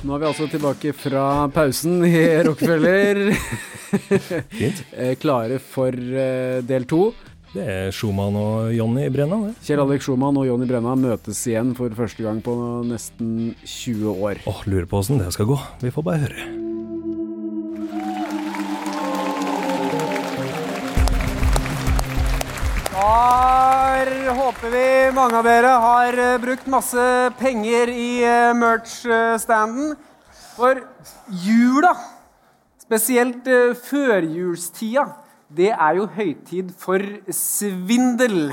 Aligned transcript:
Nå 0.00 0.14
er 0.16 0.22
vi 0.22 0.28
altså 0.30 0.46
tilbake 0.48 0.92
fra 0.96 1.24
pausen 1.52 2.00
i 2.08 2.14
Rockefeller. 2.46 3.26
Eh, 3.90 5.16
Klare 5.18 5.56
for 5.58 5.90
eh, 5.90 6.60
del 6.62 6.84
to. 6.86 7.08
Det 7.50 7.64
er 7.66 7.88
Schumann 7.90 8.36
og 8.38 8.68
Jonny 8.70 9.08
Brenna, 9.10 9.40
det. 9.48 9.56
Kjell 9.66 9.82
Alex 9.82 10.06
Schumann 10.06 10.38
og 10.38 10.46
Jonny 10.46 10.68
Brenna 10.70 10.94
møtes 10.94 11.42
igjen 11.50 11.74
for 11.74 11.90
første 11.98 12.22
gang 12.22 12.38
på 12.46 12.54
nesten 12.86 13.50
20 13.66 14.14
år. 14.14 14.44
Åh, 14.46 14.62
lurer 14.70 14.86
på 14.86 15.02
åssen 15.02 15.18
det 15.18 15.32
skal 15.34 15.50
gå. 15.50 15.58
Vi 15.82 15.90
får 15.90 16.06
bare 16.06 16.22
høre. 16.28 16.59
Da 23.00 24.34
håper 24.36 24.72
vi 24.74 24.88
mange 25.16 25.38
av 25.38 25.46
dere 25.46 25.68
har 25.80 26.18
eh, 26.20 26.38
brukt 26.42 26.66
masse 26.68 27.04
penger 27.38 27.88
i 27.88 28.20
eh, 28.28 28.50
merch-standen. 28.52 29.94
For 30.52 30.82
jula, 31.46 31.94
spesielt 32.82 33.48
eh, 33.48 33.72
førjulstida, 33.88 35.06
det 35.48 35.70
er 35.72 35.96
jo 35.96 36.10
høytid 36.12 36.74
for 36.76 37.00
svindel. 37.32 38.52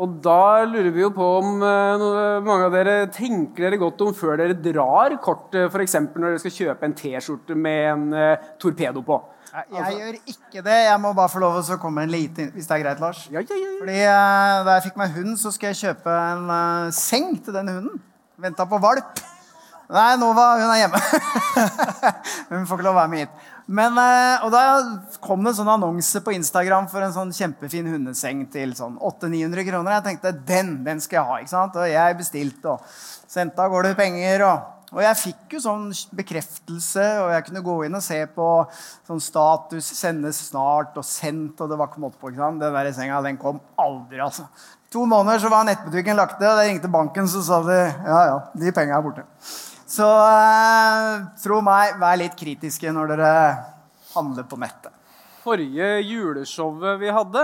Og 0.00 0.14
da 0.24 0.64
lurer 0.64 0.88
vi 0.88 1.02
jo 1.02 1.10
på 1.12 1.26
om 1.42 1.60
eh, 1.66 2.04
mange 2.44 2.64
av 2.64 2.72
dere 2.72 2.94
tenker 3.12 3.66
dere 3.66 3.80
godt 3.80 4.00
om 4.06 4.14
før 4.16 4.40
dere 4.40 4.56
drar 4.56 5.18
kortet, 5.20 5.66
f.eks. 5.68 5.98
når 6.14 6.30
dere 6.30 6.40
skal 6.40 6.54
kjøpe 6.54 6.88
en 6.88 6.94
T-skjorte 6.96 7.56
med 7.58 7.82
en 7.90 8.06
eh, 8.16 8.46
torpedo 8.62 9.02
på. 9.04 9.18
Jeg, 9.52 9.66
jeg 9.76 9.98
gjør 9.98 10.14
ikke 10.32 10.62
det. 10.64 10.78
Jeg 10.86 11.00
må 11.02 11.10
bare 11.12 11.28
få 11.28 11.42
lov 11.42 11.58
til 11.60 11.76
å 11.76 11.80
komme 11.82 12.06
en 12.06 12.12
lite 12.12 12.46
Hvis 12.54 12.70
det 12.70 12.72
er 12.78 12.84
greit, 12.86 13.02
Lars? 13.04 13.26
Ja, 13.28 13.42
ja, 13.44 13.58
ja. 13.60 13.72
Fordi 13.82 13.98
eh, 13.98 14.60
Da 14.64 14.78
jeg 14.78 14.86
fikk 14.86 14.96
meg 15.02 15.12
hund, 15.18 15.34
så 15.42 15.52
skulle 15.52 15.74
jeg 15.74 15.82
kjøpe 15.82 16.14
en 16.16 16.48
uh, 16.48 16.94
seng 16.96 17.34
til 17.44 17.58
den 17.58 17.68
hunden. 17.68 18.00
Venta 18.40 18.64
på 18.64 18.80
valp. 18.80 19.20
Nei, 19.92 20.14
Nova, 20.16 20.46
hun 20.56 20.70
er 20.72 20.86
hjemme. 20.86 21.00
hun 22.54 22.64
får 22.64 22.80
ikke 22.80 22.86
lov 22.86 22.96
å 22.96 23.00
være 23.02 23.12
med 23.12 23.26
hit. 23.26 23.50
Men, 23.66 23.96
eh, 23.98 24.44
og 24.44 24.50
da 24.52 24.62
kom 25.22 25.44
det 25.44 25.52
en 25.52 25.60
sånn 25.60 25.72
annonse 25.76 26.22
på 26.24 26.34
Instagram 26.34 26.88
for 26.90 27.04
en 27.04 27.14
sånn 27.14 27.32
kjempefin 27.36 27.88
hundeseng 27.92 28.44
til 28.52 28.74
sånn 28.78 28.98
800-900 28.98 29.68
kroner. 29.70 29.96
Jeg 29.98 30.06
tenkte 30.08 30.36
den 30.48 30.76
den 30.84 31.00
skal 31.00 31.20
jeg 31.20 31.28
ha. 31.30 31.40
ikke 31.40 31.54
sant? 31.54 31.78
Og 31.78 31.90
jeg 31.90 32.18
bestilte 32.18 32.74
og 32.74 32.94
sendte 33.30 33.62
av 33.62 33.70
gårde 33.72 33.94
penger. 33.98 34.46
og 34.50 34.70
og 34.92 35.00
jeg 35.00 35.16
fikk 35.16 35.54
jo 35.56 35.60
sånn 35.64 35.86
bekreftelse, 36.18 37.04
og 37.22 37.30
jeg 37.32 37.44
kunne 37.46 37.64
gå 37.64 37.76
inn 37.86 37.96
og 37.96 38.04
se 38.04 38.18
på 38.34 38.48
sånn 39.08 39.22
status, 39.24 39.88
sendes 39.96 40.40
snart 40.50 40.98
og 41.00 41.06
sendt, 41.08 41.62
og 41.64 41.70
det 41.70 41.78
var 41.80 41.88
ikke 41.88 42.02
måte 42.04 42.20
på. 42.20 42.28
ikke 42.28 42.42
sant? 42.42 42.60
Den 42.60 42.76
der 42.76 42.92
senga 42.92 43.22
den 43.24 43.40
kom 43.40 43.62
aldri, 43.80 44.20
altså. 44.20 44.44
To 44.92 45.06
måneder 45.08 45.40
så 45.40 45.48
var 45.48 45.64
nettbutikken 45.64 46.18
lagt 46.20 46.36
ned, 46.36 46.50
og 46.50 46.60
jeg 46.60 46.74
ringte 46.74 46.92
banken, 46.92 47.28
så 47.32 47.40
sa 47.46 47.62
de 47.64 47.78
ja, 47.80 48.18
ja, 48.28 48.38
de 48.52 48.74
penga 48.76 48.98
er 48.98 49.06
borte. 49.06 49.24
Så 49.92 50.08
eh, 50.08 51.24
tro 51.42 51.60
meg, 51.64 51.98
vær 52.00 52.16
litt 52.20 52.36
kritiske 52.38 52.92
når 52.96 53.12
dere 53.12 53.32
handler 54.14 54.46
på 54.48 54.56
nettet. 54.60 54.92
forrige 55.42 55.98
juleshowet 56.06 57.00
vi 57.00 57.10
hadde, 57.12 57.42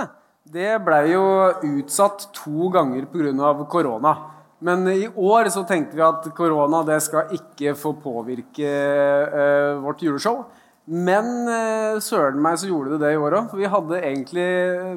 det 0.48 0.78
ble 0.80 1.00
jo 1.10 1.24
utsatt 1.66 2.28
to 2.32 2.70
ganger 2.72 3.04
pga. 3.10 3.52
korona. 3.68 4.14
Men 4.60 4.88
i 4.88 5.08
år 5.08 5.50
så 5.50 5.64
tenkte 5.66 5.96
vi 5.96 6.02
at 6.02 6.24
korona 6.34 6.82
det 6.86 7.02
skal 7.02 7.34
ikke 7.34 7.74
få 7.76 7.92
påvirke 8.02 8.70
eh, 8.70 9.74
vårt 9.82 10.02
juleshow. 10.02 10.46
Men 10.88 11.26
eh, 11.52 11.98
søren 12.00 12.40
meg 12.40 12.56
så 12.58 12.70
gjorde 12.70 12.96
det 12.96 13.02
det 13.04 13.12
i 13.12 13.20
år 13.20 13.36
òg. 13.42 13.52
Vi 13.60 13.68
hadde 13.68 14.00
egentlig 14.00 14.46
eh, 14.48 14.94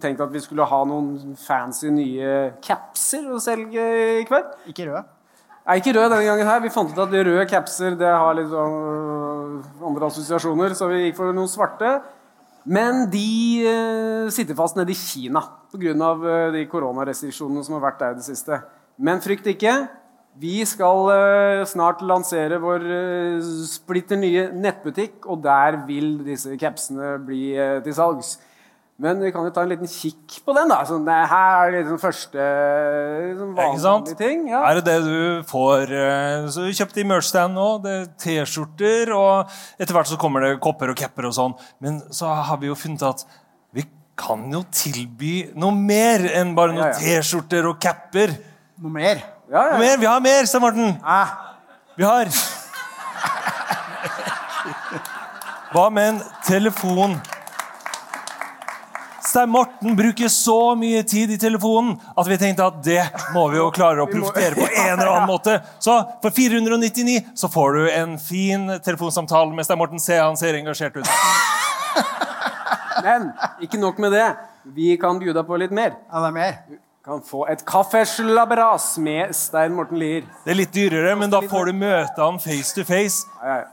tenkt 0.00 0.24
at 0.24 0.32
vi 0.32 0.40
skulle 0.40 0.66
ha 0.66 0.80
noen 0.88 1.36
fancy 1.36 1.92
nye 1.92 2.54
capser 2.64 3.28
å 3.28 3.42
selge 3.42 3.84
i 4.22 4.24
kveld. 4.26 4.56
Ikke 4.72 4.88
rød. 4.88 5.12
Nei, 5.64 5.78
ikke 5.80 5.94
rød 5.96 6.10
denne 6.12 6.26
gangen 6.26 6.48
her. 6.48 6.60
Vi 6.60 6.72
fant 6.72 6.90
ut 6.92 6.98
at 7.00 7.12
de 7.12 7.22
røde 7.24 7.46
capser 7.48 7.94
det 7.96 8.10
har 8.10 8.36
litt 8.36 8.52
øh, 8.52 9.64
andre 9.88 10.10
assosiasjoner, 10.10 10.74
så 10.76 10.90
vi 10.90 11.06
gikk 11.06 11.16
for 11.16 11.32
noen 11.32 11.48
svarte. 11.48 11.96
Men 12.64 13.06
de 13.12 13.64
øh, 13.68 14.28
sitter 14.32 14.56
fast 14.58 14.76
nede 14.76 14.92
i 14.92 14.98
Kina 14.98 15.40
pga. 15.72 15.94
Uh, 15.96 16.52
de 16.52 16.66
koronarestriksjonene 16.70 17.64
som 17.64 17.78
har 17.78 17.84
vært 17.86 18.00
der 18.02 18.12
i 18.12 18.20
det 18.20 18.28
siste. 18.28 18.60
Men 19.00 19.24
frykt 19.24 19.48
ikke. 19.50 19.74
Vi 20.36 20.64
skal 20.66 21.10
øh, 21.14 21.66
snart 21.66 22.00
lansere 22.02 22.58
vår 22.60 22.82
øh, 22.82 23.42
splitter 23.70 24.18
nye 24.18 24.48
nettbutikk, 24.52 25.26
og 25.30 25.44
der 25.44 25.78
vil 25.86 26.18
disse 26.26 26.56
capsene 26.58 27.18
bli 27.24 27.54
øh, 27.54 27.82
til 27.84 27.94
salgs. 27.94 28.36
Men 29.02 29.18
vi 29.18 29.32
kan 29.34 29.42
jo 29.42 29.50
ta 29.50 29.64
en 29.64 29.72
liten 29.72 29.88
kikk 29.90 30.36
på 30.46 30.52
den. 30.54 30.68
da. 30.70 30.76
Sånn, 30.86 31.02
det 31.06 31.14
her 31.26 31.64
er 31.66 31.72
det 31.74 31.80
liksom 31.82 31.98
første 31.98 32.44
Ja, 32.44 33.48
vanlige 33.82 34.14
ting. 34.20 34.44
Ja. 34.52 34.60
Er 34.70 34.78
det 34.78 34.84
det 34.86 34.98
du 35.02 35.42
får 35.50 35.90
eh, 35.90 36.46
Så 36.54 36.62
vi 36.68 36.76
kjøpte 36.78 37.02
i 37.02 37.06
merchstand 37.10 37.58
nå. 37.58 37.66
Det 37.82 37.94
er 37.96 38.06
T-skjorter, 38.22 39.10
og 39.18 39.50
etter 39.82 39.96
hvert 39.98 40.12
så 40.12 40.18
kommer 40.20 40.46
det 40.46 40.52
kopper 40.62 40.92
og 40.94 40.96
capper 41.00 41.26
og 41.26 41.34
sånn. 41.34 41.56
Men 41.82 41.98
så 42.14 42.30
har 42.46 42.60
vi 42.62 42.70
jo 42.70 42.78
funnet 42.78 43.02
at 43.08 43.26
vi 43.74 43.82
kan 44.14 44.46
jo 44.54 44.62
tilby 44.70 45.50
noe 45.58 45.74
mer 45.74 46.28
enn 46.30 46.54
bare 46.54 46.76
noen 46.76 46.86
Ja, 46.86 46.94
ja. 46.94 47.18
T-skjorter 47.18 47.66
og 47.72 47.80
capper. 47.82 48.36
Noe 48.78 48.94
mer? 48.94 49.24
Ja, 49.50 49.58
ja. 49.58 49.74
Noe 49.74 49.82
mer? 49.88 49.98
Vi 49.98 50.06
har 50.12 50.22
mer, 50.22 50.46
Stein 50.46 50.62
Morten. 50.62 50.94
Eh, 51.02 51.34
Vi 51.98 52.06
har 52.06 52.30
Hva 55.74 55.88
med 55.90 56.12
en 56.14 56.20
telefon? 56.46 57.18
Stein 59.34 59.50
Morten 59.50 59.96
bruker 59.96 60.28
så 60.28 60.76
mye 60.78 61.00
tid 61.02 61.32
i 61.34 61.36
telefonen 61.42 61.96
at 62.14 62.28
vi 62.30 62.36
tenkte 62.38 62.68
at 62.70 62.76
det 62.86 63.00
må 63.34 63.48
vi 63.50 63.58
jo 63.58 63.64
klare 63.74 64.04
å 64.04 64.06
profitere 64.06 64.54
på 64.54 64.68
en 64.84 64.92
eller 64.92 65.10
annen 65.10 65.26
måte. 65.26 65.56
Så 65.82 65.96
for 66.22 66.30
499 66.36 67.16
så 67.34 67.50
får 67.50 67.74
du 67.74 67.80
en 67.90 68.14
fin 68.22 68.68
telefonsamtale 68.84 69.50
med 69.56 69.66
Stein 69.66 69.80
Morten. 69.80 69.98
Se, 69.98 70.20
han 70.20 70.38
ser 70.38 70.54
engasjert 70.60 71.00
ut. 71.00 71.10
Men 73.08 73.32
ikke 73.66 73.82
nok 73.82 73.98
med 74.06 74.14
det. 74.14 74.30
Vi 74.78 74.94
kan 75.02 75.18
bjuda 75.18 75.42
på 75.42 75.58
litt 75.64 75.74
mer. 75.74 75.98
ja, 75.98 76.22
det 76.22 76.30
er 76.30 76.38
mer. 76.38 76.56
Kan 77.04 77.26
få 77.26 77.42
et 77.50 77.66
kaffeslabberas 77.66 78.92
med 79.02 79.34
Stein 79.34 79.74
Morten 79.74 79.98
Lier. 79.98 80.30
Det 80.46 80.54
er 80.54 80.62
litt 80.62 80.78
dyrere, 80.78 81.18
men 81.18 81.34
da 81.34 81.42
får 81.42 81.72
du 81.72 81.80
møte 81.82 82.22
han 82.22 82.38
face 82.38 82.70
to 82.78 82.86
face. 82.86 83.26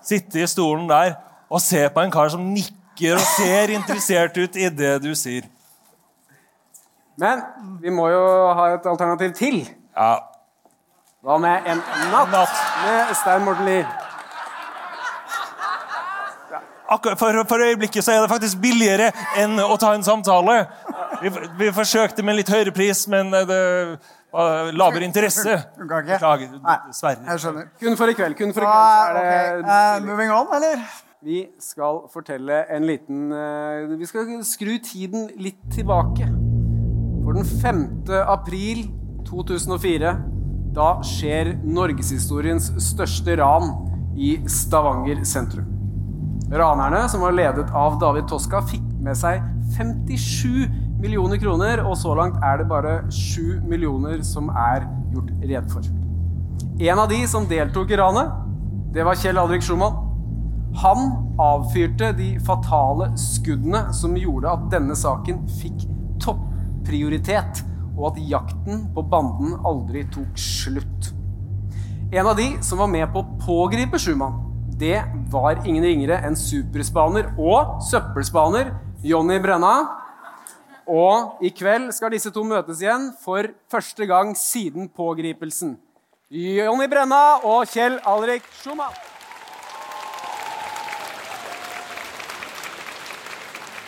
Sitte 0.09 0.41
i 0.41 0.49
stolen 0.49 0.89
der 0.89 1.19
og 1.51 1.61
se 1.61 1.85
på 1.93 2.01
en 2.01 2.11
kar 2.11 2.33
som 2.33 2.49
nikker 2.49 2.80
og 3.15 3.23
ser 3.35 3.73
interessert 3.73 4.37
ut 4.37 4.55
i 4.55 4.69
det 4.69 4.93
du 5.03 5.11
sier. 5.17 5.47
Men 7.21 7.41
vi 7.81 7.91
må 7.93 8.07
jo 8.09 8.21
ha 8.57 8.69
et 8.75 8.85
alternativ 8.87 9.33
til. 9.37 9.63
Ja, 9.97 10.13
Hva 11.21 11.35
med 11.37 11.67
en 11.69 11.81
natt, 12.09 12.31
Natt. 12.33 12.55
med 12.85 13.11
Stein 13.19 13.43
Morten 13.45 13.67
Lier? 13.67 13.89
Akkurat 16.91 17.19
for, 17.19 17.43
for 17.47 17.61
øyeblikket 17.63 18.03
så 18.03 18.11
er 18.15 18.23
det 18.23 18.31
faktisk 18.31 18.57
billigere 18.59 19.11
enn 19.39 19.53
å 19.63 19.77
ta 19.79 19.93
en 19.95 20.03
samtale. 20.03 20.65
Vi, 21.21 21.29
vi 21.59 21.69
forsøkte 21.75 22.25
med 22.25 22.35
litt 22.41 22.49
høyere 22.51 22.73
pris, 22.75 23.05
men 23.11 23.29
det 23.31 23.59
var 24.33 24.73
lavere 24.75 25.05
interesse. 25.07 25.55
Beklager. 25.77 26.57
Nei, 26.57 26.75
Dessverre. 26.89 27.23
jeg 27.29 27.43
skjønner. 27.45 27.69
Kun 27.79 27.95
for 27.99 28.11
i 28.11 28.17
kveld. 28.17 28.35
Kun 28.39 28.51
for 28.55 28.65
i 28.65 28.67
kveld 28.67 28.81
så 28.81 29.21
er 29.21 29.61
ok. 29.61 29.63
okay. 29.63 30.01
uh, 30.01 30.09
moving 30.09 30.33
on, 30.35 30.51
eller? 30.57 30.83
Vi 31.21 31.43
skal 31.61 31.99
fortelle 32.09 32.63
en 32.73 32.87
liten 32.89 33.29
eh, 33.29 33.91
Vi 33.93 34.07
skal 34.09 34.39
skru 34.41 34.71
tiden 34.81 35.27
litt 35.37 35.59
tilbake. 35.69 36.25
For 37.21 37.37
den 37.37 37.45
5. 37.45 37.83
april 38.25 38.87
2004 39.27 40.15
da 40.73 40.87
skjer 41.05 41.53
norgeshistoriens 41.61 42.71
største 42.81 43.37
ran 43.37 43.69
i 44.17 44.33
Stavanger 44.49 45.21
sentrum. 45.27 45.69
Ranerne, 46.49 47.05
som 47.11 47.21
var 47.21 47.37
ledet 47.37 47.69
av 47.69 48.01
David 48.01 48.25
Toska, 48.31 48.65
fikk 48.71 48.87
med 49.05 49.13
seg 49.19 49.45
57 49.77 50.65
millioner 51.03 51.37
kroner, 51.37 51.85
og 51.85 51.99
så 52.01 52.17
langt 52.17 52.41
er 52.41 52.63
det 52.63 52.71
bare 52.71 53.01
7 53.13 53.61
millioner 53.69 54.25
som 54.25 54.49
er 54.49 54.89
gjort 55.13 55.35
rede 55.43 55.67
for. 55.69 55.85
En 56.81 57.03
av 57.03 57.11
de 57.13 57.27
som 57.29 57.45
deltok 57.45 57.93
i 57.93 57.99
ranet, 58.01 58.39
det 58.95 59.05
var 59.05 59.19
Kjell 59.21 59.37
Alrik 59.37 59.61
Schumann. 59.61 60.07
Han 60.79 61.35
avfyrte 61.41 62.13
de 62.15 62.29
fatale 62.45 63.09
skuddene 63.19 63.89
som 63.95 64.15
gjorde 64.17 64.53
at 64.53 64.69
denne 64.71 64.95
saken 64.95 65.43
fikk 65.59 65.83
topprioritet 66.23 67.65
og 67.97 68.13
at 68.13 68.21
jakten 68.31 68.85
på 68.95 69.03
banden 69.11 69.57
aldri 69.67 70.05
tok 70.13 70.39
slutt. 70.39 71.11
En 72.11 72.27
av 72.27 72.37
de 72.39 72.47
som 72.63 72.79
var 72.81 72.89
med 72.91 73.07
på 73.11 73.21
å 73.21 73.35
pågripe 73.43 73.99
Schumann, 73.99 74.39
det 74.79 75.03
var 75.31 75.61
ingen 75.67 75.85
ringere 75.85 76.17
enn 76.25 76.35
superspaner 76.39 77.29
og 77.39 77.77
søppelspaner 77.85 78.71
Jonny 79.05 79.37
Brenna. 79.43 79.75
Og 80.89 81.43
i 81.45 81.51
kveld 81.53 81.91
skal 81.95 82.15
disse 82.15 82.31
to 82.33 82.43
møtes 82.47 82.81
igjen 82.81 83.11
for 83.21 83.51
første 83.71 84.07
gang 84.09 84.33
siden 84.39 84.89
pågripelsen. 84.89 85.77
Jonny 86.31 86.87
Brenna 86.91 87.41
og 87.43 87.69
Kjell 87.69 87.99
Alrik 88.07 88.47
Schumann. 88.63 88.95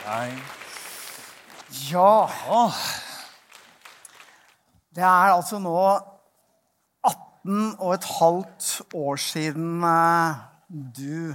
Nei. 0.03 0.33
Ja. 1.87 2.27
Det 4.93 5.03
er 5.03 5.31
altså 5.31 5.61
nå 5.63 5.77
18 7.07 7.77
og 7.77 7.93
et 7.95 8.07
halvt 8.19 8.67
år 8.99 9.21
siden 9.23 9.79
eh, 9.87 10.41
du, 10.99 11.31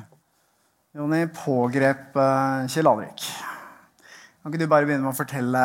Jonny, 0.95 1.25
pågrep 1.33 2.21
eh, 2.21 2.69
Kjell 2.69 2.93
Alrik. 2.93 3.25
Kan 4.43 4.53
ikke 4.53 4.61
du 4.61 4.71
bare 4.71 4.85
begynne 4.85 5.07
med 5.07 5.15
å 5.15 5.17
fortelle 5.17 5.65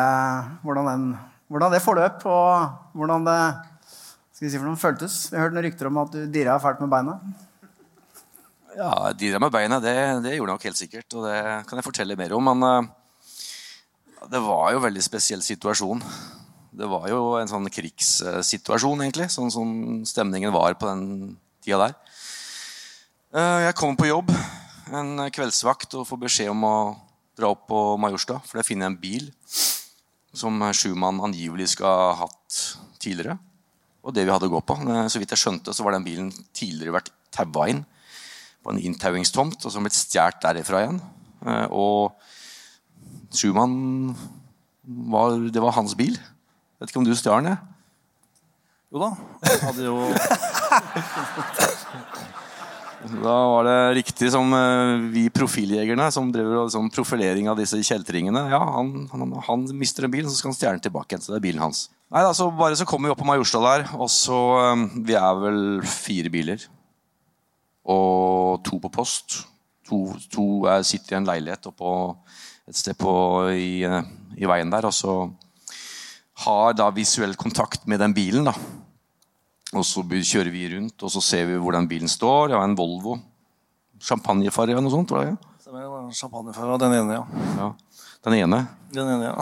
hvordan, 0.64 0.88
den, 0.88 1.06
hvordan 1.52 1.76
det 1.76 1.84
forløp, 1.84 2.24
og 2.24 2.96
hvordan 2.96 3.28
det 3.28 3.38
skal 4.32 4.46
vi 4.48 4.54
si 4.54 4.58
for 4.58 4.66
noe, 4.66 4.80
føltes? 4.80 5.26
Vi 5.28 5.36
har 5.36 5.46
hørt 5.46 5.58
noen 5.58 5.68
rykter 5.68 5.92
om 5.92 6.00
at 6.02 6.16
du 6.16 6.24
dirra 6.32 6.56
fælt 6.62 6.80
med 6.80 6.96
beina. 6.96 7.20
Ja, 8.74 9.12
De 9.14 9.30
der 9.30 9.38
med 9.42 9.52
beina, 9.54 9.78
det, 9.82 9.94
det 10.24 10.34
gjorde 10.34 10.50
jeg 10.50 10.58
nok 10.58 10.66
helt 10.66 10.80
sikkert. 10.80 11.14
Og 11.14 11.26
det 11.28 11.36
kan 11.68 11.78
jeg 11.78 11.86
fortelle 11.86 12.16
mer 12.18 12.34
om. 12.34 12.48
Men 12.50 12.66
eh, 12.66 12.88
det 14.32 14.40
var 14.42 14.72
jo 14.72 14.80
en 14.80 14.86
veldig 14.88 15.04
spesiell 15.04 15.44
situasjon. 15.46 16.02
Det 16.74 16.88
var 16.90 17.06
jo 17.06 17.20
en 17.38 17.50
sånn 17.50 17.70
krigssituasjon, 17.70 19.04
egentlig. 19.06 19.30
Sånn 19.30 19.52
som 19.54 19.70
stemningen 20.08 20.54
var 20.54 20.74
på 20.80 20.90
den 20.90 21.36
tida 21.62 21.84
der. 21.84 21.96
Eh, 23.34 23.60
Jeg 23.68 23.78
kommer 23.78 24.00
på 24.00 24.10
jobb 24.10 24.34
en 24.94 25.16
kveldsvakt 25.32 25.94
og 25.96 26.08
får 26.10 26.22
beskjed 26.26 26.50
om 26.52 26.66
å 26.68 26.76
dra 27.38 27.54
opp 27.54 27.68
på 27.70 27.80
Majorstad. 28.02 28.42
For 28.48 28.58
der 28.58 28.66
finner 28.66 28.88
jeg 28.88 28.94
en 28.96 29.00
bil 29.06 29.30
som 30.34 30.58
Schumann 30.74 31.22
angivelig 31.22 31.70
skal 31.76 31.94
ha 31.94 32.12
hatt 32.26 32.60
tidligere. 32.98 33.38
Og 34.04 34.12
det 34.12 34.26
vi 34.26 34.34
hadde 34.34 34.50
å 34.50 34.52
gå 34.52 34.60
på. 34.66 34.76
Så 35.08 35.22
vidt 35.22 35.30
jeg 35.32 35.40
skjønte, 35.40 35.72
så 35.72 35.86
var 35.86 35.94
den 35.94 36.04
bilen 36.04 36.34
tidligere 36.52 36.98
vært 36.98 37.14
taua 37.32 37.70
inn 37.70 37.84
på 38.64 38.72
en 38.72 38.80
inntauingstomt, 38.80 39.60
og 39.60 39.72
som 39.72 39.84
blitt 39.84 39.96
stjålet 39.98 40.40
derifra 40.42 40.80
igjen. 40.84 41.00
Eh, 41.44 41.66
Og 41.70 42.12
Schumann 43.34 44.14
var, 44.84 45.36
Det 45.50 45.60
var 45.62 45.76
hans 45.76 45.94
bil. 45.98 46.16
Vet 46.80 46.90
ikke 46.90 47.00
om 47.02 47.06
du 47.06 47.14
stjal 47.16 47.44
den? 47.44 47.58
Jo 48.94 49.00
da. 49.02 49.10
Jeg 49.44 49.60
hadde 49.64 49.84
jo 49.88 49.96
Da 53.04 53.34
var 53.52 53.66
det 53.68 53.80
riktig 53.98 54.30
som 54.32 54.48
eh, 54.56 55.02
vi 55.12 55.26
profiljegerne 55.34 56.06
som 56.14 56.30
driver 56.32 56.70
sånn 56.72 56.86
profilering 56.94 57.50
av 57.52 57.58
disse 57.60 57.76
kjeltringene. 57.84 58.46
Ja, 58.48 58.60
han, 58.78 58.94
han, 59.12 59.34
han 59.44 59.66
mister 59.76 60.06
en 60.06 60.14
bil, 60.14 60.24
så 60.24 60.38
skal 60.38 60.52
han 60.52 60.56
stjele 60.56 60.78
den 60.78 60.86
tilbake. 60.86 61.18
Så 61.20 61.34
det 61.34 61.40
er 61.42 61.44
bilen 61.44 61.60
hans. 61.60 61.90
Nei, 62.08 62.22
da, 62.24 62.30
så 62.36 62.48
bare 62.56 62.78
så 62.80 62.86
kommer 62.88 63.10
vi 63.10 63.12
opp 63.12 63.20
på 63.20 63.28
Majorstua 63.28 63.60
der, 63.66 63.84
og 63.98 64.08
så 64.12 64.38
eh, 64.62 64.86
Vi 65.10 65.18
er 65.20 65.42
vel 65.42 65.60
fire 65.84 66.32
biler. 66.32 66.64
Og 67.84 68.62
to 68.64 68.78
på 68.80 68.90
post. 68.92 69.42
To, 69.88 70.06
to 70.32 70.44
er, 70.70 70.84
sitter 70.86 71.16
i 71.16 71.18
en 71.18 71.28
leilighet 71.28 71.68
oppå 71.68 71.90
et 72.68 72.78
sted 72.78 72.96
på, 72.96 73.12
i, 73.52 73.82
eh, 73.84 74.06
i 74.40 74.48
veien 74.48 74.70
der, 74.72 74.86
og 74.88 74.94
så 74.96 75.18
har 76.46 76.72
da 76.72 76.88
visuell 76.96 77.36
kontakt 77.36 77.84
med 77.86 78.00
den 78.00 78.16
bilen. 78.16 78.48
da 78.48 78.54
og 79.74 79.82
så 79.86 80.04
kjører 80.06 80.52
vi 80.54 80.68
rundt, 80.70 81.02
og 81.02 81.10
så 81.10 81.22
ser 81.24 81.48
vi 81.48 81.58
hvordan 81.58 81.88
bilen 81.90 82.10
står. 82.10 82.52
Det 82.52 82.58
var 82.58 82.68
en 82.68 82.76
Volvo. 82.78 83.16
Champagnefarge 84.04 84.74
eller 84.74 84.84
noe 84.84 84.92
sånt. 84.92 85.10
var 85.10 85.26
det? 85.26 86.14
Champagnefarge. 86.14 86.78
Den 86.84 86.94
ene, 87.00 87.16
ja. 87.18 87.24
Ja. 87.58 87.70
Den 88.24 88.36
ene. 88.38 88.60
Den 88.94 89.10
ene, 89.16 89.32
ja. 89.32 89.34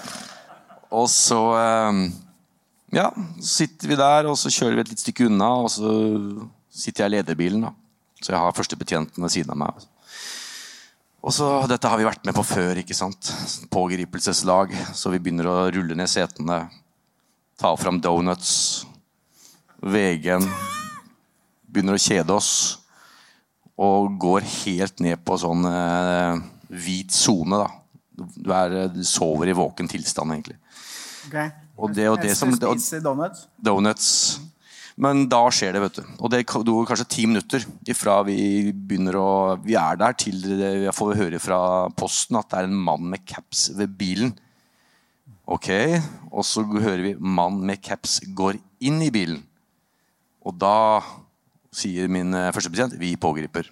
Og 1.00 1.06
så 1.08 1.38
eh, 1.54 2.00
ja, 2.98 3.06
sitter 3.38 3.92
vi 3.92 3.98
der, 4.00 4.26
og 4.26 4.34
så 4.36 4.50
kjører 4.50 4.74
vi 4.74 4.82
et 4.82 4.88
litt 4.90 5.02
stykke 5.04 5.28
unna, 5.30 5.52
og 5.62 5.70
så 5.70 5.92
sitter 6.70 7.04
jeg 7.04 7.10
i 7.10 7.16
lederbilen. 7.18 7.66
da. 7.66 7.74
Så 8.20 8.32
jeg 8.34 8.40
har 8.40 8.56
førstebetjenten 8.56 9.22
ved 9.24 9.32
siden 9.32 9.54
av 9.54 9.60
meg. 9.62 9.86
Og 11.20 11.34
så, 11.36 11.46
Dette 11.68 11.88
har 11.88 12.00
vi 12.00 12.08
vært 12.08 12.24
med 12.24 12.36
på 12.36 12.44
før. 12.46 12.80
ikke 12.80 12.96
sant? 12.96 13.32
Pågripelseslag. 13.72 14.72
Så 14.96 15.12
vi 15.12 15.20
begynner 15.20 15.48
å 15.48 15.56
rulle 15.72 15.96
ned 15.96 16.08
setene. 16.08 16.62
Ta 17.60 17.74
fram 17.76 18.00
donuts. 18.00 18.86
VG-en. 19.80 20.46
Begynner 21.68 21.96
å 21.96 22.00
kjede 22.00 22.36
oss. 22.36 22.52
Og 23.80 24.16
går 24.20 24.44
helt 24.64 25.00
ned 25.00 25.20
på 25.24 25.36
sånn 25.40 25.64
eh, 25.68 26.40
hvit 26.68 27.12
sone. 27.12 27.60
da. 27.60 27.68
Du, 28.36 28.50
er, 28.52 28.88
du 28.92 29.02
sover 29.04 29.48
i 29.48 29.56
våken 29.56 29.88
tilstand, 29.88 30.36
egentlig. 30.36 30.58
Ok. 31.28 31.36
Og 31.80 31.94
det 31.96 32.08
og 32.10 32.18
det 32.20 32.34
som 32.36 32.52
og, 32.52 32.60
donuts. 32.60 33.46
Donuts. 33.56 34.10
Men 35.00 35.24
da 35.32 35.46
skjer 35.54 35.72
det, 35.72 35.80
vet 35.80 35.98
du. 36.00 36.08
Og 36.20 36.32
det 36.32 36.42
går 36.44 36.88
kanskje 36.88 37.08
ti 37.08 37.24
minutter 37.28 37.64
ifra 37.88 38.18
vi 38.26 38.68
begynner 38.74 39.16
å 39.16 39.30
Vi 39.64 39.76
er 39.78 39.96
der 40.00 40.16
til 40.18 40.42
jeg 40.60 40.92
får 40.96 41.16
høre 41.16 41.40
fra 41.40 41.60
posten 41.96 42.36
at 42.40 42.50
det 42.50 42.60
er 42.60 42.68
en 42.68 42.82
mann 42.88 43.06
med 43.14 43.24
caps 43.24 43.70
ved 43.78 43.96
bilen. 43.96 44.34
Ok, 45.50 45.70
Og 46.30 46.44
så 46.46 46.62
hører 46.62 47.02
vi 47.02 47.14
'mann 47.18 47.64
med 47.66 47.82
caps 47.82 48.20
går 48.20 48.60
inn 48.80 49.02
i 49.02 49.10
bilen'. 49.10 49.42
Og 50.46 50.54
da 50.54 51.02
sier 51.72 52.06
min 52.08 52.32
eh, 52.34 52.52
førstebetjent 52.52 52.94
'vi 52.94 53.16
pågriper'. 53.16 53.66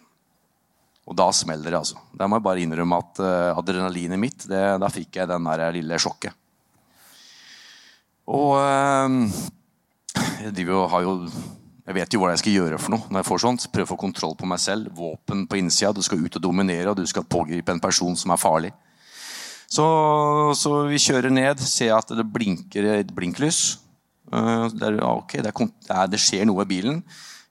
Og 1.07 1.17
da 1.17 1.31
smeller 1.31 1.71
det, 1.71 1.79
altså. 1.79 1.97
Da 2.17 2.27
må 2.27 2.37
jeg 2.37 2.43
bare 2.43 2.61
innrømme 2.61 2.99
at 2.99 3.21
eh, 3.21 3.57
adrenalinet 3.57 4.19
mitt, 4.19 4.49
det, 4.49 4.81
da 4.81 4.89
fikk 4.89 5.17
jeg 5.17 5.29
den 5.29 5.45
der 5.45 5.73
lille 5.73 5.99
sjokket. 5.99 6.35
Og 8.27 8.59
eh, 8.59 9.09
jeg 10.17 10.67
jo, 10.67 10.85
jo 11.03 11.15
jeg 11.89 11.97
vet 11.97 12.13
jo 12.13 12.21
hva 12.21 12.35
jeg 12.35 12.43
skal 12.43 12.53
gjøre 12.53 12.79
for 12.83 12.93
noe 12.93 13.09
når 13.09 13.23
jeg 13.23 13.29
får 13.31 13.43
sånt. 13.47 13.67
Prøve 13.73 13.89
å 13.89 13.93
få 13.95 13.97
kontroll 14.01 14.35
på 14.37 14.49
meg 14.49 14.61
selv. 14.61 14.91
Våpen 14.93 15.47
på 15.49 15.57
innsida. 15.57 15.95
Du 15.97 16.03
skal 16.05 16.21
ut 16.21 16.37
og 16.37 16.45
dominere, 16.45 16.91
og 16.93 16.99
du 16.99 17.07
skal 17.09 17.25
pågripe 17.25 17.73
en 17.73 17.81
person 17.81 18.17
som 18.19 18.35
er 18.35 18.41
farlig. 18.41 18.73
Så, 19.69 19.85
så 20.57 20.73
vi 20.89 21.01
kjører 21.01 21.33
ned, 21.33 21.61
ser 21.65 21.95
at 21.97 22.13
det 22.17 22.27
blinker 22.33 22.91
et 22.93 23.13
blinklys. 23.17 23.79
Eh, 24.33 24.67
Det, 24.69 24.85
er, 24.85 25.01
okay, 25.05 25.41
det, 25.45 25.53
er, 25.53 25.73
det, 25.89 25.97
er, 25.97 26.13
det 26.13 26.21
skjer 26.21 26.45
noe 26.49 26.65
i 26.65 26.69
bilen. 26.69 27.03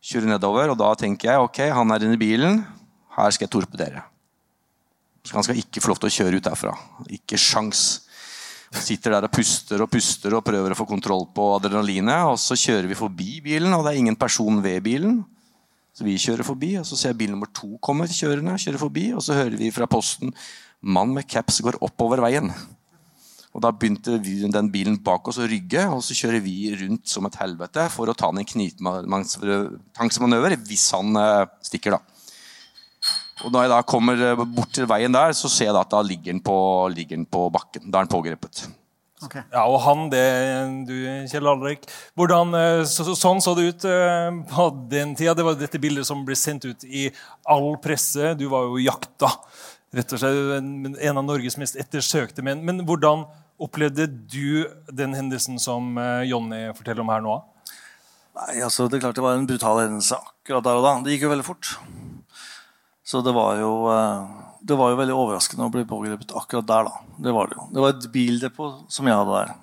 Kjører 0.05 0.29
nedover, 0.35 0.69
og 0.73 0.77
da 0.77 0.93
tenker 0.97 1.31
jeg 1.31 1.45
ok, 1.47 1.59
han 1.73 1.93
er 1.93 2.05
inne 2.05 2.17
i 2.17 2.21
bilen. 2.21 2.61
Her 3.17 3.33
skal 3.33 3.47
jeg 3.47 3.53
torpedere. 3.57 4.05
Så 5.25 5.33
han 5.33 5.45
skal 5.45 5.57
ikke 5.59 5.81
få 5.81 5.91
lov 5.91 6.01
til 6.01 6.09
å 6.09 6.15
kjøre 6.17 6.37
ut 6.37 6.45
derfra. 6.45 6.73
Ikke 7.09 7.41
sjans. 7.41 8.06
Sitter 8.75 9.13
der 9.15 9.23
og 9.27 9.31
puster 9.31 9.81
og 9.83 9.89
puster 9.91 10.33
og 10.35 10.43
prøver 10.45 10.73
å 10.73 10.77
få 10.77 10.85
kontroll 10.89 11.25
på 11.35 11.43
adrenalinet. 11.55 12.25
Og 12.27 12.37
så 12.41 12.55
kjører 12.59 12.87
vi 12.89 12.95
forbi 12.99 13.41
bilen, 13.45 13.73
og 13.73 13.85
det 13.85 13.91
er 13.93 13.99
ingen 14.01 14.19
person 14.19 14.63
ved 14.63 14.83
bilen. 14.85 15.21
Så 15.95 16.05
vi 16.05 16.21
kjører 16.21 16.45
forbi, 16.45 16.77
og 16.77 16.85
så 16.85 16.95
ser 16.99 17.09
jeg 17.13 17.19
bil 17.23 17.31
nummer 17.33 17.49
to 17.55 17.77
komme 17.81 18.05
kjørende. 18.05 18.61
kjører 18.61 18.81
forbi, 18.81 19.13
Og 19.13 19.21
så 19.23 19.33
hører 19.33 19.57
vi 19.57 19.71
fra 19.73 19.87
posten 19.89 20.33
mann 20.81 21.13
med 21.13 21.27
caps 21.27 21.61
går 21.61 21.77
oppover 21.81 22.21
veien. 22.21 22.51
Og 23.55 23.61
Da 23.63 23.71
begynte 23.71 24.21
vi, 24.21 24.41
den 24.45 24.69
bilen 24.69 24.97
bak 25.01 25.27
oss 25.27 25.37
å 25.41 25.47
rygge, 25.49 25.87
og 25.89 26.03
så 26.05 26.13
kjører 26.13 26.41
vi 26.43 26.75
rundt 26.77 27.07
som 27.09 27.25
et 27.25 27.35
helvete 27.41 27.89
for 27.89 28.05
å 28.05 28.13
ta 28.13 28.29
i 28.29 28.37
en 28.37 28.45
knivtangsmanøver 28.45 30.55
hvis 30.67 30.91
han 30.93 31.15
eh, 31.17 31.45
stikker. 31.65 31.91
da. 31.97 32.16
Og 33.45 33.51
Når 33.53 33.67
jeg 33.67 33.69
da 33.73 33.81
kommer 33.85 34.21
eh, 34.31 34.39
bort 34.57 34.71
til 34.73 34.87
veien 34.89 35.13
der, 35.13 35.33
så 35.37 35.49
ser 35.51 35.69
jeg 35.69 35.75
da 35.77 35.83
at 35.85 35.91
da 35.93 36.01
ligger 36.05 36.33
han 36.33 36.41
på, 36.45 36.55
ligger 36.93 37.19
han 37.19 37.25
på 37.29 37.43
bakken. 37.53 37.89
Da 37.91 37.99
er 38.01 38.07
han 38.07 38.11
pågrepet. 38.11 38.63
Ja, 39.49 39.63
og 39.65 39.79
han, 39.81 40.03
det 40.13 40.23
du, 40.85 40.93
Kjell 41.29 41.47
Alrik. 41.49 41.85
Hvordan, 42.17 42.51
eh, 42.57 42.81
så, 42.89 43.05
så- 43.07 43.15
sånn 43.17 43.41
så 43.41 43.53
det 43.57 43.67
ut 43.71 43.85
eh, 43.89 44.29
på 44.51 44.67
den 44.91 45.15
tida. 45.17 45.33
Det 45.37 45.45
var 45.45 45.57
dette 45.57 45.81
bildet 45.81 46.05
som 46.09 46.23
ble 46.25 46.37
sendt 46.37 46.65
ut 46.69 46.85
i 46.85 47.07
all 47.49 47.75
presse. 47.81 48.33
Du 48.37 48.47
var 48.51 48.65
jo 48.69 48.81
jakta. 48.81 49.31
Rett 49.97 50.13
og 50.13 50.19
slett 50.21 50.55
en, 50.57 50.71
en 50.97 51.17
av 51.21 51.25
Norges 51.25 51.57
mest 51.61 51.77
ettersøkte 51.79 52.43
menn. 52.45 52.65
Men 52.65 52.81
hvordan 52.85 53.25
opplevde 53.61 54.05
du 54.29 54.65
den 54.93 55.15
hendelsen 55.17 55.57
som 55.61 55.95
Jonny 56.29 56.67
forteller 56.77 57.01
om 57.01 57.09
her 57.13 57.23
nå? 57.25 57.37
Nei, 58.37 58.59
altså, 58.61 58.85
det 58.85 58.99
er 58.99 59.07
klart 59.07 59.17
det 59.17 59.23
var 59.25 59.33
en 59.39 59.47
brutal 59.49 59.79
hendelse 59.81 60.17
akkurat 60.19 60.65
der 60.67 60.77
og 60.77 60.85
da. 60.85 60.91
Det 61.07 61.15
gikk 61.15 61.25
jo 61.25 61.31
veldig 61.31 61.45
fort. 61.47 61.71
Så 63.07 63.21
det 63.23 63.31
var 63.35 63.55
jo 63.61 63.71
eh, 63.93 64.47
det 64.67 64.75
var 64.75 64.91
jo 64.91 64.97
veldig 64.99 65.15
overraskende 65.15 65.67
å 65.67 65.71
bli 65.71 65.85
pågrepet 65.87 66.33
akkurat 66.35 66.67
der. 66.67 66.89
da. 66.89 67.21
Det 67.23 67.31
var 67.31 67.47
det 67.47 67.55
jo. 67.55 67.67
Det 67.71 67.83
var 67.83 67.93
et 67.93 68.09
bildepot 68.11 68.81
som 68.91 69.07
jeg 69.07 69.15
hadde 69.15 69.37
der. 69.37 69.53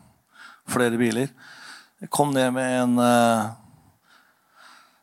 Flere 0.72 1.00
biler. 1.00 1.28
Jeg 2.00 2.08
kom 2.14 2.32
ned 2.32 2.54
med 2.56 2.76
en 2.78 2.94
eh, 3.04 3.50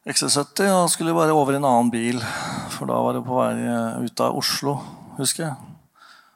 XC70 0.09 0.71
og 0.73 0.89
skulle 0.89 1.13
bare 1.13 1.35
over 1.37 1.53
i 1.53 1.59
en 1.61 1.67
annen 1.69 1.91
bil. 1.93 2.21
For 2.73 2.89
da 2.89 2.97
var 3.05 3.17
det 3.17 3.25
på 3.27 3.37
vei 3.37 3.53
eh, 3.61 4.01
ut 4.07 4.23
av 4.25 4.39
Oslo, 4.41 4.79
husker 5.19 5.45
jeg. 5.45 5.71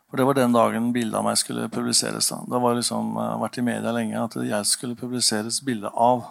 For 0.05 0.21
det 0.21 0.27
var 0.29 0.37
den 0.37 0.53
dagen 0.53 0.93
bildet 0.93 1.17
av 1.17 1.25
meg 1.25 1.39
skulle 1.41 1.71
publiseres. 1.73 2.29
Da 2.29 2.43
Da 2.53 2.61
var 2.61 2.77
liksom 2.77 3.17
uh, 3.17 3.33
vært 3.41 3.57
i 3.59 3.65
media 3.65 3.91
lenge 3.91 4.21
at 4.21 4.37
jeg 4.37 4.69
skulle 4.69 4.95
publiseres 4.95 5.57
bilde 5.65 5.89
av. 5.89 6.27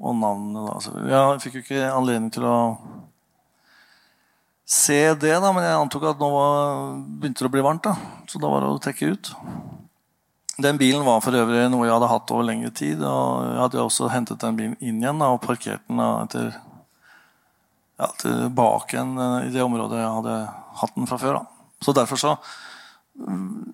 Og 0.00 0.14
navnet, 0.16 0.60
da. 0.68 0.76
Så 0.84 0.92
jeg 1.08 1.40
fikk 1.42 1.56
jo 1.56 1.62
ikke 1.64 1.88
anledning 1.88 2.28
til 2.32 2.44
å 2.46 2.58
se 4.70 4.98
det, 5.18 5.34
da, 5.42 5.50
men 5.50 5.66
jeg 5.66 5.78
antok 5.80 6.04
at 6.12 6.20
nå 6.22 6.30
var, 6.30 6.94
begynte 7.18 7.42
det 7.42 7.50
å 7.50 7.54
bli 7.56 7.66
varmt. 7.66 7.86
da, 7.88 7.96
Så 8.30 8.38
da 8.38 8.50
var 8.52 8.62
det 8.62 8.70
å 8.70 8.82
trekke 8.82 9.10
ut. 9.10 9.32
Den 10.60 10.78
bilen 10.78 11.04
var 11.06 11.22
for 11.24 11.34
øvrig 11.34 11.64
noe 11.72 11.86
jeg 11.86 11.94
hadde 11.94 12.10
hatt 12.10 12.30
over 12.34 12.46
lengre 12.46 12.70
tid. 12.70 13.02
og 13.02 13.46
Jeg 13.48 13.60
hadde 13.64 13.82
også 13.82 14.10
hentet 14.12 14.42
den 14.42 14.58
bilen 14.58 14.76
inn 14.78 15.00
igjen 15.02 15.22
da, 15.22 15.32
og 15.34 15.42
parkert 15.42 15.82
den 15.88 16.02
da, 16.02 16.10
etter, 16.26 16.52
ja, 18.00 18.08
tilbake 18.20 18.96
igjen 18.96 19.16
eh, 19.18 19.48
i 19.48 19.52
det 19.54 19.64
området 19.64 20.00
jeg 20.00 20.14
hadde 20.20 20.38
hatt 20.80 20.96
den 20.96 21.10
fra 21.10 21.20
før. 21.20 21.40
da. 21.40 21.74
Så 21.80 21.94
derfor 21.96 22.20
så 22.20 22.34
mm, 23.18 23.72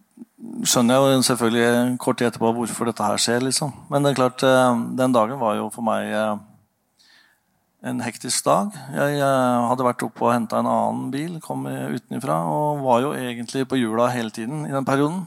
skjønner 0.66 0.96
jeg 0.96 1.16
jo 1.18 1.24
selvfølgelig 1.28 1.98
kort 2.02 2.20
tid 2.20 2.30
etterpå 2.30 2.52
hvorfor 2.56 2.90
dette 2.90 3.06
her 3.06 3.20
skjer. 3.20 3.44
liksom. 3.46 3.74
Men 3.90 4.06
det 4.06 4.14
er 4.14 4.20
klart, 4.22 4.46
eh, 4.46 4.84
den 4.98 5.14
dagen 5.14 5.42
var 5.42 5.58
jo 5.60 5.68
for 5.74 5.86
meg 5.86 6.08
eh, 6.08 6.36
en 7.86 8.02
hektisk 8.02 8.46
dag. 8.46 8.74
Jeg 8.94 9.22
hadde 9.22 9.86
vært 9.86 10.04
oppe 10.06 10.26
og 10.26 10.32
henta 10.34 10.60
en 10.60 10.68
annen 10.70 11.08
bil, 11.14 11.38
kom 11.44 11.66
utenfra, 11.66 12.40
og 12.50 12.84
var 12.84 13.02
jo 13.04 13.14
egentlig 13.16 13.66
på 13.70 13.78
hjula 13.78 14.10
hele 14.14 14.34
tiden 14.34 14.64
i 14.66 14.74
den 14.74 14.86
perioden. 14.88 15.24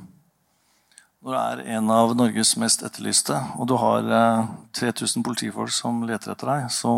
Når 1.20 1.36
du 1.36 1.38
er 1.40 1.62
en 1.78 1.92
av 1.92 2.14
Norges 2.16 2.54
mest 2.60 2.84
etterlyste, 2.88 3.36
og 3.60 3.68
du 3.68 3.76
har 3.80 4.06
3000 4.76 5.24
politifolk 5.26 5.72
som 5.76 6.04
leter 6.08 6.32
etter 6.32 6.52
deg, 6.52 6.68
så 6.72 6.94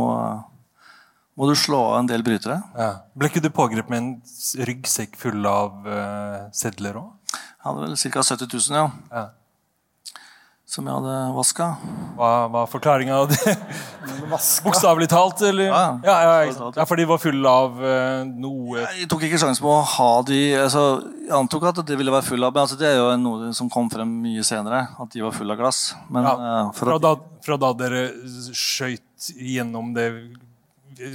må 1.38 1.48
du 1.50 1.56
slå 1.58 1.80
av 1.94 2.00
en 2.02 2.10
del 2.10 2.26
brytere. 2.26 2.60
Ja. 2.78 2.92
Ble 3.18 3.32
ikke 3.32 3.44
du 3.44 3.50
pågrepet 3.54 3.90
med 3.90 4.02
en 4.02 4.66
ryggsekk 4.68 5.16
full 5.20 5.46
av 5.50 5.88
uh, 5.88 6.50
sedler 6.54 7.00
òg? 7.02 7.14
Jeg 7.34 7.66
hadde 7.66 7.86
vel 7.86 7.98
ca. 7.98 8.24
70 8.26 8.52
000, 8.52 8.78
ja. 8.78 8.86
ja. 9.14 9.24
Som 10.72 10.86
jeg 10.88 10.96
hadde 10.96 11.14
vaska. 11.36 11.66
Hva 12.16 12.28
var 12.48 12.68
forklaringa 12.72 13.16
av 13.20 13.26
det? 13.28 13.56
Bokstavelig 14.64 15.10
talt, 15.12 15.42
eller? 15.44 15.68
Ja, 15.68 16.00
ja, 16.06 16.14
ja, 16.24 16.70
ja, 16.78 16.86
For 16.88 16.96
de 16.96 17.08
var 17.10 17.20
fulle 17.20 17.52
av 17.52 17.76
uh, 17.76 18.22
noe 18.24 18.86
Jeg 18.86 19.10
tok 19.12 19.26
ikke 19.28 19.42
sjansen 19.42 19.66
på 19.66 19.74
å 19.74 19.82
ha 19.98 20.08
de 20.30 20.40
altså, 20.62 20.86
Jeg 21.26 21.36
antok 21.36 21.68
at 21.74 21.84
de 21.90 21.98
ville 22.00 22.14
være 22.16 22.24
fulle 22.30 22.48
av 22.48 22.56
Men 22.56 22.64
altså, 22.64 22.80
det 22.80 22.88
er 22.88 23.02
jo 23.02 23.10
noe 23.20 23.52
som 23.58 23.68
kom 23.74 23.92
frem 23.92 24.16
mye 24.24 24.46
senere. 24.48 24.86
At 24.96 25.12
de 25.12 25.26
var 25.26 25.36
fulle 25.36 25.58
av 25.58 25.60
glass. 25.60 25.82
Men, 26.08 26.30
uh, 26.30 26.72
fra, 26.78 26.96
da, 27.04 27.18
fra 27.44 27.60
da 27.60 27.74
dere 27.84 28.06
skøyt 28.56 29.34
gjennom 29.44 29.92
det 29.98 30.08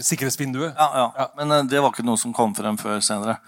sikkerhetsvinduet. 0.04 0.76
Ja, 0.76 0.90
ja. 1.00 1.08
ja. 1.16 1.30
Men 1.40 1.62
uh, 1.62 1.62
det 1.64 1.80
var 1.80 1.96
ikke 1.96 2.04
noe 2.04 2.20
som 2.20 2.36
kom 2.36 2.52
frem 2.58 2.76
før 2.76 3.00
senere. 3.00 3.40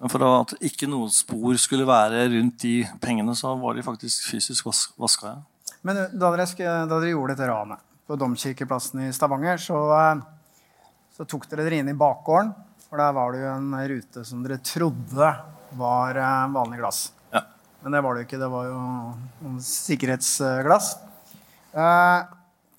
Men 0.00 0.08
for 0.08 0.24
at 0.24 0.54
ikke 0.64 0.88
noe 0.88 1.10
spor 1.12 1.58
skulle 1.60 1.84
være 1.88 2.24
rundt 2.32 2.62
de 2.62 2.74
pengene, 3.02 3.34
så 3.36 3.52
var 3.60 3.76
de 3.76 3.84
faktisk 3.84 4.30
fysisk 4.30 4.70
vas 4.70 4.86
vaska. 5.00 5.34
Ja. 5.34 5.74
Men 5.84 6.00
eh, 6.00 6.14
da 6.16 6.30
dere, 6.32 6.46
da 6.88 6.96
dere, 6.96 7.12
gjorde 7.12 7.36
dette 7.36 7.48
ranet 7.50 7.84
på 8.08 8.16
Domkirkeplassen 8.18 9.04
i 9.04 9.12
Stavanger, 9.14 9.60
så, 9.60 9.76
uh, 9.92 10.22
så 11.14 11.28
tok 11.28 11.44
dere 11.50 11.68
dere 11.68 11.82
inn 11.82 11.92
i 11.92 11.96
bakgården. 12.00 12.54
For 12.88 12.98
der 12.98 13.12
var 13.14 13.36
det 13.36 13.44
jo 13.44 13.52
en 13.52 13.76
rute 13.92 14.24
som 14.26 14.40
dere 14.42 14.58
trodde 14.66 15.30
var 15.78 16.18
uh, 16.18 16.48
vanlig 16.56 16.80
glass. 16.80 17.04
Ja. 17.36 17.44
Men 17.84 17.94
det 17.94 18.04
var 18.06 18.16
det 18.16 18.24
jo 18.24 18.30
ikke. 18.30 18.40
Det 18.40 18.50
var 18.56 18.72
jo 18.72 19.54
sikkerhetsglass. 19.68 20.90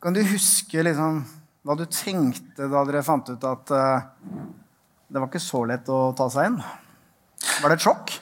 kan 0.01 0.13
du 0.17 0.25
huske 0.25 0.83
liksom 0.83 1.21
hva 1.61 1.77
du 1.77 1.85
tenkte 1.85 2.67
da 2.67 2.81
dere 2.89 3.05
fant 3.05 3.29
ut 3.29 3.43
at 3.45 3.71
det 3.71 5.19
var 5.19 5.29
ikke 5.29 5.41
så 5.43 5.61
lett 5.69 5.89
å 5.93 6.09
ta 6.17 6.27
seg 6.33 6.49
inn? 6.49 6.57
Var 7.61 7.71
det 7.71 7.77
et 7.79 7.85
sjokk? 7.85 8.13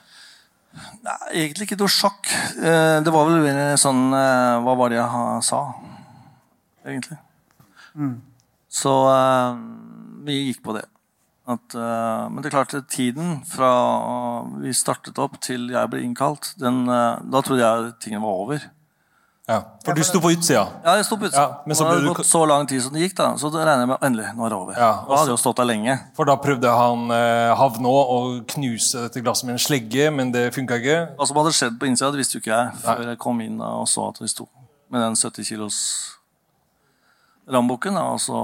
Nei, 1.05 1.17
egentlig 1.41 1.65
ikke 1.65 1.79
noe 1.79 1.91
sjokk. 1.91 2.29
Uh, 2.59 2.99
det 3.03 3.13
var 3.13 3.29
vel 3.29 3.59
sånn 3.81 4.13
uh, 4.13 4.59
Hva 4.63 4.75
var 4.79 4.93
det 4.93 4.99
jeg 4.99 5.43
sa, 5.47 5.61
egentlig? 6.85 7.19
Mm. 7.97 8.15
Så 8.69 8.93
vi 10.27 10.35
gikk 10.45 10.61
på 10.63 10.75
det. 10.77 10.85
At, 11.49 11.73
men 11.73 12.43
det 12.43 12.51
er 12.51 12.53
klart, 12.53 12.75
tiden 12.93 13.39
fra 13.49 13.69
vi 14.61 14.69
startet 14.77 15.17
opp 15.17 15.39
til 15.41 15.71
jeg 15.73 15.89
ble 15.89 16.03
innkalt, 16.05 16.51
den, 16.61 16.83
da 16.85 17.41
trodde 17.41 17.63
jeg 17.63 17.95
tingen 18.05 18.21
var 18.21 18.43
over. 18.43 18.67
Ja, 19.49 19.63
For 19.81 19.97
du 19.97 20.03
sto 20.05 20.19
på 20.21 20.29
utsida? 20.29 20.61
Ja, 20.83 20.93
jeg 20.99 21.05
sto 21.07 21.15
på 21.17 21.25
utsida. 21.25 21.41
Ja, 21.41 21.63
men 21.65 21.77
så 21.77 21.87
det 21.87 21.95
hadde 21.95 22.11
gått 22.13 22.27
så 22.29 22.41
lang 22.45 22.67
tid 22.69 22.83
som 22.85 22.93
det 22.93 23.07
gikk, 23.07 23.15
da, 23.17 23.31
så 23.41 23.49
da 23.49 23.63
regner 23.63 23.81
jeg 23.81 23.89
med 23.89 24.05
endelig, 24.05 24.27
nå 24.37 24.45
er 24.45 24.53
det 24.53 24.57
over. 24.59 24.75
Ja, 24.77 24.89
da 25.07 25.21
hadde 25.23 25.33
jo 25.33 25.37
stått 25.41 25.57
der 25.57 25.65
lenge. 25.65 25.95
For 26.19 26.29
da 26.29 26.35
prøvde 26.37 26.73
han 26.77 27.09
eh, 27.15 27.53
havne 27.57 27.89
å 27.89 28.03
og 28.19 28.35
knuse 28.53 29.07
dette 29.07 29.23
glasset 29.25 29.47
med 29.49 29.55
en 29.55 29.63
slegge, 29.63 30.11
men 30.13 30.29
det 30.35 30.51
funka 30.53 30.77
ikke? 30.83 30.99
Hva 31.17 31.29
som 31.31 31.41
hadde 31.41 31.55
skjedd 31.57 31.79
på 31.81 31.89
innsida, 31.89 32.11
det 32.13 32.21
visste 32.21 32.37
jo 32.37 32.43
ikke 32.43 32.53
jeg 32.53 32.77
før 32.83 33.01
Nei. 33.01 33.07
jeg 33.09 33.21
kom 33.25 33.41
inn 33.47 33.57
da, 33.63 33.71
og 33.81 33.89
så 33.89 34.05
at 34.11 34.21
vi 34.21 34.29
sto 34.29 34.45
med 34.93 35.01
den 35.01 35.17
70 35.17 35.49
kilos 35.49 35.79
rambukken 37.49 37.97
og 37.97 38.21
så 38.21 38.43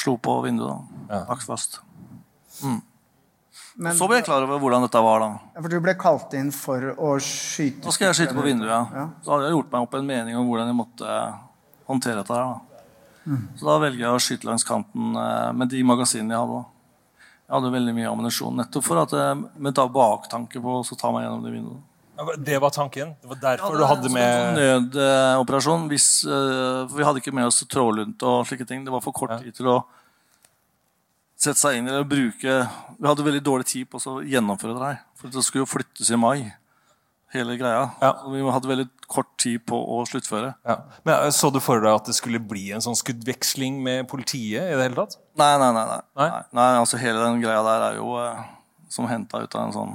slo 0.00 0.16
på 0.16 0.38
vinduet. 0.46 0.80
da, 1.10 1.20
ja. 1.28 1.36
fast. 1.44 1.82
Mm. 2.64 2.80
Men, 3.74 3.94
så 3.96 4.04
ble 4.08 4.18
jeg 4.18 4.26
klar 4.26 4.44
over 4.44 4.60
hvordan 4.60 4.84
dette 4.84 5.00
var. 5.00 5.22
da. 5.22 5.30
Ja, 5.54 5.62
for 5.62 5.72
du 5.72 5.78
ble 5.84 5.94
kalt 6.00 6.34
inn 6.36 6.50
for 6.52 6.90
å 6.92 7.14
skyte? 7.24 7.86
Da 7.86 7.94
skal 7.94 8.10
jeg 8.10 8.18
skyte 8.20 8.36
på 8.36 8.44
vinduet, 8.44 8.68
ja. 8.68 8.82
ja. 8.92 9.06
Så 9.24 9.32
hadde 9.32 9.48
jeg 9.48 9.56
gjort 9.56 9.72
meg 9.72 9.86
opp 9.86 9.96
en 9.96 10.10
mening 10.10 10.36
om 10.36 10.50
hvordan 10.50 10.68
jeg 10.68 10.78
måtte 10.82 11.14
håndtere 11.88 12.20
dette. 12.20 12.36
her 12.36 12.50
da. 12.50 12.82
Mm. 13.22 13.46
Så 13.56 13.68
da 13.68 13.78
velger 13.84 14.04
jeg 14.04 14.12
å 14.12 14.20
skyte 14.22 14.48
langs 14.48 14.66
kanten 14.66 15.16
eh, 15.16 15.48
med 15.56 15.72
de 15.72 15.80
magasinene 15.86 16.34
jeg 16.34 16.44
hadde. 16.44 16.60
Jeg 17.46 17.54
hadde 17.56 17.72
veldig 17.76 17.94
mye 17.96 18.10
ammunisjon, 18.10 18.60
nettopp 18.60 18.84
for 18.86 19.00
at 19.02 19.14
jeg, 19.16 19.40
med 19.60 19.80
baktanke 19.94 20.60
på 20.62 20.76
å 20.80 20.98
ta 20.98 21.10
meg 21.14 21.26
gjennom 21.26 21.42
det 21.46 21.56
vinduet. 21.56 21.88
Det 22.44 22.58
var 22.60 22.70
tanken? 22.70 23.14
Det 23.20 23.28
var 23.28 23.40
derfor 23.40 23.66
ja, 23.66 23.72
det, 23.72 23.80
du 23.80 23.88
hadde 23.88 24.10
med 24.12 24.60
En 24.60 24.86
nødoperasjon. 24.92 25.88
Hvis, 25.90 26.06
uh, 26.28 26.84
for 26.86 27.00
vi 27.00 27.06
hadde 27.08 27.22
ikke 27.22 27.34
med 27.34 27.48
oss 27.48 27.62
trådlunt 27.66 28.22
og 28.28 28.44
slike 28.46 28.66
ting. 28.68 28.84
Det 28.86 28.92
var 28.94 29.02
for 29.02 29.16
kort 29.16 29.32
tid 29.42 29.56
til 29.56 29.70
å 29.72 29.78
sette 31.42 31.58
seg 31.58 31.78
inn 31.78 31.88
i 31.88 31.92
det 31.92 32.00
og 32.04 32.10
bruke 32.10 32.56
Vi 32.98 33.08
hadde 33.08 33.26
veldig 33.26 33.44
dårlig 33.44 33.68
tid 33.72 33.88
på 33.90 33.98
å 33.98 34.18
gjennomføre 34.22 34.76
det 34.76 34.84
her. 34.84 34.98
For 35.18 35.32
det 35.32 35.42
skulle 35.46 35.64
jo 35.64 35.70
flyttes 35.70 36.10
i 36.12 36.18
mai, 36.20 36.52
hele 37.34 37.56
greia. 37.58 37.88
Ja. 38.02 38.12
Vi 38.30 38.42
hadde 38.54 38.70
veldig 38.70 38.86
kort 39.10 39.32
tid 39.42 39.64
på 39.68 39.76
å 39.76 40.02
sluttføre. 40.08 40.52
Ja. 40.68 40.78
Men 41.02 41.16
eh, 41.16 41.32
Så 41.34 41.50
du 41.50 41.58
for 41.64 41.82
deg 41.82 41.90
at 41.96 42.08
det 42.10 42.14
skulle 42.18 42.38
bli 42.38 42.68
en 42.76 42.84
sånn 42.84 42.98
skuddveksling 42.98 43.80
med 43.82 44.06
politiet? 44.10 44.70
i 44.70 44.76
det 44.76 44.86
hele 44.86 44.98
tatt? 44.98 45.18
Nei, 45.40 45.52
nei, 45.58 45.72
nei. 45.74 45.84
nei. 45.90 46.00
nei? 46.22 46.30
nei 46.60 46.70
altså 46.78 47.00
Hele 47.02 47.24
den 47.24 47.42
greia 47.42 47.64
der 47.66 47.88
er 47.90 47.98
jo 47.98 48.14
eh, 48.22 48.46
som 48.92 49.08
henta 49.10 49.42
ut 49.42 49.58
av 49.58 49.66
en 49.66 49.76
sånn 49.76 49.94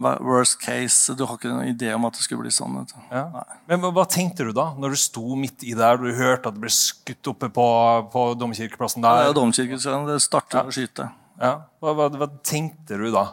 worst 0.00 0.60
case. 0.60 1.14
Du 1.14 1.24
har 1.26 1.36
ikke 1.36 1.50
noen 1.50 1.70
idé 1.74 1.92
om 1.94 2.06
at 2.08 2.16
det 2.16 2.24
skulle 2.24 2.44
bli 2.44 2.52
sånn. 2.54 2.78
Ja. 3.12 3.44
Men 3.68 3.84
Hva 3.84 4.06
tenkte 4.08 4.46
du 4.48 4.52
da, 4.56 4.70
når 4.80 4.94
du 4.94 5.00
sto 5.00 5.36
midt 5.38 5.64
i 5.66 5.74
der? 5.76 6.00
Du 6.00 6.08
hørte 6.16 6.48
at 6.48 6.56
det 6.56 6.62
ble 6.62 6.72
skutt 6.72 7.32
oppe 7.32 7.50
på, 7.52 7.66
på 8.12 8.24
domkirkeplassen 8.40 9.04
der? 9.04 9.26
Ja, 9.28 9.34
domkirkeplassen, 9.36 10.08
det 10.08 10.20
startet 10.24 10.58
ja. 10.60 10.64
å 10.64 10.74
skyte. 10.74 11.10
Ja. 11.40 11.52
Hva, 11.80 11.94
hva, 11.96 12.08
hva, 12.16 12.30
tenkte 12.44 12.98
du 13.00 13.08
da? 13.12 13.26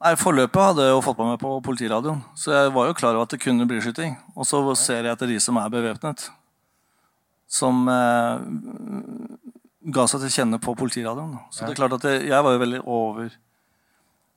Nei, 0.00 0.14
Forløpet 0.16 0.62
hadde 0.70 0.86
jeg 0.86 0.94
jo 0.94 1.02
fått 1.04 1.18
meg 1.20 1.34
med 1.34 1.42
på 1.42 1.52
politiradioen. 1.66 2.22
Så 2.38 2.54
jeg 2.54 2.72
var 2.74 2.88
jo 2.88 2.96
klar 2.96 3.16
over 3.16 3.28
at 3.28 3.34
det 3.34 3.42
kunne 3.42 3.66
bli 3.68 3.82
skyting. 3.84 4.16
Og 4.34 4.48
så 4.48 4.62
ser 4.78 5.04
jeg 5.04 5.12
etter 5.12 5.28
de 5.28 5.36
som 5.42 5.58
er 5.60 5.72
bevæpnet. 5.72 6.24
Som 7.50 7.84
eh, 7.90 8.40
ga 9.92 10.06
seg 10.08 10.24
til 10.24 10.34
kjenne 10.38 10.60
på 10.62 10.74
politiradioen. 10.78 11.36
Så 11.52 11.66
det 11.66 11.74
er 11.74 11.80
klart 11.82 11.98
at 11.98 12.06
jeg, 12.08 12.30
jeg 12.30 12.46
var 12.46 12.56
jo 12.56 12.62
veldig 12.64 12.82
over 12.86 13.30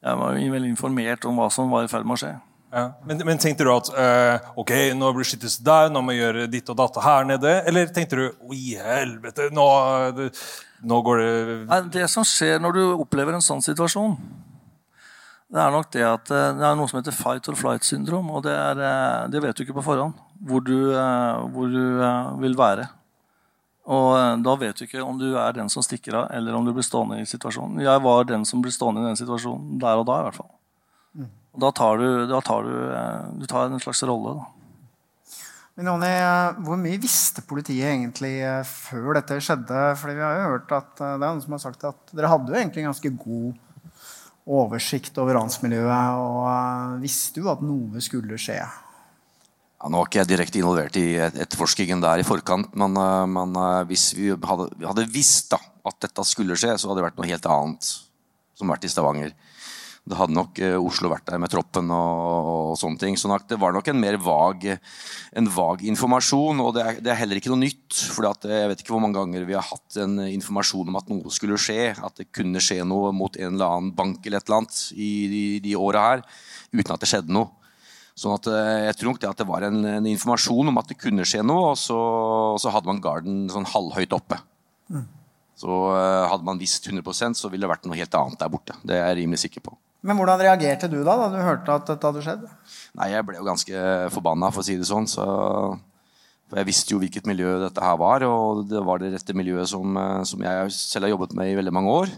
jeg 0.03 0.19
var 0.19 0.39
veldig 0.55 0.73
informert 0.73 1.25
om 1.29 1.37
hva 1.39 1.47
som 1.53 1.71
var 1.71 1.85
i 1.85 1.91
ferd 1.91 2.07
med 2.07 2.17
å 2.17 2.21
skje. 2.23 2.33
Ja. 2.73 2.87
Men, 3.05 3.19
men, 3.21 3.37
tenkte 3.37 3.67
du 3.67 3.69
at 3.69 3.89
uh, 3.93 4.53
ok, 4.59 4.71
nå 4.97 5.11
blir 5.13 5.27
skyttes 5.29 5.59
der, 5.61 5.91
nå 5.93 6.01
må 6.01 6.15
vi 6.15 6.23
gjøre 6.23 6.47
ditt 6.49 6.71
og 6.73 6.79
datt 6.79 6.97
her 7.05 7.27
nede? 7.29 7.51
Eller 7.69 7.91
tenkte 7.93 8.17
du 8.17 8.23
oi, 8.49 8.73
helvete, 8.81 9.51
nå, 9.53 9.65
det, 10.17 10.31
nå 10.81 10.97
går 11.05 11.21
det 11.21 11.35
Nei, 11.69 11.79
Det 11.93 12.07
som 12.09 12.25
skjer 12.25 12.57
når 12.63 12.79
du 12.79 12.81
opplever 12.95 13.37
en 13.37 13.45
sånn 13.45 13.61
situasjon, 13.63 14.17
det 15.53 15.61
er 15.61 15.69
nok 15.75 15.91
det 15.93 16.01
at 16.01 16.33
eh, 16.33 16.49
det 16.57 16.65
er 16.65 16.77
noe 16.79 16.89
som 16.89 16.97
heter 16.97 17.13
fight 17.13 17.45
or 17.51 17.53
flight-syndrom. 17.53 18.31
Og 18.33 18.41
det, 18.47 18.55
er, 18.57 18.79
eh, 18.81 19.19
det, 19.29 19.43
vet 19.43 19.53
du 19.53 19.67
ikke 19.67 19.77
på 19.77 19.85
forhånd 19.85 20.17
hvor 20.43 20.63
du, 20.65 20.75
hvor 21.53 21.69
du 21.71 22.01
vil 22.41 22.57
være. 22.57 22.87
Og 23.91 24.09
eh, 24.15 24.33
da 24.45 24.55
vet 24.59 24.79
du 24.79 24.85
ikke 24.85 25.03
om 25.03 25.19
du 25.19 25.33
er 25.35 25.55
den 25.55 25.71
som 25.71 25.83
stikker 25.83 26.21
av, 26.21 26.27
eller 26.31 26.55
om 26.55 26.65
du 26.65 26.71
blir 26.75 26.85
stående 26.87 27.19
i 27.19 27.27
situasjonen. 27.27 27.83
Jeg 27.83 28.03
var 28.05 28.27
den 28.29 28.45
som 28.47 28.63
ble 28.63 28.71
stående 28.71 29.03
i 29.03 29.09
den 29.09 29.19
situasjonen 29.19 29.79
der 29.81 29.99
og 29.99 30.07
da, 30.07 30.19
i 30.21 30.27
hvert 30.29 30.39
fall. 30.39 30.51
Mm. 31.19 31.31
Og 31.53 31.63
da 31.65 31.71
tar 31.75 31.99
du, 31.99 32.07
da 32.31 32.43
tar 32.45 32.69
du, 32.69 32.75
eh, 32.95 33.25
du 33.41 33.47
tar 33.49 33.67
en 33.67 33.83
slags 33.83 34.03
rolle. 34.07 34.37
da. 34.39 35.41
Men 35.75 35.89
Jonny, 35.89 36.13
eh, 36.21 36.61
hvor 36.63 36.79
mye 36.79 37.01
visste 37.01 37.43
politiet 37.49 37.89
egentlig 37.91 38.37
før 38.69 39.17
dette 39.19 39.41
skjedde? 39.43 39.83
Fordi 39.99 40.15
vi 40.15 40.25
har 40.25 40.39
jo 40.39 40.49
hørt 40.53 40.73
at 40.79 40.95
det 41.01 41.11
er 41.11 41.21
noen 41.25 41.43
som 41.43 41.57
har 41.57 41.63
sagt 41.65 41.83
at 41.89 42.15
dere 42.15 42.31
hadde 42.31 42.53
jo 42.53 42.59
egentlig 42.61 42.87
ganske 42.87 43.13
god 43.19 43.59
oversikt 44.43 45.17
over 45.23 45.37
ransmiljøet 45.39 46.19
og 46.19 47.03
visste 47.03 47.39
jo 47.39 47.51
at 47.51 47.61
noe 47.63 48.01
skulle 48.03 48.39
skje. 48.39 48.59
Ja, 49.83 49.89
nå 49.91 49.99
var 49.99 50.07
ikke 50.07 50.21
jeg 50.21 50.29
direkte 50.29 50.59
involvert 50.61 50.95
i 50.95 51.07
etterforskningen 51.19 51.99
der 51.99 52.21
i 52.21 52.23
forkant, 52.23 52.69
men, 52.79 52.93
eh, 52.95 53.23
men 53.27 53.57
eh, 53.59 53.81
hvis 53.89 54.13
vi 54.15 54.29
hadde, 54.31 54.69
hadde, 54.79 55.09
visst 55.11 55.49
da, 55.51 55.57
at 55.59 55.97
dette 56.05 56.23
skulle 56.23 56.55
skje, 56.55 56.77
så 56.79 56.87
hadde 56.87 57.01
det 57.01 57.07
vært 57.09 57.17
noe 57.19 57.27
helt 57.27 57.47
annet 57.51 57.89
som 58.55 58.69
vært 58.71 58.85
i 58.87 58.91
Stavanger. 58.93 59.33
Det 60.07 60.15
hadde 60.15 60.37
nok 60.37 60.61
eh, 60.63 60.77
Oslo 60.79 61.09
vært 61.11 61.25
der 61.27 61.41
med 61.43 61.51
troppen 61.51 61.91
og, 61.91 62.47
og 62.71 62.77
sånne 62.79 63.01
ting. 63.01 63.17
Så 63.19 63.27
nok, 63.27 63.43
det 63.49 63.57
var 63.59 63.75
nok 63.75 63.89
en 63.91 63.99
mer 63.99 64.15
vag, 64.23 64.63
en 65.35 65.49
vag 65.51 65.83
informasjon, 65.91 66.61
og 66.63 66.71
det 66.77 66.85
er, 66.85 67.01
det 67.03 67.11
er 67.11 67.19
heller 67.19 67.41
ikke 67.41 67.51
noe 67.51 67.65
nytt. 67.65 67.97
For 68.15 68.29
jeg 68.31 68.69
vet 68.71 68.83
ikke 68.85 68.95
hvor 68.95 69.03
mange 69.03 69.19
ganger 69.19 69.43
vi 69.49 69.57
har 69.57 69.67
hatt 69.67 69.97
en 69.99 70.21
informasjon 70.29 70.93
om 70.93 70.99
at 71.01 71.11
noe 71.11 71.33
skulle 71.35 71.59
skje, 71.59 71.89
at 71.91 72.21
det 72.21 72.29
kunne 72.31 72.63
skje 72.63 72.79
noe 72.87 73.11
mot 73.11 73.35
en 73.35 73.51
eller 73.51 73.67
annen 73.67 73.91
bank 73.99 74.23
eller 74.23 74.39
et 74.39 74.47
eller 74.47 74.61
annet 74.61 74.79
i 74.95 75.11
de, 75.33 75.43
de 75.67 75.75
åra 75.75 76.05
her, 76.07 76.25
uten 76.71 76.95
at 76.95 77.03
det 77.03 77.11
skjedde 77.11 77.35
noe. 77.35 77.51
Sånn 78.13 78.35
at 78.35 78.47
eh, 78.51 78.83
jeg 78.89 78.97
tror 78.99 79.13
nok 79.13 79.21
det 79.23 79.29
at 79.31 79.39
det 79.41 79.49
var 79.49 79.65
en, 79.65 79.79
en 79.89 80.09
informasjon 80.11 80.69
om 80.69 80.79
at 80.81 80.91
det 80.91 80.99
kunne 81.01 81.25
skje 81.25 81.41
noe, 81.45 81.71
og 81.73 81.79
så, 81.81 81.97
og 82.53 82.59
så 82.61 82.73
hadde 82.73 82.89
man 82.89 83.01
garden 83.01 83.47
sånn 83.49 83.65
halvhøyt 83.71 84.13
oppe. 84.13 84.37
Mm. 84.93 85.07
Så 85.57 85.69
uh, 85.69 86.25
hadde 86.29 86.45
man 86.45 86.59
visst 86.61 86.85
100% 86.89 87.39
så 87.39 87.49
ville 87.49 87.65
det 87.65 87.71
vært 87.71 87.87
noe 87.87 87.97
helt 87.97 88.15
annet 88.19 88.41
der 88.41 88.51
borte. 88.53 88.75
Det 88.85 88.97
er 88.97 89.07
jeg 89.11 89.23
rimelig 89.23 89.43
sikker 89.45 89.63
på. 89.65 89.75
Men 90.03 90.19
hvordan 90.19 90.41
reagerte 90.41 90.89
du 90.91 90.99
da 91.05 91.15
da 91.15 91.29
du 91.31 91.39
hørte 91.39 91.77
at 91.77 91.87
dette 91.87 92.09
hadde 92.09 92.23
skjedd? 92.25 92.45
Nei, 92.99 93.13
jeg 93.13 93.25
ble 93.25 93.37
jo 93.37 93.47
ganske 93.47 93.83
forbanna, 94.11 94.49
for 94.51 94.63
å 94.63 94.67
si 94.67 94.75
det 94.79 94.87
sånn. 94.89 95.07
Så, 95.07 95.23
for 96.49 96.59
jeg 96.59 96.67
visste 96.67 96.93
jo 96.93 96.99
hvilket 97.01 97.29
miljø 97.29 97.55
dette 97.61 97.85
her 97.85 97.95
var, 98.01 98.25
og 98.27 98.65
det 98.67 98.81
var 98.83 98.99
det 98.99 99.13
rette 99.13 99.35
miljøet 99.37 99.71
som, 99.71 99.95
eh, 99.97 100.19
som 100.27 100.43
jeg 100.43 100.73
selv 100.75 101.07
har 101.07 101.15
jobbet 101.15 101.37
med 101.39 101.53
i 101.53 101.55
veldig 101.57 101.75
mange 101.79 101.95
år. 102.01 102.11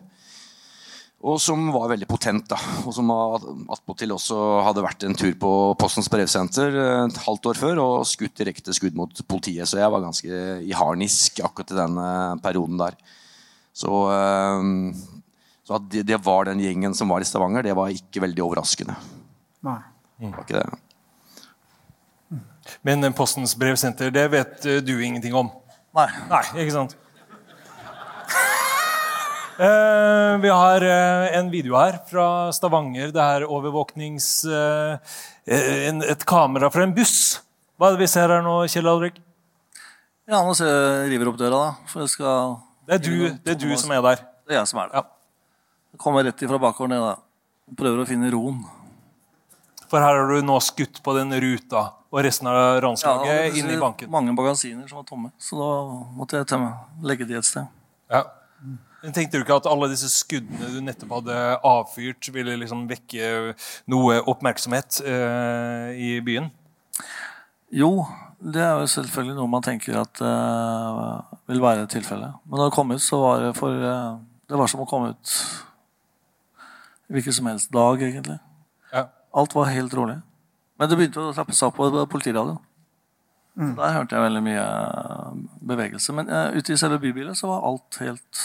Og 1.25 1.39
som 1.41 1.69
var 1.73 1.87
veldig 1.93 2.07
potent. 2.09 2.47
da, 2.51 2.57
Og 2.85 2.93
som 2.93 3.09
attpåtil 3.71 4.11
også 4.13 4.39
hadde 4.65 4.83
vært 4.83 5.05
en 5.07 5.15
tur 5.17 5.33
på 5.39 5.51
Postens 5.79 6.09
brevsenter 6.11 6.75
eh, 6.75 7.03
et 7.07 7.21
halvt 7.25 7.51
år 7.51 7.61
før 7.61 7.81
og 7.83 8.07
skutt 8.09 8.35
direkte 8.37 8.75
skudd 8.75 8.97
mot 8.99 9.23
politiet. 9.27 9.67
Så 9.69 9.79
jeg 9.79 9.91
var 9.91 10.03
ganske 10.03 10.41
i 10.61 10.75
harnisk 10.75 11.39
akkurat 11.45 11.71
i 11.71 11.79
den 11.79 12.01
perioden 12.43 12.81
der. 12.81 12.97
Så, 13.75 13.91
så 15.67 15.75
at 15.75 15.87
det, 15.91 16.15
var 16.23 16.47
den 16.47 16.61
gjengen 16.63 16.93
som 16.95 17.11
var 17.11 17.19
i 17.19 17.27
Stavanger, 17.27 17.65
det 17.65 17.75
var 17.75 17.91
ikke 17.91 18.23
veldig 18.23 18.45
overraskende. 18.45 18.95
Nei. 19.67 19.81
Det 20.15 20.31
var 20.31 20.45
ikke 20.45 20.61
det. 20.61 20.85
Men 22.85 23.13
Postens 23.13 23.55
brevsenter, 23.57 24.11
det 24.13 24.27
vet 24.33 24.65
eh, 24.65 24.81
du 24.83 24.95
ingenting 24.97 25.35
om? 25.37 25.49
Nei. 25.95 26.07
Nei, 26.29 26.43
ikke 26.63 26.75
sant? 26.75 26.95
Uh, 29.55 30.35
vi 30.43 30.49
har 30.51 30.83
eh, 30.83 31.37
en 31.37 31.47
video 31.51 31.77
her 31.79 32.01
fra 32.09 32.51
Stavanger. 32.51 33.13
Det 33.15 33.23
er 33.23 33.45
overvåknings... 33.47 34.27
Eh, 34.51 35.17
en, 35.45 36.01
et 36.03 36.25
kamera 36.27 36.67
fra 36.73 36.83
en 36.83 36.93
buss. 36.95 37.39
Hva 37.77 37.91
er 37.91 37.95
det 37.95 38.01
vi 38.03 38.09
ser 38.09 38.31
her 38.33 38.41
nå, 38.43 38.55
Kjell 38.71 38.89
Alrik? 38.89 39.19
Ja, 40.25 40.41
nå 40.41 40.55
ser 40.57 40.71
jeg 40.71 41.11
river 41.13 41.29
opp 41.31 41.37
døra, 41.39 41.59
da. 41.61 41.89
For 41.91 42.03
jeg 42.03 42.15
skal 42.15 42.55
det 42.85 42.97
er 42.97 43.01
du, 43.01 43.13
det 43.45 43.53
er 43.53 43.59
du 43.61 43.69
som 43.79 43.93
er 43.95 44.01
der? 44.05 44.23
Det 44.45 44.55
er 44.55 44.59
jeg 44.59 44.69
som 44.69 44.81
er 44.81 44.89
der. 44.89 44.97
Ja. 44.99 45.05
Jeg 45.95 46.01
kommer 46.01 46.25
rett 46.27 46.41
ifra 46.43 46.59
bakgården 46.61 46.95
ned 46.97 47.05
og 47.05 47.77
prøver 47.79 48.03
å 48.03 48.07
finne 48.09 48.31
roen. 48.33 48.59
For 49.85 50.01
her 50.01 50.17
har 50.19 50.33
du 50.33 50.41
nå 50.45 50.57
skutt 50.65 50.99
på 51.05 51.13
den 51.15 51.31
ruta 51.45 51.87
og 52.11 52.19
resten 52.25 52.49
av 52.51 52.81
ranslaget 52.83 53.31
ja, 53.31 53.47
inn 53.59 53.69
i 53.71 53.77
banken. 53.79 54.09
Mange 54.11 54.33
magasiner 54.35 54.89
som 54.89 54.99
var 55.01 55.07
tomme, 55.07 55.31
så 55.41 55.57
da 55.61 55.69
måtte 56.17 56.41
jeg 56.41 56.49
tømme, 56.51 56.73
legge 57.05 57.27
de 57.29 57.37
et 57.39 57.47
sted. 57.47 57.69
Ja. 58.11 58.25
Tenkte 59.13 59.37
du 59.37 59.43
ikke 59.43 59.57
at 59.59 59.67
alle 59.69 59.89
disse 59.91 60.09
skuddene 60.09 60.69
du 60.73 60.79
nettopp 60.83 61.17
hadde 61.19 61.39
avfyrt, 61.67 62.29
ville 62.33 62.55
liksom 62.61 62.85
vekke 62.89 63.55
noe 63.91 64.19
oppmerksomhet 64.31 65.01
uh, 65.05 65.91
i 65.93 66.15
byen? 66.25 66.47
Jo, 67.75 68.05
det 68.39 68.61
er 68.63 68.79
jo 68.79 68.89
selvfølgelig 68.89 69.35
noe 69.37 69.51
man 69.51 69.65
tenker 69.65 69.99
at 69.99 70.21
uh, 70.23 71.21
vil 71.49 71.61
være 71.63 71.87
tilfellet. 71.91 72.37
Men 72.45 72.61
da 72.61 72.67
det 72.69 72.75
kom 72.75 72.93
ut, 72.93 73.03
så 73.03 73.19
var 73.21 73.43
det 73.43 73.55
for 73.57 73.73
uh, 73.73 74.17
Det 74.49 74.59
var 74.59 74.69
som 74.71 74.83
å 74.83 74.89
komme 74.89 75.13
ut 75.15 75.37
hvilken 77.13 77.35
som 77.37 77.49
helst 77.51 77.73
dag, 77.73 78.01
egentlig. 78.01 78.39
Ja. 78.93 79.07
Alt 79.37 79.53
var 79.53 79.69
helt 79.69 79.93
rolig. 79.93 80.17
Men 80.79 80.89
det 80.89 80.97
begynte 80.97 81.21
å 81.21 81.33
trappe 81.35 81.53
seg 81.53 81.69
opp 81.69 81.77
på 81.77 82.05
politiradioen. 82.11 82.61
Mm. 83.55 83.75
Der 83.77 83.93
hørte 83.95 84.17
jeg 84.17 84.25
veldig 84.25 84.41
mye 84.43 84.63
bevegelse. 85.63 86.15
Men 86.17 86.31
uh, 86.31 86.55
ute 86.55 86.73
i 86.73 86.79
selve 86.79 86.99
bybilet 87.03 87.37
så 87.39 87.49
var 87.51 87.67
alt 87.69 87.99
helt 88.01 88.41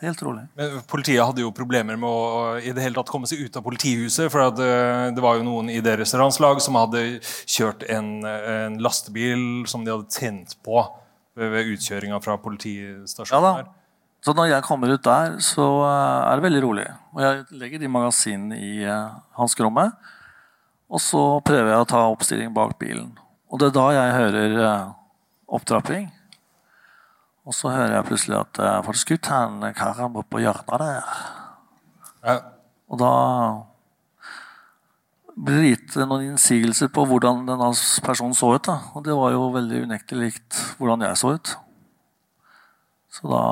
Helt 0.00 0.22
rolig. 0.22 0.46
Men 0.56 0.78
Politiet 0.88 1.20
hadde 1.20 1.42
jo 1.42 1.50
problemer 1.52 1.98
med 2.00 2.08
å 2.08 2.54
i 2.56 2.72
det 2.72 2.80
hele 2.80 2.96
tatt 2.96 3.10
komme 3.12 3.28
seg 3.28 3.42
ut 3.44 3.56
av 3.58 3.64
politihuset. 3.66 4.30
For 4.32 4.46
det, 4.56 4.68
eh, 4.68 5.08
det, 5.12 5.20
var 5.20 5.36
jo 5.36 5.44
noen 5.44 5.68
i 5.68 5.82
deres 5.84 6.06
restauranslag 6.06 6.62
som 6.64 6.78
hadde 6.80 7.02
kjørt 7.44 7.84
en, 7.92 8.22
en, 8.24 8.78
lastebil 8.80 9.66
som 9.68 9.84
de 9.84 9.92
hadde 9.92 10.08
tent 10.14 10.56
på 10.64 10.80
ved, 11.36 11.50
ved 11.52 11.74
utkjøringa 11.74 12.20
fra 12.24 12.38
politistasjonen. 12.40 13.60
Ja, 13.60 13.60
da. 13.60 14.14
så 14.24 14.34
når 14.36 14.54
jeg 14.54 14.66
kommer 14.70 14.94
ut 14.94 15.04
der, 15.04 15.36
så 15.44 15.66
eh, 15.84 16.30
er 16.30 16.40
det 16.40 16.46
veldig 16.48 16.62
rolig. 16.64 16.86
Og 17.12 17.20
jeg 17.26 17.60
legger 17.60 17.82
de 17.82 17.90
magasinene 17.92 18.56
i 18.56 18.72
uh, 18.86 19.18
hanskerommet. 19.36 19.92
Og 20.90 21.02
så 21.02 21.26
prøver 21.44 21.74
jeg 21.74 21.84
å 21.84 21.90
ta 21.90 22.06
oppstilling 22.08 22.56
bak 22.56 22.78
bilen. 22.80 23.12
Og 23.52 23.60
det 23.60 23.68
er 23.68 23.76
da 23.76 23.84
jeg 23.94 24.16
hører 24.16 24.56
opptrapping. 25.50 26.08
Og 27.50 27.56
så 27.56 27.72
hører 27.72 27.96
jeg 27.96 28.06
plutselig 28.06 28.36
at 28.38 28.60
jeg 28.62 28.70
har 28.70 28.84
fått 28.86 29.00
skutt 29.00 29.28
han 29.32 29.64
karen 29.74 30.14
på 30.14 30.42
hjørnet 30.42 30.84
der. 30.84 31.08
Ja. 32.22 32.36
Og 32.90 33.00
da 33.00 33.14
blir 35.34 35.58
det 35.58 35.72
gitt 35.72 35.96
noen 36.04 36.28
innsigelser 36.28 36.92
på 36.94 37.06
hvordan 37.10 37.42
denne 37.48 37.72
personen 38.06 38.36
så 38.38 38.52
ut. 38.54 38.68
Da. 38.68 38.76
Og 38.94 39.02
det 39.06 39.16
var 39.18 39.34
jo 39.34 39.48
veldig 39.56 39.82
unektelig 39.88 40.28
likt 40.28 40.60
hvordan 40.78 41.02
jeg 41.08 41.18
så 41.18 41.34
ut. 41.34 41.52
Så 43.10 43.26
da, 43.26 43.42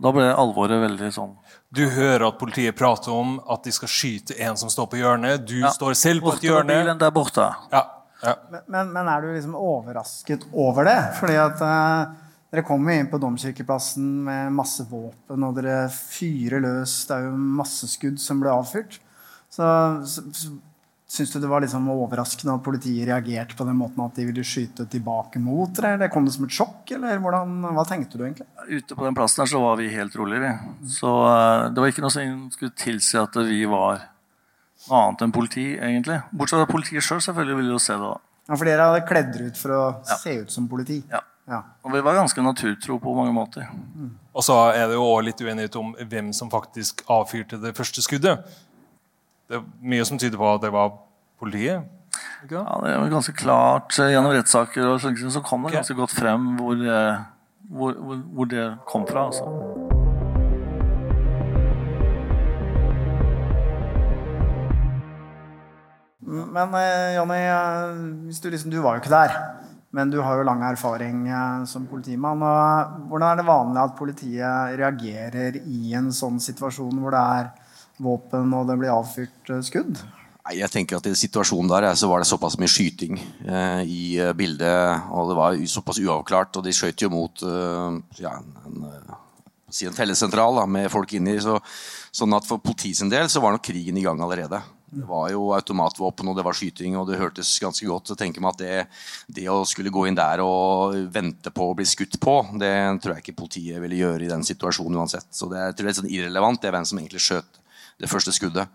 da 0.00 0.14
ble 0.16 0.30
alvoret 0.32 0.80
veldig 0.80 1.10
sånn 1.12 1.34
Du 1.68 1.82
hører 1.92 2.22
at 2.30 2.38
politiet 2.40 2.72
prater 2.78 3.12
om 3.12 3.34
at 3.52 3.66
de 3.66 3.74
skal 3.76 3.90
skyte 3.92 4.38
en 4.40 4.56
som 4.56 4.72
står 4.72 4.88
på 4.88 5.02
hjørnet. 5.02 5.44
Du 5.44 5.58
ja. 5.58 5.74
står 5.74 5.92
selv 6.00 6.24
på 6.24 6.32
et 6.38 6.48
hjørne. 6.48 6.78
Bilen 6.80 7.02
der 7.02 7.12
borte. 7.12 7.50
Ja. 7.74 7.84
Ja. 8.24 8.34
Men, 8.48 8.64
men, 8.72 8.90
men, 8.96 9.12
er 9.12 9.20
du 9.20 9.30
liksom 9.34 9.54
overrasket 9.56 10.48
over 10.52 10.88
det? 10.88 10.98
Fordi 11.20 11.36
at 11.40 11.60
uh, 11.64 12.16
dere 12.50 12.66
kommer 12.66 12.96
inn 12.98 13.10
på 13.10 13.20
Domkirkeplassen 13.22 14.08
med 14.26 14.56
masse 14.56 14.86
våpen, 14.90 15.44
og 15.46 15.54
dere 15.58 15.84
fyrer 15.92 16.62
løs. 16.64 17.04
Det 17.06 17.16
er 17.16 17.28
jo 17.28 17.36
masse 17.60 17.86
skudd 17.92 18.18
som 18.22 18.42
ble 18.42 18.50
avfyrt. 18.52 18.98
Så, 19.50 19.66
så, 20.06 20.26
så 20.34 20.56
Syns 21.10 21.32
du 21.32 21.40
det 21.42 21.48
var 21.50 21.58
liksom 21.58 21.88
overraskende 21.90 22.52
at 22.54 22.62
politiet 22.62 23.08
reagerte 23.08 23.56
på 23.58 23.64
den 23.66 23.74
måten 23.80 24.04
at 24.04 24.14
de 24.14 24.28
ville 24.28 24.44
skyte 24.46 24.84
tilbake 24.92 25.40
mot 25.42 25.72
dere? 25.74 25.96
Eller 25.96 26.10
kom 26.12 26.22
det 26.22 26.36
som 26.36 26.44
et 26.46 26.54
sjokk, 26.54 26.92
eller 26.94 27.18
hvordan, 27.18 27.64
hva 27.74 27.82
tenkte 27.88 28.14
du 28.14 28.22
egentlig? 28.28 28.46
Ute 28.68 28.94
på 28.94 29.08
den 29.08 29.16
plassen 29.18 29.42
her 29.42 29.50
så 29.50 29.62
var 29.64 29.80
vi 29.80 29.88
helt 29.90 30.14
rolige, 30.14 30.44
vi. 30.44 30.84
Så 30.94 31.10
uh, 31.10 31.66
det 31.66 31.82
var 31.82 31.90
ikke 31.90 32.04
noe 32.04 32.14
som 32.14 32.44
skulle 32.54 32.76
tilsi 32.78 33.18
at 33.18 33.40
vi 33.42 33.64
var 33.66 34.04
noe 34.86 35.00
annet 35.00 35.26
enn 35.26 35.34
politi, 35.34 35.66
egentlig. 35.74 36.20
Bortsett 36.30 36.62
fra 36.62 36.70
politiet 36.70 37.02
sjøl, 37.02 37.18
selv, 37.18 37.26
selvfølgelig 37.26 37.58
ville 37.58 37.74
jo 37.74 37.82
se 37.82 37.98
det. 37.98 38.12
da. 38.12 38.46
Ja, 38.46 38.54
For 38.54 38.70
dere 38.70 38.86
hadde 38.92 39.02
kledd 39.10 39.34
dere 39.34 39.50
ut 39.50 39.60
for 39.64 39.74
å 39.74 39.82
ja. 39.96 40.20
se 40.22 40.36
ut 40.44 40.54
som 40.54 40.70
politi? 40.70 41.00
Ja. 41.10 41.24
Ja. 41.50 41.64
Og 41.82 41.92
vi 41.92 42.00
var 42.06 42.14
ganske 42.14 42.42
naturtro 42.42 42.98
på 43.02 43.14
mange 43.14 43.32
måter. 43.34 43.66
Mm. 43.94 44.12
Og 44.34 44.44
så 44.46 44.54
er 44.70 44.86
det 44.86 44.94
jo 44.94 45.02
også 45.02 45.26
litt 45.26 45.40
uenighet 45.42 45.76
om 45.80 45.94
hvem 45.98 46.30
som 46.36 46.50
faktisk 46.50 47.02
avfyrte 47.10 47.58
det 47.58 47.74
første 47.76 48.04
skuddet. 48.06 48.44
Det 49.50 49.58
er 49.58 49.64
mye 49.82 50.04
som 50.06 50.18
tyder 50.18 50.38
på 50.38 50.46
at 50.46 50.62
det 50.62 50.70
var 50.70 50.92
politiet. 51.42 51.88
Ja, 52.50 52.62
det 52.84 52.94
var 52.94 53.10
ganske 53.10 53.34
klart 53.34 53.98
eh, 53.98 54.12
gjennom 54.14 54.32
rettssaker 54.34 54.86
og 54.92 55.00
sånt, 55.02 55.20
så 55.34 55.42
kom 55.42 55.66
det 55.66 55.74
ganske 55.74 55.94
godt 55.98 56.14
frem 56.14 56.52
hvor, 56.58 56.78
eh, 56.78 57.18
hvor, 57.68 57.98
hvor, 57.98 58.22
hvor 58.34 58.50
det 58.50 58.66
kom 58.86 59.06
fra. 59.10 59.26
Altså. 59.26 59.44
Men 66.30 66.74
eh, 66.78 67.16
Jonny, 67.18 67.42
du, 68.30 68.50
liksom, 68.50 68.70
du 68.70 68.80
var 68.84 68.94
jo 68.94 69.02
ikke 69.02 69.16
der. 69.18 69.59
Men 69.96 70.10
du 70.12 70.20
har 70.22 70.38
jo 70.38 70.46
lang 70.46 70.62
erfaring 70.62 71.24
eh, 71.28 71.64
som 71.66 71.88
politimann. 71.90 72.44
Og 72.46 73.10
hvordan 73.10 73.32
er 73.32 73.40
det 73.40 73.48
vanlig 73.48 73.82
at 73.82 73.98
politiet 73.98 74.78
reagerer 74.78 75.60
i 75.64 75.96
en 75.98 76.12
sånn 76.14 76.38
situasjon 76.42 77.02
hvor 77.02 77.16
det 77.16 77.26
er 77.40 77.52
våpen 78.00 78.54
og 78.56 78.70
det 78.70 78.78
blir 78.80 78.94
avfyrt 78.94 79.50
skudd? 79.50 79.66
skudd? 79.66 80.02
Jeg 80.50 80.72
tenker 80.72 80.98
at 80.98 81.06
I 81.06 81.12
situasjonen 81.14 81.68
der 81.70 81.86
så 81.98 82.08
var 82.10 82.22
det 82.22 82.30
såpass 82.30 82.56
mye 82.58 82.70
skyting 82.70 83.18
eh, 83.20 83.82
i 83.84 84.02
eh, 84.18 84.32
bildet. 84.34 85.10
Og 85.12 85.30
det 85.30 85.36
var 85.38 85.58
såpass 85.68 86.00
uavklart. 86.02 86.56
Og 86.56 86.66
de 86.66 86.74
skjøt 86.74 87.04
jo 87.04 87.10
mot 87.12 87.44
eh, 87.46 87.98
ja, 88.22 88.34
en, 88.66 88.86
si 89.70 89.86
en 89.86 89.96
tellesentral 89.96 90.62
da, 90.62 90.66
med 90.66 90.90
folk 90.92 91.12
inni. 91.18 91.36
Så, 91.42 91.58
sånn 92.14 92.34
at 92.34 92.48
For 92.48 92.62
politiets 92.62 93.04
del 93.12 93.30
så 93.30 93.42
var 93.44 93.54
nok 93.54 93.66
krigen 93.68 94.00
i 94.00 94.06
gang 94.06 94.22
allerede. 94.22 94.62
Det 94.90 95.06
var 95.06 95.28
jo 95.30 95.52
automatvåpen 95.54 96.28
og 96.32 96.34
det 96.34 96.42
var 96.42 96.56
skyting, 96.58 96.96
og 96.98 97.06
det 97.06 97.20
hørtes 97.20 97.52
ganske 97.62 97.86
godt. 97.86 98.10
Så 98.10 98.16
tenker 98.18 98.42
meg 98.42 98.56
at 98.56 98.62
det, 98.62 98.72
det, 99.30 99.46
å 99.52 99.62
skulle 99.68 99.92
gå 99.94 100.08
inn 100.08 100.18
der 100.18 100.42
og 100.42 100.96
vente 101.14 101.52
på 101.54 101.68
å 101.70 101.76
bli 101.78 101.86
skutt 101.86 102.18
på, 102.22 102.34
det 102.58 102.72
tror 103.02 103.14
jeg 103.14 103.24
ikke 103.24 103.38
politiet 103.38 103.78
ville 103.84 104.00
gjøre 104.00 104.26
i 104.26 104.32
den 104.32 104.42
situasjonen 104.46 104.98
uansett. 104.98 105.28
Så 105.30 105.46
det, 105.52 105.62
jeg 105.68 105.78
tror 105.78 105.86
det 105.86 105.92
er 105.94 105.98
sånn 106.00 106.10
irrelevant 106.10 106.62
det 106.62 106.72
er 106.72 106.74
hvem 106.74 106.88
som 106.90 106.98
egentlig 106.98 107.22
skjøt 107.22 107.60
det 108.02 108.10
første 108.10 108.34
skuddet. 108.34 108.72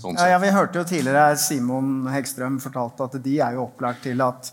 Sånn 0.00 0.16
ja, 0.16 0.30
ja, 0.32 0.40
Vi 0.40 0.54
hørte 0.54 0.80
jo 0.80 0.86
tidligere 0.88 1.36
Simon 1.36 2.08
Hegstrøm 2.08 2.56
fortalte 2.62 3.04
at 3.04 3.18
de 3.20 3.36
er 3.44 3.58
jo 3.58 3.66
opplært 3.66 4.00
til 4.06 4.24
at 4.24 4.48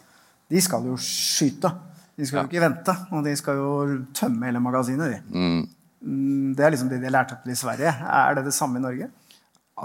de 0.52 0.60
skal 0.60 0.90
jo 0.92 0.98
skyte. 1.00 1.72
De 2.20 2.28
skal 2.28 2.44
jo 2.44 2.52
ikke 2.52 2.66
vente, 2.66 2.98
og 3.16 3.24
de 3.24 3.38
skal 3.40 3.62
jo 3.62 3.72
tømme 4.18 4.50
hele 4.50 4.60
magasinet. 4.60 5.16
De. 5.16 5.22
Mm. 5.32 5.62
mm 6.04 6.54
det 6.58 6.66
er 6.66 6.74
liksom 6.74 6.92
det 6.92 7.00
de 7.00 7.08
har 7.08 7.16
lært 7.16 7.32
opp 7.32 7.46
til 7.46 7.54
i 7.54 7.60
Sverige. 7.62 7.96
Er 7.96 8.36
det 8.36 8.44
det 8.50 8.56
samme 8.58 8.82
i 8.82 8.84
Norge? 8.84 9.08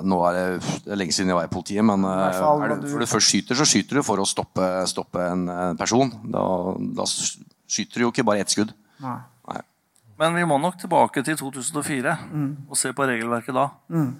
Nå 0.04 0.18
er 0.28 0.34
det, 0.36 0.44
det 0.84 0.92
er 0.92 0.98
lenge 1.00 1.14
siden 1.16 1.30
jeg 1.32 1.38
var 1.38 1.46
i 1.48 1.52
politiet, 1.54 1.84
men 1.86 2.04
eh, 2.04 2.32
fall 2.36 2.62
er 2.66 2.74
du, 2.74 2.82
du- 2.82 2.88
for 2.92 3.04
du 3.04 3.06
først 3.08 3.30
skyter, 3.32 3.56
så 3.56 3.64
skyter 3.68 4.00
du 4.00 4.02
for 4.04 4.20
å 4.20 4.26
stoppe, 4.28 4.66
stoppe 4.90 5.22
en, 5.32 5.46
en 5.48 5.76
person. 5.80 6.10
Da, 6.32 6.42
da 7.00 7.06
skyter 7.08 8.02
du 8.02 8.06
jo 8.06 8.10
ikke 8.12 8.24
bare 8.28 8.42
ett 8.44 8.52
skudd. 8.52 8.74
Nei. 9.04 9.16
Nei. 9.52 9.62
Men 10.20 10.34
vi 10.36 10.44
må 10.48 10.56
nok 10.60 10.76
tilbake 10.80 11.22
til 11.24 11.36
2004 11.36 12.16
og 12.68 12.76
se 12.80 12.92
på 12.96 13.06
regelverket 13.08 13.54
da. 13.56 13.66
Mm. 13.92 14.10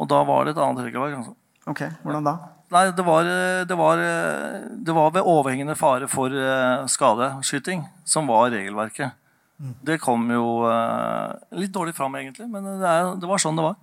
Og 0.00 0.08
da 0.10 0.22
var 0.26 0.44
det 0.48 0.54
et 0.56 0.60
annet 0.64 0.86
regelverk. 0.88 1.18
Altså. 1.20 1.34
Ok, 1.70 1.82
hvordan 2.04 2.24
da? 2.28 2.36
Nei, 2.74 2.84
det 2.96 3.04
var, 3.06 3.28
det, 3.68 3.76
var, 3.78 4.00
det 4.88 4.94
var 4.96 5.10
ved 5.14 5.22
overhengende 5.30 5.76
fare 5.78 6.08
for 6.10 6.32
eh, 6.32 6.86
skadeskyting 6.90 7.84
som 8.08 8.26
var 8.26 8.48
regelverket. 8.54 9.12
Det 9.86 10.00
kom 10.02 10.24
jo 10.34 10.64
eh, 10.66 11.34
litt 11.60 11.70
dårlig 11.76 11.94
fram, 11.94 12.16
egentlig, 12.18 12.48
men 12.50 12.64
det, 12.80 12.88
er, 12.90 13.12
det 13.20 13.28
var 13.30 13.38
sånn 13.40 13.60
det 13.60 13.68
var. 13.68 13.76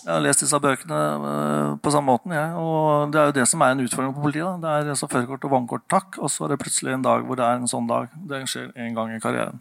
Jeg 0.00 0.12
har 0.14 0.22
lest 0.24 0.42
disse 0.44 0.58
bøkene 0.62 0.98
eh, 1.30 1.72
på 1.82 1.92
samme 1.92 2.12
måten, 2.12 2.32
jeg. 2.32 2.54
Og 2.56 3.12
det 3.12 3.20
er 3.20 3.30
jo 3.30 3.36
det 3.40 3.46
som 3.50 3.62
er 3.64 3.74
en 3.74 3.84
utfordring 3.84 4.14
på 4.16 4.24
politiet. 4.24 4.62
Da. 4.62 4.78
Det 4.84 4.94
er 4.94 4.98
så 4.98 5.08
førerkort 5.10 5.44
og 5.48 5.54
vannkort, 5.56 5.84
takk, 5.92 6.18
og 6.18 6.32
så 6.32 6.46
er 6.46 6.54
det 6.54 6.60
plutselig 6.62 6.96
en 6.96 7.04
dag 7.04 7.26
hvor 7.26 7.40
det 7.40 7.46
er 7.46 7.60
en 7.60 7.70
sånn 7.70 7.88
dag. 7.90 8.12
Det 8.30 8.42
skjer 8.50 8.70
en 8.74 8.96
gang 8.96 9.12
i 9.14 9.20
karrieren. 9.22 9.60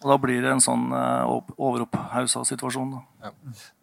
Og 0.00 0.08
da 0.08 0.16
blir 0.16 0.40
det 0.40 0.48
en 0.48 0.62
sånn 0.64 0.86
uh, 0.96 1.28
overopphausa 1.60 2.40
situasjon. 2.48 2.94
Da. 3.20 3.32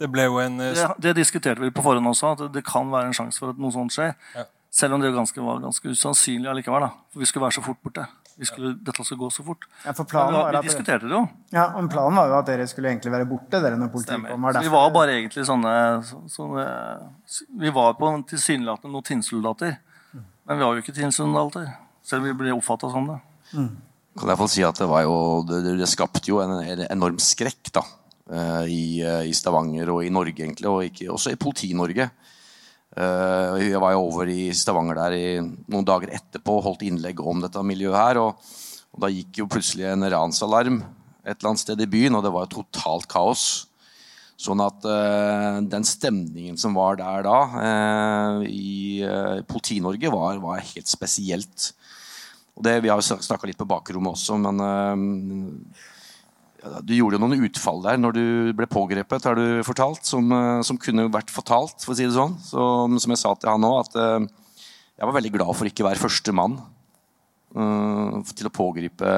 Det 0.02 0.08
ble 0.10 0.26
jo 0.26 0.40
en 0.42 0.62
eh, 0.66 0.74
Det, 0.74 0.88
det 1.06 1.18
diskuterte 1.20 1.62
vi 1.62 1.70
på 1.70 1.84
forhånd 1.86 2.10
også, 2.10 2.34
at 2.34 2.56
det 2.56 2.64
kan 2.66 2.90
være 2.90 3.12
en 3.12 3.18
sjanse 3.18 3.38
for 3.38 3.54
at 3.54 3.60
noe 3.62 3.74
sånt 3.76 3.94
skjer. 3.94 4.16
Ja. 4.34 4.48
Selv 4.74 4.98
om 4.98 5.04
det 5.04 5.14
ganske, 5.14 5.42
var 5.42 5.62
ganske 5.62 5.94
usannsynlig 5.94 6.50
allikevel. 6.50 6.88
Da. 6.88 6.90
For 7.14 7.22
vi 7.22 7.30
skulle 7.30 7.46
være 7.46 7.58
så 7.60 7.66
fort 7.66 7.82
borte. 7.86 8.08
Vi 8.38 8.46
skulle, 8.46 8.76
dette 8.86 9.04
skulle 9.04 9.20
gå 9.24 9.30
så 9.34 9.44
fort. 9.44 9.66
Ja, 9.86 9.94
for 9.98 10.06
planen 10.06 10.36
vi, 10.36 10.40
var 10.44 10.62
vi 10.62 10.68
diskuterte 10.70 11.08
det 11.10 11.16
jo. 11.16 11.24
ja, 11.56 11.64
men 11.76 11.88
planen 11.90 12.16
var 12.20 12.28
jo 12.30 12.36
at 12.38 12.46
dere 12.52 12.68
skulle 12.70 12.92
egentlig 12.92 13.12
være 13.12 13.26
borte, 13.26 13.62
dere 13.64 13.78
når 13.82 13.90
politiet 13.90 14.14
Stemmer. 14.14 14.30
kom. 14.36 14.42
Var 14.46 14.54
Så 14.54 14.62
vi 14.62 14.74
var 14.76 14.92
bare 14.94 15.16
egentlig 15.18 15.46
sånne, 15.50 15.74
så- 16.06 16.22
så, 16.30 17.48
Vi 17.58 17.70
var 17.74 17.94
på 17.98 18.08
en 18.14 18.24
tilsynelatende 18.24 18.92
noen 18.94 19.04
tinnsoldater. 19.04 19.78
Men 20.46 20.58
vi 20.58 20.64
var 20.64 20.76
jo 20.76 20.82
ikke 20.82 20.94
tinnsoldater. 20.96 21.74
Selv 22.04 22.22
om 22.22 22.28
vi 22.30 22.34
ble 22.34 22.54
oppfatta 22.56 22.92
som 22.92 23.08
det. 23.08 23.20
kan 24.18 24.30
jeg 24.30 24.38
få 24.38 24.48
si 24.50 24.64
at 24.64 24.76
det, 24.76 24.88
var 24.88 25.02
jo, 25.04 25.44
det, 25.44 25.64
det- 25.64 25.78
det 25.80 25.88
skapte 25.90 26.26
jo 26.28 26.40
en, 26.42 26.52
en 26.64 26.86
enorm 26.90 27.18
skrekk 27.18 27.72
da, 27.74 27.82
eh, 28.32 28.66
i, 28.66 29.02
eh, 29.02 29.28
i 29.30 29.34
Stavanger 29.34 29.90
og 29.94 30.04
i 30.06 30.10
Norge, 30.10 30.34
egentlig, 30.46 30.66
og 30.70 30.84
ikke, 30.84 31.10
også 31.14 31.32
i 31.32 31.36
Politi-Norge. 31.36 32.10
Eh, 32.96 33.68
Jeg 33.68 33.82
var 33.84 33.96
jo 33.96 34.06
over 34.06 34.30
i 34.32 34.52
Stavanger 34.56 34.96
der 35.02 35.16
i 35.18 35.28
noen 35.42 35.88
dager 35.88 36.14
etterpå 36.16 36.60
og 36.60 36.64
holdt 36.70 36.86
innlegg 36.88 37.20
om 37.20 37.44
dette 37.44 37.64
miljøet 37.66 38.00
her. 38.00 38.22
Og, 38.24 38.54
og 38.94 39.04
da 39.04 39.12
gikk 39.12 39.42
jo 39.42 39.50
plutselig 39.52 39.90
en 39.92 40.08
ransalarm 40.08 40.84
et 41.28 41.36
eller 41.36 41.52
annet 41.52 41.64
sted 41.64 41.82
i 41.84 41.90
byen, 41.92 42.16
og 42.16 42.24
det 42.24 42.32
var 42.32 42.46
jo 42.46 42.62
totalt 42.62 43.08
kaos. 43.12 43.44
Sånn 44.38 44.62
at 44.62 44.86
uh, 44.86 45.58
den 45.66 45.84
stemningen 45.84 46.60
som 46.62 46.76
var 46.78 47.00
der 47.00 47.26
da, 47.26 47.38
uh, 47.58 48.46
i 48.46 49.02
uh, 49.04 49.42
Politi-Norge, 49.50 50.12
var, 50.14 50.38
var 50.40 50.62
helt 50.62 50.88
spesielt. 50.88 51.72
Og 52.56 52.64
det, 52.64 52.78
Vi 52.86 52.92
har 52.94 53.02
jo 53.02 53.18
snakka 53.18 53.50
litt 53.50 53.60
på 53.60 53.68
bakrommet 53.68 54.14
også, 54.14 54.38
men 54.40 54.62
du 56.84 56.94
gjorde 56.96 57.18
jo 57.18 57.22
noen 57.24 57.46
utfall 57.48 57.82
der 57.86 58.00
når 58.00 58.16
du 58.18 58.26
ble 58.58 58.68
pågrepet, 58.72 59.26
har 59.28 59.38
du 59.40 59.64
fortalt, 59.68 60.06
som, 60.08 60.30
eh, 60.32 60.62
som 60.68 60.80
kunne 60.82 61.08
vært 61.14 61.34
fortalt, 61.34 61.82
for 61.84 61.94
å 61.94 61.98
si 61.98 62.08
det 62.08 62.16
sånn. 62.16 62.38
Så, 62.44 62.62
som 63.04 63.14
jeg 63.14 63.22
sa 63.22 63.34
til 63.36 63.52
han 63.52 63.68
òg, 63.68 63.80
at 63.86 64.00
eh, 64.02 64.28
jeg 64.98 65.10
var 65.10 65.18
veldig 65.20 65.34
glad 65.36 65.54
for 65.58 65.70
ikke 65.70 65.86
å 65.86 65.90
være 65.90 66.02
første 66.02 66.36
mann 66.36 66.58
eh, 67.56 68.22
til 68.34 68.50
å 68.50 68.54
pågripe 68.54 69.12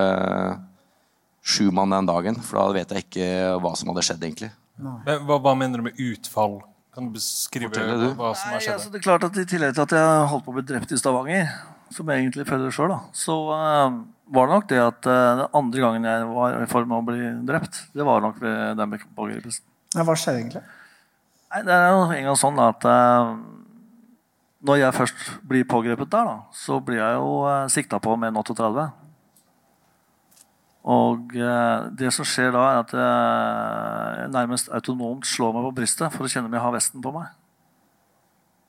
sju 1.50 1.70
mann 1.76 1.96
den 1.96 2.10
dagen. 2.10 2.42
For 2.44 2.60
da 2.60 2.68
vet 2.76 2.96
jeg 2.96 3.08
ikke 3.08 3.30
hva 3.64 3.76
som 3.80 3.92
hadde 3.94 4.06
skjedd, 4.06 4.26
egentlig. 4.28 4.52
Men 4.80 5.26
hva, 5.28 5.40
hva 5.44 5.56
mener 5.58 5.82
du 5.82 5.90
med 5.90 6.00
utfall? 6.00 6.60
Kan 6.96 7.10
du 7.10 7.16
beskrive 7.16 7.70
du. 7.70 8.08
hva 8.18 8.32
som 8.34 8.50
har 8.50 8.58
Nei, 8.58 8.64
skjedd? 8.66 8.76
altså, 8.76 8.92
det 8.92 9.00
er 9.00 9.06
klart 9.06 9.26
at 9.28 9.38
I 9.38 9.46
tillegg 9.48 9.76
til 9.78 9.86
at 9.86 9.94
jeg 9.96 10.30
holdt 10.32 10.46
på 10.48 10.54
å 10.54 10.58
bli 10.58 10.66
drept 10.68 10.94
i 10.96 11.00
Stavanger, 11.00 11.52
som 11.94 12.10
jeg 12.10 12.24
egentlig 12.24 12.46
føler 12.48 12.74
sjøl, 12.74 12.94
så 13.16 13.36
uh, 13.50 14.00
var 14.34 14.50
det 14.50 14.56
nok 14.56 14.68
det 14.70 14.82
at 14.84 15.08
uh, 15.10 15.14
den 15.40 15.56
andre 15.60 15.84
gangen 15.84 16.08
jeg 16.10 16.28
var 16.30 16.58
i 16.58 16.68
ferd 16.70 16.90
med 16.90 16.98
å 17.00 17.06
bli 17.08 17.32
drept, 17.48 17.82
det 17.98 18.06
var 18.08 18.22
nok 18.24 18.38
ved 18.44 18.78
den 18.80 18.98
pågripelsen. 19.18 19.66
Ja, 19.96 20.06
hva 20.06 20.16
skjedde 20.18 20.44
egentlig? 20.44 20.64
Nei, 21.50 21.64
det 21.66 21.74
er 21.74 21.88
jo 21.90 22.04
en 22.06 22.28
gang 22.30 22.38
sånn 22.38 22.62
at 22.62 22.86
uh, 22.86 23.34
når 24.70 24.82
jeg 24.84 24.98
først 25.00 25.26
blir 25.50 25.68
pågrepet 25.70 26.12
der, 26.14 26.30
da, 26.30 26.38
så 26.54 26.78
blir 26.84 27.02
jeg 27.02 27.18
jo 27.18 27.34
uh, 27.48 27.66
sikta 27.72 28.02
på 28.04 28.16
med 28.20 28.34
en 28.34 28.42
38. 28.44 28.90
Og 30.90 31.34
det 32.00 32.10
som 32.16 32.26
skjer 32.26 32.54
da, 32.56 32.62
er 32.70 32.78
at 32.80 32.94
jeg 32.96 34.30
nærmest 34.34 34.72
autonomt 34.74 35.28
slår 35.28 35.52
meg 35.54 35.68
på 35.68 35.74
brystet 35.82 36.16
for 36.16 36.26
å 36.26 36.32
kjenne 36.32 36.50
om 36.50 36.56
jeg 36.56 36.64
har 36.64 36.74
vesten 36.74 37.04
på 37.04 37.12
meg. 37.14 37.28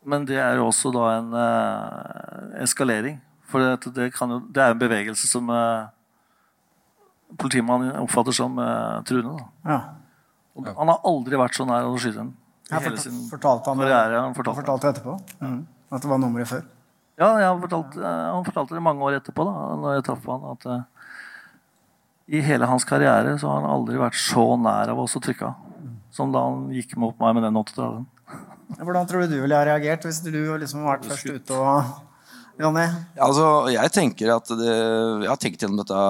Men 0.06 0.24
det 0.28 0.38
er 0.40 0.56
jo 0.56 0.68
også 0.70 0.92
da 0.94 1.06
en 1.18 1.32
uh, 1.36 2.60
eskalering. 2.64 3.18
For 3.50 3.62
det, 3.62 3.92
det, 3.96 4.10
kan 4.14 4.32
jo, 4.32 4.38
det 4.48 4.62
er 4.62 4.74
en 4.74 4.80
bevegelse 4.80 5.28
som 5.28 5.50
uh, 5.52 5.90
politimannen 7.40 7.92
oppfatter 8.00 8.36
som 8.36 8.56
uh, 8.60 9.00
truende. 9.06 9.36
Ja. 9.66 9.80
Og 10.56 10.70
Han 10.70 10.92
har 10.92 11.04
aldri 11.08 11.40
vært 11.40 11.58
så 11.58 11.66
nær 11.68 11.88
å 11.88 11.98
skyte 12.00 12.24
en. 12.24 12.32
i 12.32 12.72
Ja, 12.72 12.80
fort, 12.84 13.00
sin 13.02 13.24
fortalte 13.30 13.72
han 13.72 13.82
det? 13.82 13.88
karriere. 13.88 14.22
Han 14.24 14.36
fortalte. 14.36 14.62
fortalte 14.62 14.92
etterpå? 14.94 15.16
Mm. 15.42 15.60
At 15.90 16.04
det 16.04 16.10
var 16.10 16.22
nummeret 16.22 16.48
før? 16.48 16.64
Ja, 17.20 17.50
fortalt, 17.60 17.98
han 18.00 18.46
fortalte 18.46 18.78
det 18.78 18.80
mange 18.80 19.04
år 19.04 19.18
etterpå, 19.18 19.44
da 19.44 19.64
når 19.76 19.98
jeg 19.98 20.04
traff 20.06 20.28
han, 20.30 20.46
at 20.54 20.62
uh, 20.70 21.10
i 22.32 22.40
hele 22.46 22.68
hans 22.70 22.86
karriere 22.88 23.34
så 23.36 23.50
har 23.50 23.60
han 23.60 23.74
aldri 23.74 23.98
vært 24.00 24.16
så 24.16 24.54
nær 24.56 24.94
av 24.94 25.02
oss 25.02 25.18
å 25.18 25.20
trykke 25.20 25.50
av 25.50 25.66
som 26.10 26.32
da 26.34 26.42
han 26.42 26.70
gikk 26.74 26.96
mot 26.98 27.18
meg 27.22 27.36
med 27.36 27.46
den 27.46 27.58
38-en. 27.58 28.06
Hvordan 28.78 29.08
tror 29.08 29.24
du 29.24 29.34
du 29.34 29.40
ville 29.42 29.56
ha 29.56 29.66
reagert 29.66 30.06
hvis 30.06 30.22
du 30.24 30.30
liksom 30.32 30.84
har 30.84 30.98
vært 30.98 31.10
først 31.10 31.34
ute 31.34 31.58
og 31.58 31.90
Jonny? 32.60 32.86
Altså, 33.16 33.44
jeg 33.72 33.92
tenker 33.94 34.32
at 34.34 34.50
det, 34.52 34.70
jeg 35.24 35.30
har 35.30 35.40
tenkt 35.40 35.62
gjennom 35.64 35.80
dette 35.80 36.00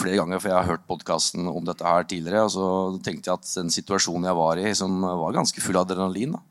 flere 0.00 0.18
ganger, 0.20 0.42
for 0.42 0.50
jeg 0.50 0.58
har 0.58 0.70
hørt 0.72 0.86
podkasten 0.90 1.48
om 1.50 1.66
dette 1.66 1.86
her 1.86 2.06
tidligere. 2.10 2.46
Og 2.48 2.54
så 2.54 2.68
tenkte 3.06 3.30
jeg 3.30 3.38
at 3.38 3.50
den 3.60 3.74
situasjonen 3.74 4.26
jeg 4.30 4.38
var 4.40 4.60
i, 4.60 4.70
som 4.76 5.02
var 5.06 5.36
ganske 5.36 5.62
full 5.62 5.78
av 5.78 5.86
adrenalin 5.86 6.36
da. 6.36 6.42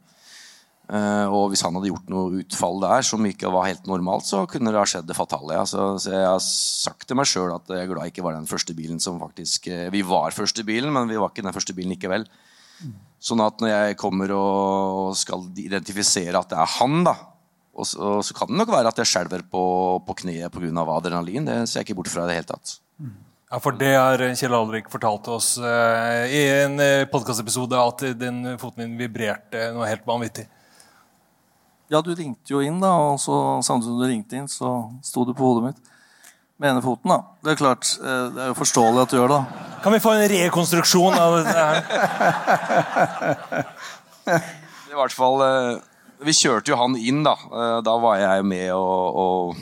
Eh, 0.89 1.27
og 1.29 1.51
hvis 1.51 1.61
han 1.61 1.75
hadde 1.77 1.91
gjort 1.91 2.07
noe 2.09 2.39
utfall 2.41 2.79
der 2.81 3.03
som 3.05 3.25
ikke 3.29 3.51
var 3.53 3.67
helt 3.67 3.85
normalt, 3.89 4.25
så 4.25 4.41
kunne 4.49 4.71
det 4.73 4.79
ha 4.79 4.87
skjedd 4.89 5.05
det 5.09 5.17
fatale. 5.17 5.59
Altså, 5.61 5.91
så 6.01 6.15
jeg 6.15 6.25
har 6.25 6.41
sagt 6.45 7.05
til 7.09 7.19
meg 7.19 7.29
sjøl 7.29 7.53
at 7.53 7.69
jeg 7.69 7.83
er 7.83 7.91
glad 7.91 8.07
jeg 8.07 8.15
ikke 8.15 8.25
var 8.25 8.39
den 8.39 8.49
første 8.49 8.73
bilen 8.77 9.03
som 9.03 9.19
faktisk 9.21 9.69
eh, 9.69 9.85
Vi 9.93 10.01
var 10.07 10.33
første 10.33 10.65
bilen, 10.65 10.89
men 10.95 11.11
vi 11.11 11.19
var 11.21 11.29
ikke 11.29 11.45
den 11.45 11.53
første 11.53 11.75
bilen 11.77 11.93
likevel. 11.93 12.25
Sånn 13.19 13.41
at 13.43 13.59
når 13.59 13.73
jeg 13.73 13.97
kommer 13.99 14.31
og 14.31 15.15
skal 15.19 15.43
identifisere 15.59 16.39
at 16.39 16.53
det 16.53 16.59
er 16.59 16.77
han, 16.77 17.01
da, 17.03 17.15
og 17.79 17.87
så, 17.87 17.99
og 18.19 18.21
så 18.25 18.35
kan 18.35 18.51
det 18.51 18.59
nok 18.59 18.71
være 18.73 18.91
at 18.91 19.01
jeg 19.01 19.11
skjelver 19.11 19.43
på, 19.51 19.63
på 20.03 20.15
kneet 20.23 20.51
pga. 20.51 20.85
adrenalin. 20.95 21.47
Det 21.47 21.57
ser 21.67 21.81
jeg 21.81 21.89
ikke 21.89 21.99
bort 22.01 22.11
fra 22.11 22.25
i 22.25 22.31
det 22.31 22.39
hele 22.39 22.49
tatt. 22.49 22.77
Ja, 23.49 23.57
for 23.57 23.73
det 23.73 23.93
har 23.95 24.21
Kjell 24.37 24.53
Alrik 24.53 24.91
fortalt 24.93 25.27
oss 25.33 25.55
eh, 25.57 26.25
i 26.29 26.41
en 26.59 26.75
uh, 26.77 27.07
podkastepisode, 27.09 27.79
at 27.81 28.03
den 28.19 28.43
foten 28.61 28.83
din 28.83 28.99
vibrerte 28.99 29.71
noe 29.73 29.87
helt 29.89 30.05
vanvittig. 30.05 30.45
Ja, 31.89 32.03
du 32.05 32.11
ringte 32.13 32.53
jo 32.53 32.61
inn, 32.61 32.77
da, 32.83 32.91
og 32.93 33.17
så 33.17 33.33
samtidig 33.65 33.95
som 33.95 34.03
du 34.03 34.05
ringte 34.05 34.37
inn, 34.37 34.51
så 34.51 34.73
sto 35.01 35.25
du 35.25 35.33
på 35.33 35.47
hodet 35.47 35.71
mitt 35.71 35.81
med 36.59 36.75
ene 36.75 36.83
foten. 36.85 37.09
da. 37.09 37.23
Det 37.41 37.55
er 37.55 37.61
klart, 37.63 37.89
eh, 38.03 38.29
det 38.35 38.43
er 38.43 38.53
jo 38.53 38.59
forståelig 38.59 39.01
at 39.01 39.09
du 39.09 39.17
gjør 39.17 39.33
det. 39.33 39.41
da. 39.41 39.68
Kan 39.83 39.93
vi 39.93 39.99
få 40.03 40.11
en 40.15 40.29
rekonstruksjon 40.29 41.13
av 41.15 41.37
dette 41.39 41.57
her? 41.57 41.75
I 44.89 44.97
hvert 44.97 45.15
fall 45.15 45.41
eh, 45.45 45.81
Vi 46.25 46.33
kjørte 46.35 46.73
jo 46.73 46.79
han 46.79 46.97
inn, 46.99 47.23
da. 47.25 47.35
Eh, 47.49 47.79
Da 47.85 47.97
var 48.01 48.19
jeg 48.21 48.47
med 48.49 48.73
å, 48.75 49.53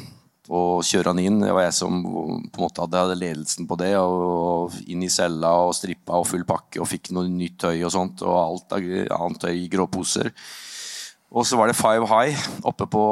kjøre 0.88 1.12
han 1.12 1.20
inn. 1.22 1.42
Det 1.44 1.54
var 1.54 1.68
jeg 1.68 1.76
som 1.76 2.00
på 2.04 2.24
en 2.32 2.64
måte 2.64 2.86
hadde, 2.86 3.20
ledelsen 3.20 3.68
på 3.70 3.76
det. 3.80 3.94
Og, 4.00 4.24
og 4.72 4.80
inn 4.88 5.04
i 5.06 5.12
cella 5.12 5.52
og 5.68 5.76
strippa 5.78 6.18
og 6.22 6.28
full 6.30 6.46
pakke 6.48 6.82
og 6.82 6.90
fikk 6.90 7.12
noe 7.16 7.28
nytt 7.30 7.60
tøy 7.66 7.84
og 7.84 7.94
sånt. 7.94 8.24
Og 8.26 8.40
alt 8.40 8.78
annet 8.80 9.44
tøy 9.44 9.54
i 9.54 9.70
gråposer. 9.72 10.32
Og 11.36 11.44
så 11.44 11.58
var 11.60 11.68
det 11.68 11.76
Five 11.76 12.08
High 12.08 12.40
oppe 12.64 12.88
på, 12.88 13.04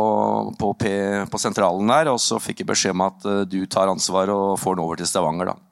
på, 0.55 0.73
P, 0.79 0.91
på 1.27 1.41
sentralen 1.41 1.91
der. 1.91 2.09
Og 2.13 2.19
så 2.23 2.39
fikk 2.39 2.63
jeg 2.63 2.71
beskjed 2.71 2.95
om 2.95 3.03
at 3.09 3.27
eh, 3.27 3.43
du 3.51 3.61
tar 3.67 3.91
ansvar 3.91 4.31
og 4.33 4.55
får 4.61 4.77
den 4.77 4.85
over 4.87 5.01
til 5.03 5.09
Stavanger, 5.11 5.51
da. 5.51 5.64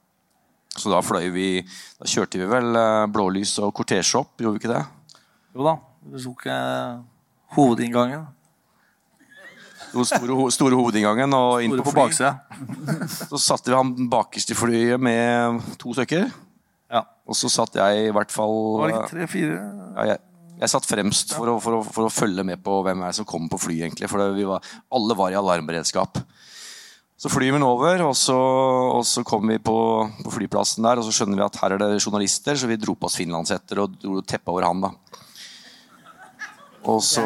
Så 0.74 0.90
da 0.90 0.98
fløy 1.06 1.28
vi 1.30 1.48
Da 1.62 2.08
kjørte 2.10 2.40
vi 2.40 2.46
vel 2.50 2.78
eh, 2.78 3.06
blålys 3.14 3.56
og 3.62 3.74
kortesje 3.76 4.20
opp, 4.20 4.34
gjorde 4.40 4.58
vi 4.58 4.62
ikke 4.64 4.72
det? 4.74 4.84
Jo 5.54 5.66
da, 5.68 5.74
du 6.10 6.16
tok 6.18 6.46
eh, 6.50 6.96
hovedinngangen. 7.54 8.24
Den 9.94 10.08
store, 10.08 10.48
store 10.50 10.74
hovedinngangen 10.74 11.36
og 11.38 11.62
inn 11.62 11.76
Store 11.76 11.86
på 11.86 11.92
på 11.94 12.00
baksida. 12.00 12.32
Så 13.30 13.38
satte 13.38 13.70
vi 13.70 13.78
han 13.78 13.94
bakerst 14.10 14.50
i 14.50 14.58
flyet 14.58 14.98
med 15.02 15.62
to 15.78 15.94
stykker. 15.94 16.26
Ja. 16.90 17.04
Og 17.26 17.38
så 17.38 17.48
satt 17.50 17.78
jeg 17.78 18.08
i 18.08 18.14
hvert 18.14 18.30
fall 18.34 18.52
Var 18.82 18.90
det 18.90 18.96
ikke 18.98 19.14
tre-fire? 19.14 19.54
ja, 19.96 20.04
jeg, 20.12 20.18
jeg 20.60 20.70
satt 20.70 20.86
fremst 20.86 21.32
for 21.34 21.50
å, 21.50 21.54
for, 21.62 21.78
å, 21.78 21.86
for 21.86 22.06
å 22.06 22.12
følge 22.12 22.44
med 22.46 22.60
på 22.62 22.76
hvem 22.86 23.02
er 23.02 23.10
det 23.10 23.18
som 23.18 23.26
kommer 23.28 23.50
på 23.54 23.62
flyet, 23.64 23.88
egentlig. 23.88 24.10
For 24.10 24.22
var, 24.50 24.74
alle 24.94 25.16
var 25.18 25.32
i 25.32 25.38
alarmberedskap. 25.38 26.20
Så 27.16 27.30
flyr 27.30 27.52
vi 27.52 27.56
den 27.56 27.64
over, 27.66 28.02
og 28.08 28.16
så, 28.18 28.34
og 28.34 29.04
så 29.06 29.22
kom 29.26 29.46
vi 29.48 29.60
på, 29.62 29.76
på 30.24 30.32
flyplassen 30.34 30.84
der, 30.84 30.98
og 30.98 31.06
så 31.06 31.14
skjønner 31.14 31.38
vi 31.38 31.46
at 31.46 31.60
her 31.62 31.76
er 31.76 31.84
det 31.84 32.02
journalister, 32.02 32.58
så 32.58 32.68
vi 32.68 32.78
dro 32.80 32.96
på 32.98 33.06
oss 33.06 33.20
finlandshetter 33.20 33.84
og 33.84 33.94
dro 34.02 34.18
teppet 34.26 34.50
over 34.50 34.66
han, 34.66 34.82
da. 34.82 35.20
Og 36.90 37.00
så, 37.04 37.24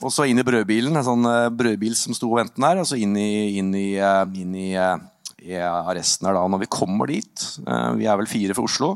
og 0.00 0.12
så 0.14 0.26
inn 0.28 0.40
i 0.40 0.46
brødbilen, 0.46 0.96
en 0.96 1.06
sånn 1.06 1.26
eh, 1.28 1.48
brødbil 1.52 1.96
som 1.98 2.16
sto 2.16 2.30
og 2.30 2.40
ventet 2.40 2.62
der. 2.62 2.82
Og 2.82 2.88
så 2.88 2.98
inn 3.00 3.16
i, 3.18 3.58
inn 3.60 3.72
i, 3.76 3.88
eh, 3.98 4.22
inn 4.42 4.54
i, 4.56 4.68
eh, 4.78 5.02
i 5.50 5.56
arresten 5.66 6.28
her 6.28 6.38
da. 6.38 6.46
Når 6.52 6.62
vi 6.64 6.70
kommer 6.72 7.10
dit, 7.10 7.46
vi 7.98 8.06
er 8.06 8.18
vel 8.20 8.28
fire 8.30 8.56
fra 8.56 8.66
Oslo, 8.68 8.90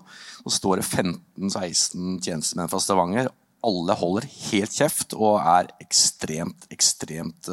så 0.45 0.53
står 0.59 0.81
det 0.81 0.87
15-16 0.87 2.19
tjenestemenn 2.25 2.71
fra 2.71 2.83
Stavanger. 2.83 3.31
Alle 3.65 3.97
holder 3.97 4.29
helt 4.29 4.77
kjeft 4.77 5.17
og 5.17 5.39
er 5.41 5.71
ekstremt, 5.81 6.69
ekstremt 6.75 7.49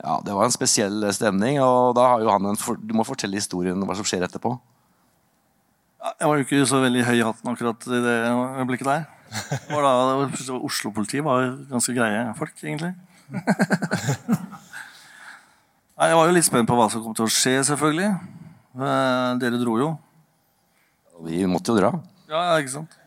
Ja, 0.00 0.20
det 0.24 0.32
var 0.34 0.44
en 0.48 0.54
spesiell 0.54 1.04
stemning. 1.14 1.58
Og 1.62 1.92
da 1.98 2.06
har 2.14 2.22
jo 2.24 2.30
han 2.32 2.46
en 2.52 2.56
for, 2.58 2.76
Du 2.80 2.94
må 2.96 3.04
fortelle 3.06 3.36
historien 3.38 3.82
hva 3.86 3.96
som 3.98 4.06
skjer 4.08 4.24
etterpå. 4.26 4.54
Jeg 6.02 6.26
var 6.26 6.34
jo 6.38 6.42
ikke 6.46 6.64
så 6.66 6.80
veldig 6.82 7.04
høy 7.06 7.16
i 7.20 7.22
hatten 7.26 7.52
akkurat 7.52 7.84
i 7.86 8.00
det 8.02 8.16
øyeblikket 8.32 8.88
der. 8.88 9.04
Oslo-politiet 10.58 11.22
var 11.24 11.52
ganske 11.70 11.94
greie 11.94 12.24
folk, 12.36 12.56
egentlig. 12.58 12.94
Nei, 15.96 16.08
Jeg 16.10 16.16
var 16.18 16.26
jo 16.26 16.34
litt 16.34 16.48
spent 16.48 16.66
på 16.68 16.76
hva 16.76 16.88
som 16.90 17.04
kom 17.04 17.14
til 17.16 17.28
å 17.28 17.30
skje, 17.32 17.54
selvfølgelig. 17.70 18.10
Eh, 18.74 19.28
Dere 19.40 19.60
dro 19.60 19.76
jo. 19.78 19.92
Vi 21.22 21.44
måtte 21.46 21.70
jo 21.70 21.78
dra. 21.78 21.92
Ja, 22.32 22.40
ja, 22.50 22.58
ikke 22.58 22.74
sant? 22.80 22.98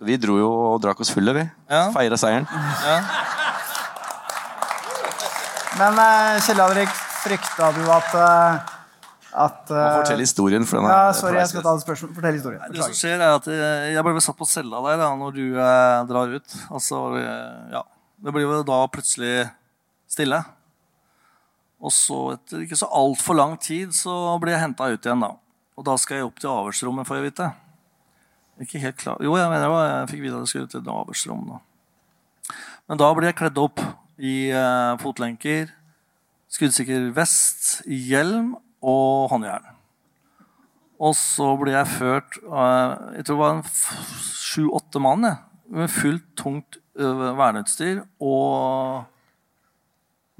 Vi 0.00 0.16
dro 0.18 0.38
jo 0.40 0.48
og 0.50 0.78
drakk 0.82 1.02
oss 1.04 1.12
fulle, 1.14 1.32
vi. 1.36 1.44
Ja. 1.70 1.90
Feira 1.94 2.16
seieren. 2.18 2.46
Ja. 2.50 2.96
Men 5.78 5.98
eh, 6.02 6.42
Kjell 6.42 6.60
Henrik, 6.64 6.92
frykta 7.22 7.70
du 7.76 7.82
at 7.94 8.14
eh, 8.18 8.76
at 9.30 9.70
eh, 9.70 10.18
historien. 10.18 10.64
For 10.66 10.80
den 10.80 10.88
her. 10.88 10.96
ja, 10.96 11.12
Sorry, 11.14 11.38
jeg 11.38 11.52
skal 11.52 11.62
ta 11.62 11.74
et 11.78 11.84
spørsmål. 11.84 12.14
Fortell 12.16 12.38
historien. 12.38 12.62
Det 12.74 12.82
som 12.82 12.96
skjer 12.98 13.20
er 13.22 13.36
at 13.36 13.46
Jeg 13.94 14.02
ble 14.06 14.22
satt 14.24 14.38
på 14.38 14.48
cella 14.50 14.80
der 14.88 14.98
da, 14.98 15.10
når 15.18 15.36
du 15.36 15.44
eh, 15.54 15.98
drar 16.10 16.34
ut. 16.34 16.56
Altså, 16.70 17.02
ja. 17.70 17.84
Det 18.20 18.34
blir 18.34 18.44
jo 18.44 18.62
da 18.66 18.80
plutselig 18.92 19.46
stille. 20.10 20.42
Og 21.80 21.94
så, 21.94 22.18
etter 22.34 22.66
ikke 22.66 22.76
så 22.76 22.90
altfor 22.92 23.38
lang 23.38 23.54
tid, 23.62 23.94
så 23.96 24.12
blir 24.42 24.56
jeg 24.56 24.64
henta 24.66 24.90
ut 24.90 25.06
igjen. 25.06 25.22
da. 25.24 25.32
Og 25.78 25.86
da 25.86 25.94
skal 25.96 26.18
jeg 26.18 26.28
opp 26.28 26.42
til 26.42 26.50
avhørsrommet, 26.52 27.08
får 27.08 27.20
jeg 27.20 27.28
vite. 27.30 27.48
Ikke 28.60 28.82
helt 28.82 28.98
klar. 29.00 29.22
Jo, 29.24 29.38
jeg 29.38 29.48
mener 29.48 29.64
jeg, 29.64 29.72
var, 29.72 29.86
jeg 29.88 30.10
fikk 30.10 30.24
vite 30.26 30.36
at 30.36 30.44
jeg 30.44 30.52
skulle 30.52 30.72
til 30.74 30.92
avhørsrom. 30.92 31.46
da. 31.54 32.56
Men 32.90 33.00
da 33.00 33.08
blir 33.16 33.30
jeg 33.30 33.38
kledd 33.38 33.62
opp 33.62 33.80
i 34.20 34.50
eh, 34.52 34.94
fotlenker, 35.00 35.70
skuddsikker 36.52 37.10
vest, 37.16 37.80
hjelm 37.88 38.54
og 38.80 39.30
håndjern. 39.32 39.76
Og 41.00 41.14
så 41.16 41.54
ble 41.56 41.72
jeg 41.72 41.88
ført 41.94 42.36
av 42.44 43.14
Jeg 43.16 43.24
tror 43.24 43.36
det 43.36 43.40
var 43.40 43.54
en 43.54 43.64
sju-åtte 44.36 45.00
mann 45.00 45.24
med 45.24 45.92
fullt 45.94 46.26
tungt 46.36 46.76
ø, 46.98 47.06
verneutstyr. 47.38 48.02
Og 48.20 49.06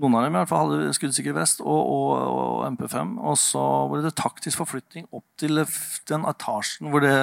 noen 0.01 0.17
av 0.19 0.27
dem 0.27 0.37
i 0.37 0.41
hvert 0.41 0.51
fall 0.51 0.69
hadde 0.75 0.93
skuddsikker 0.99 1.37
vest 1.37 1.63
og, 1.65 1.81
og, 1.81 2.13
og 2.35 2.67
MP5. 2.75 3.17
Og 3.25 3.41
så 3.41 3.65
ble 3.89 4.03
det 4.05 4.13
taktisk 4.21 4.61
forflytning 4.61 5.09
opp 5.17 5.25
til 5.41 5.63
den 6.11 6.29
etasjen 6.29 6.93
hvor 6.93 7.05
det 7.05 7.17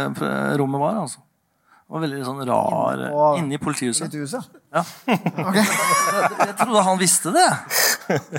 rommet 0.57 0.81
var. 0.81 1.03
altså. 1.03 1.21
Var 1.87 2.01
veldig 2.03 2.17
sånn 2.27 2.41
rar 2.49 2.99
Inne 3.39 3.47
på- 3.47 3.53
i 3.55 3.57
politihuset. 3.63 4.11
Huset. 4.19 4.47
Ja. 4.75 4.81
Okay. 5.47 5.63
Jeg, 5.63 6.31
jeg 6.41 6.55
trodde 6.59 6.81
han 6.83 6.97
visste 6.99 7.31
det. 7.31 7.45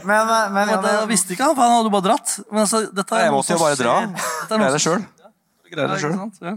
Men, 0.04 0.28
eh, 0.28 0.50
men 0.52 0.66
Men 0.68 0.82
det 0.84 0.94
visste 1.08 1.32
ikke 1.32 1.46
han, 1.48 1.54
for 1.56 1.62
han 1.64 1.76
hadde 1.78 1.88
jo 1.88 1.94
bare 1.94 2.06
dratt. 2.10 2.34
Men 2.50 2.60
altså, 2.66 2.82
dette 2.92 3.16
er 3.16 3.24
Jeg 3.28 3.32
måtte 3.32 3.54
jo 3.56 3.60
bare 3.62 3.78
dra. 3.80 3.94
Er 4.04 4.56
Greier 4.58 4.74
det 4.76 4.82
sjøl. 4.84 5.04
Greier 5.72 5.88
det 5.94 6.00
sjøl. 6.02 6.16
Ja. 6.44 6.56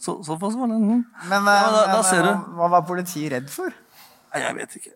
Så, 0.00 0.16
såpass 0.26 0.54
var 0.58 0.66
det. 0.72 0.78
Men, 0.80 1.04
Ja, 1.30 1.38
eh, 1.38 1.44
da- 1.44 1.86
da 1.86 1.94
men, 2.00 2.04
ser 2.08 2.24
eh, 2.24 2.32
du. 2.32 2.54
hva 2.58 2.70
var 2.74 2.82
politiet 2.88 3.30
redd 3.36 3.50
for? 3.52 3.70
Nei, 4.34 4.40
jeg 4.48 4.56
vet 4.58 4.76
ikke. 4.80 4.94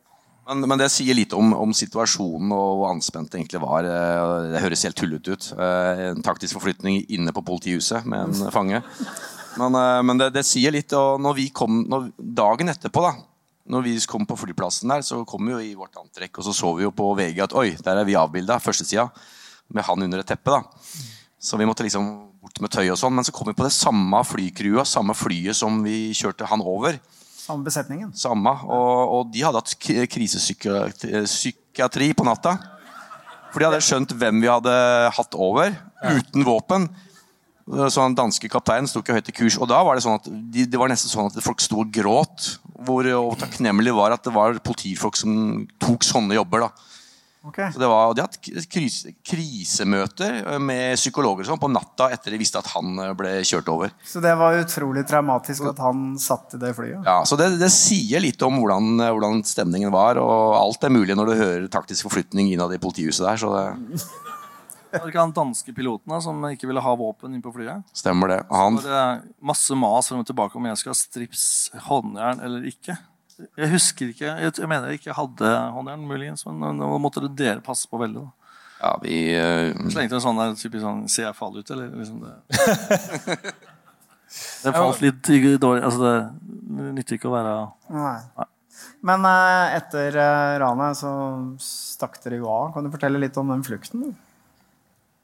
Men, 0.48 0.60
men 0.68 0.78
det 0.78 0.90
sier 0.92 1.14
litt 1.16 1.32
om, 1.32 1.54
om 1.56 1.70
situasjonen 1.72 2.50
og 2.52 2.72
hvor 2.80 2.90
anspent 2.92 3.30
det 3.32 3.38
egentlig 3.40 3.60
var. 3.62 3.86
Eh, 3.86 4.50
Det 4.52 4.60
høres 4.64 4.82
helt 4.84 4.96
tullete 4.98 5.32
ut. 5.38 5.52
Eh, 5.56 6.02
En 6.10 6.22
taktisk 6.26 6.58
forflytning 6.58 7.04
inne 7.08 7.32
på 7.32 7.44
politihuset 7.46 8.04
med 8.04 8.20
en 8.42 8.50
fange. 8.52 8.82
Men, 9.60 9.78
eh, 9.78 10.00
men 10.06 10.20
det, 10.20 10.32
det 10.34 10.44
sier 10.46 10.74
litt. 10.74 10.92
Og 10.98 11.22
når 11.22 11.38
vi 11.38 11.48
kom, 11.54 11.84
når, 11.90 12.10
dagen 12.18 12.72
etterpå, 12.72 13.04
da 13.04 13.14
når 13.64 13.80
vi 13.86 13.94
kom 14.04 14.26
på 14.28 14.36
flyplassen 14.36 14.90
der, 14.92 15.00
så 15.00 15.22
kom 15.24 15.46
vi 15.46 15.54
jo 15.54 15.58
i 15.64 15.76
vårt 15.78 15.94
antrekk, 15.96 16.36
og 16.36 16.44
så 16.44 16.52
så 16.52 16.74
vi 16.76 16.84
jo 16.84 16.90
på 16.92 17.06
VG 17.16 17.38
at 17.46 17.54
oi, 17.56 17.70
der 17.80 17.96
er 17.96 18.04
vi 18.04 18.12
avbilda, 18.20 18.58
førstesida, 18.60 19.06
med 19.72 19.86
han 19.86 20.04
under 20.04 20.20
et 20.20 20.28
teppe. 20.28 20.52
da. 20.52 20.60
Så 21.40 21.56
vi 21.56 21.64
måtte 21.64 21.86
liksom 21.86 22.10
bort 22.44 22.60
med 22.60 22.68
tøy 22.72 22.90
og 22.92 22.98
sånn. 23.00 23.14
Men 23.16 23.24
så 23.24 23.32
kom 23.32 23.48
vi 23.48 23.56
på 23.56 23.64
det 23.66 23.72
samme 23.72 24.20
flycrewet, 24.28 24.86
samme 24.88 25.14
flyet 25.16 25.56
som 25.56 25.82
vi 25.84 26.12
kjørte 26.16 26.46
han 26.50 26.60
over. 26.60 26.98
Samme 27.44 27.64
besetningen. 27.66 28.12
Samme. 28.16 28.50
Og, 28.64 29.14
og 29.16 29.22
de 29.32 29.42
hadde 29.44 29.60
hatt 29.60 29.74
krisepsykiatri 30.12 32.08
på 32.16 32.24
natta. 32.28 32.52
For 33.52 33.58
de 33.60 33.66
hadde 33.68 33.86
skjønt 33.86 34.10
hvem 34.18 34.36
vi 34.42 34.48
hadde 34.50 34.74
hatt 35.14 35.34
over, 35.38 35.66
uten 36.04 36.44
våpen. 36.44 36.88
Så 37.64 38.02
den 38.02 38.16
danske 38.18 38.48
kapteinen 38.52 38.88
sto 38.90 39.00
ikke 39.00 39.16
høyt 39.16 39.30
i 39.30 39.36
kurs. 39.36 39.56
Og 39.56 39.68
da 39.70 39.78
var 39.86 39.96
det 39.96 40.04
sånn 40.04 40.18
at 40.18 40.26
de, 40.28 40.66
det 40.68 40.80
var 40.80 40.90
nesten 40.92 41.12
sånn 41.12 41.30
at 41.30 41.44
folk 41.44 41.62
sto 41.64 41.80
og 41.84 41.92
gråt. 41.94 42.58
Hvor 42.84 43.08
og 43.16 43.38
takknemlig 43.40 43.94
var 43.96 44.16
at 44.16 44.26
det 44.26 44.34
var 44.34 44.60
politifolk 44.64 45.16
som 45.16 45.64
tok 45.80 46.04
sånne 46.04 46.36
jobber. 46.36 46.66
da. 46.66 46.90
Okay. 47.44 47.72
Så 47.72 47.78
det 47.78 47.88
var, 47.88 48.14
De 48.16 48.24
hadde 48.24 48.62
krise, 48.72 49.10
krisemøter 49.20 50.38
med 50.64 50.96
psykologer 50.96 51.44
og 51.44 51.50
sånn 51.50 51.60
på 51.60 51.68
natta 51.68 52.06
etter 52.14 52.32
de 52.32 52.38
visste 52.40 52.60
at 52.60 52.70
han 52.72 52.96
eh, 53.04 53.12
ble 53.16 53.34
kjørt 53.44 53.68
over. 53.68 53.92
Så 54.08 54.22
det 54.24 54.32
var 54.40 54.56
utrolig 54.56 55.04
traumatisk 55.08 55.68
at 55.68 55.82
han 55.84 56.14
satt 56.20 56.56
i 56.56 56.62
det 56.62 56.72
flyet? 56.76 57.04
Ja, 57.04 57.18
så 57.28 57.36
det, 57.36 57.50
det 57.60 57.68
sier 57.72 58.24
litt 58.24 58.40
om 58.44 58.62
hvordan, 58.62 58.96
hvordan 58.96 59.44
stemningen 59.44 59.92
var, 59.92 60.20
og 60.20 60.56
alt 60.56 60.88
er 60.88 60.96
mulig 60.96 61.16
når 61.18 61.30
du 61.32 61.34
hører 61.36 61.68
taktisk 61.72 62.08
forflytning 62.08 62.48
innad 62.54 62.72
i 62.72 62.80
politihuset 62.80 63.26
der, 63.28 63.44
så 63.44 63.52
det 63.52 63.66
Var 64.94 65.02
det 65.02 65.12
ikke 65.12 65.24
han 65.24 65.34
danske 65.34 65.74
piloten 65.74 66.12
da, 66.14 66.20
som 66.22 66.44
ikke 66.48 66.68
ville 66.70 66.82
ha 66.84 66.92
våpen 66.98 67.34
inn 67.34 67.42
på 67.42 67.52
flyet? 67.54 67.82
stemmer 67.96 68.30
det. 68.30 68.38
Han, 68.50 68.78
Så 68.78 68.88
var 68.88 68.94
det 68.94 69.34
masse 69.50 69.78
mas 69.78 70.10
frem 70.10 70.22
og 70.22 70.28
tilbake 70.28 70.58
om 70.60 70.70
jeg 70.70 70.80
skulle 70.80 70.94
ha 70.94 71.00
strips, 71.00 71.44
håndjern 71.88 72.42
eller 72.46 72.70
ikke. 72.70 72.96
Jeg 73.58 73.70
husker 73.72 74.12
ikke, 74.12 74.30
jeg, 74.38 74.70
mener 74.70 74.92
jeg 74.92 75.02
ikke 75.02 75.18
hadde 75.18 75.52
håndjern, 75.74 76.06
muligens, 76.06 76.46
men 76.46 76.78
nå 76.78 76.90
måtte 77.02 77.24
det 77.24 77.34
dere 77.40 77.64
passe 77.66 77.90
på 77.90 77.98
veldig. 77.98 78.22
da. 78.22 78.54
ja, 78.84 78.94
vi, 79.02 79.18
uh... 79.34 79.90
Slengte 79.90 80.20
en 80.20 80.24
sånn 80.24 80.38
der 80.38 80.54
typisk 80.58 80.86
sånn 80.86 81.04
Ser 81.10 81.28
jeg 81.28 81.38
fall 81.38 81.58
ut, 81.58 81.70
eller 81.74 81.90
liksom 81.98 82.22
det 82.22 82.34
Det 84.64 84.72
falt 84.74 85.02
litt 85.02 85.28
dårlig 85.62 85.84
Altså, 85.86 86.00
det 86.02 86.90
nytter 86.96 87.18
ikke 87.18 87.30
å 87.30 87.34
være 87.36 87.54
Nei. 87.94 88.48
Men 89.04 89.26
eh, 89.28 89.76
etter 89.78 90.16
eh, 90.16 90.54
ranet 90.62 90.98
så 90.98 91.10
stakk 91.60 92.16
dere 92.24 92.40
jo 92.40 92.48
av. 92.50 92.70
Kan 92.74 92.86
du 92.86 92.92
fortelle 92.92 93.20
litt 93.20 93.36
om 93.40 93.52
den 93.52 93.64
flukten? 93.66 94.14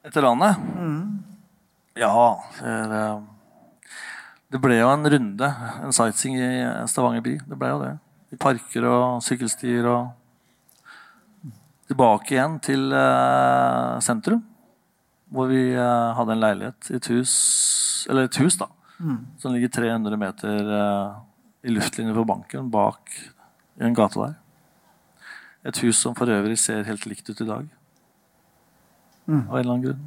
Etter 0.06 0.24
ranet? 0.24 0.56
Ja. 2.00 2.12
For, 2.56 2.94
eh, 2.96 3.18
det 4.50 4.60
ble 4.62 4.78
jo 4.78 4.88
en 4.90 5.10
runde, 5.12 5.50
en 5.84 5.92
sightseeing 5.92 6.38
i 6.40 6.86
Stavanger 6.88 7.24
by. 7.24 7.36
Det 7.46 7.58
ble 7.58 7.68
jo 7.74 7.82
det. 7.82 7.92
I 8.32 8.38
parker 8.40 8.86
og 8.88 9.22
sykkelstier 9.26 9.86
og 9.90 10.16
Tilbake 11.90 12.36
igjen 12.36 12.60
til 12.62 12.92
eh, 12.94 13.96
sentrum. 14.04 14.44
Hvor 15.34 15.48
vi 15.50 15.72
eh, 15.74 16.12
hadde 16.14 16.36
en 16.36 16.42
leilighet 16.42 16.90
i 16.90 16.98
et 16.98 17.08
hus 17.10 17.32
Eller 18.10 18.28
et 18.28 18.38
hus, 18.38 18.56
da. 18.60 18.68
Som 19.42 19.56
ligger 19.56 19.72
300 19.74 20.20
meter 20.20 20.70
eh, 20.76 21.18
i 21.66 21.74
luftlinje 21.74 22.14
for 22.14 22.28
banken 22.28 22.70
bak 22.70 23.10
i 23.80 23.84
en 23.88 23.96
gate 23.96 24.22
der. 24.22 24.38
Et 25.66 25.82
hus 25.82 25.98
som 25.98 26.14
for 26.14 26.30
øvrig 26.30 26.56
ser 26.62 26.86
helt 26.86 27.06
likt 27.10 27.28
ut 27.28 27.42
i 27.42 27.48
dag. 27.48 27.66
Av 29.30 29.56
en 29.56 29.60
eller 29.60 29.72
annen 29.74 29.84
grunn. 29.84 30.06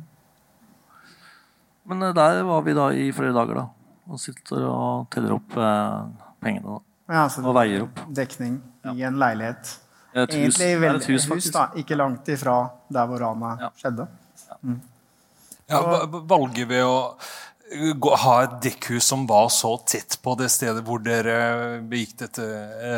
Men 1.89 2.03
eh, 2.03 2.13
der 2.15 2.41
var 2.47 2.61
vi 2.65 2.73
da 2.77 2.89
i 2.95 3.09
flere 3.15 3.33
dager, 3.35 3.61
da. 3.61 3.67
Og 4.11 4.19
sitter 4.19 4.65
og 4.67 5.05
teller 5.13 5.35
opp 5.37 5.55
eh, 5.55 6.27
pengene. 6.43 6.77
da. 6.77 6.79
Ja, 7.13 7.23
altså, 7.25 7.43
Og 7.47 7.55
veier 7.55 7.85
opp. 7.85 7.99
Dekning 8.15 8.57
i 8.93 9.03
en 9.07 9.17
leilighet. 9.19 9.77
Et 10.13 10.29
hus, 10.29 10.35
Egentlig 10.37 10.67
det 10.67 10.79
vel, 10.83 10.95
et 10.99 11.07
hus, 11.09 11.25
hus, 11.31 11.47
da, 11.55 11.67
ikke 11.79 11.95
langt 11.97 12.27
ifra 12.29 12.57
der 12.93 13.07
hvor 13.09 13.19
ranet 13.23 13.63
Ja. 13.63 13.69
skjedde. 13.79 14.07
Ja, 15.69 15.79
va- 15.81 16.05
va- 16.05 16.19
valget 16.35 16.67
ved 16.69 16.83
å 16.85 18.15
ha 18.21 18.35
et 18.43 18.59
dekkhus 18.61 19.03
som 19.09 19.25
var 19.27 19.47
så 19.49 19.71
tett 19.87 20.19
på 20.21 20.35
det 20.37 20.49
stedet 20.53 20.83
hvor 20.85 20.99
dere 21.01 21.79
begikk 21.81 22.17
dette 22.19 22.45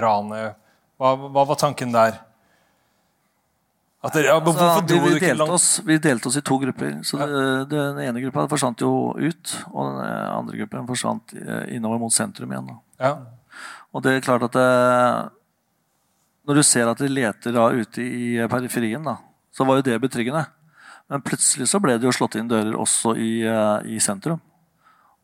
ranet, 0.04 0.58
hva, 1.00 1.14
hva 1.16 1.46
var 1.48 1.56
tanken 1.56 1.94
der? 1.96 2.18
Dere, 4.14 4.28
ja, 4.30 4.36
hvorfor 4.44 4.84
vi, 4.86 4.98
vi, 5.00 5.20
delte 5.24 5.48
oss, 5.56 5.68
vi 5.86 5.98
delte 6.02 6.30
oss 6.30 6.38
i 6.38 6.44
to 6.46 6.58
grupper. 6.62 7.00
Så 7.08 7.18
det, 7.18 7.46
Den 7.72 8.02
ene 8.04 8.22
gruppa 8.22 8.46
forsvant 8.52 8.84
jo 8.84 8.92
ut, 9.18 9.54
og 9.72 9.88
den 9.88 10.04
andre 10.06 10.60
gruppen 10.60 10.86
forsvant 10.90 11.34
eh, 11.40 11.76
innover 11.78 12.02
mot 12.04 12.14
sentrum 12.14 12.54
igjen. 12.54 12.70
Ja. 13.02 13.16
Og 13.96 14.04
det 14.06 14.18
er 14.18 14.26
klart 14.26 14.46
at 14.50 14.54
det, 14.58 14.68
Når 16.46 16.60
du 16.60 16.64
ser 16.68 16.92
at 16.92 17.02
de 17.02 17.10
leter 17.10 17.56
da 17.56 17.70
ute 17.74 18.04
i 18.04 18.48
periferien, 18.52 19.02
da, 19.04 19.18
så 19.56 19.66
var 19.66 19.80
jo 19.80 19.88
det 19.88 19.98
betryggende. 20.04 20.46
Men 21.10 21.22
plutselig 21.26 21.70
så 21.70 21.82
ble 21.82 21.98
det 21.98 22.06
jo 22.06 22.14
slått 22.14 22.38
inn 22.38 22.50
dører 22.50 22.76
også 22.78 23.16
i, 23.18 23.42
eh, 23.46 23.96
i 23.96 24.00
sentrum. 24.02 24.42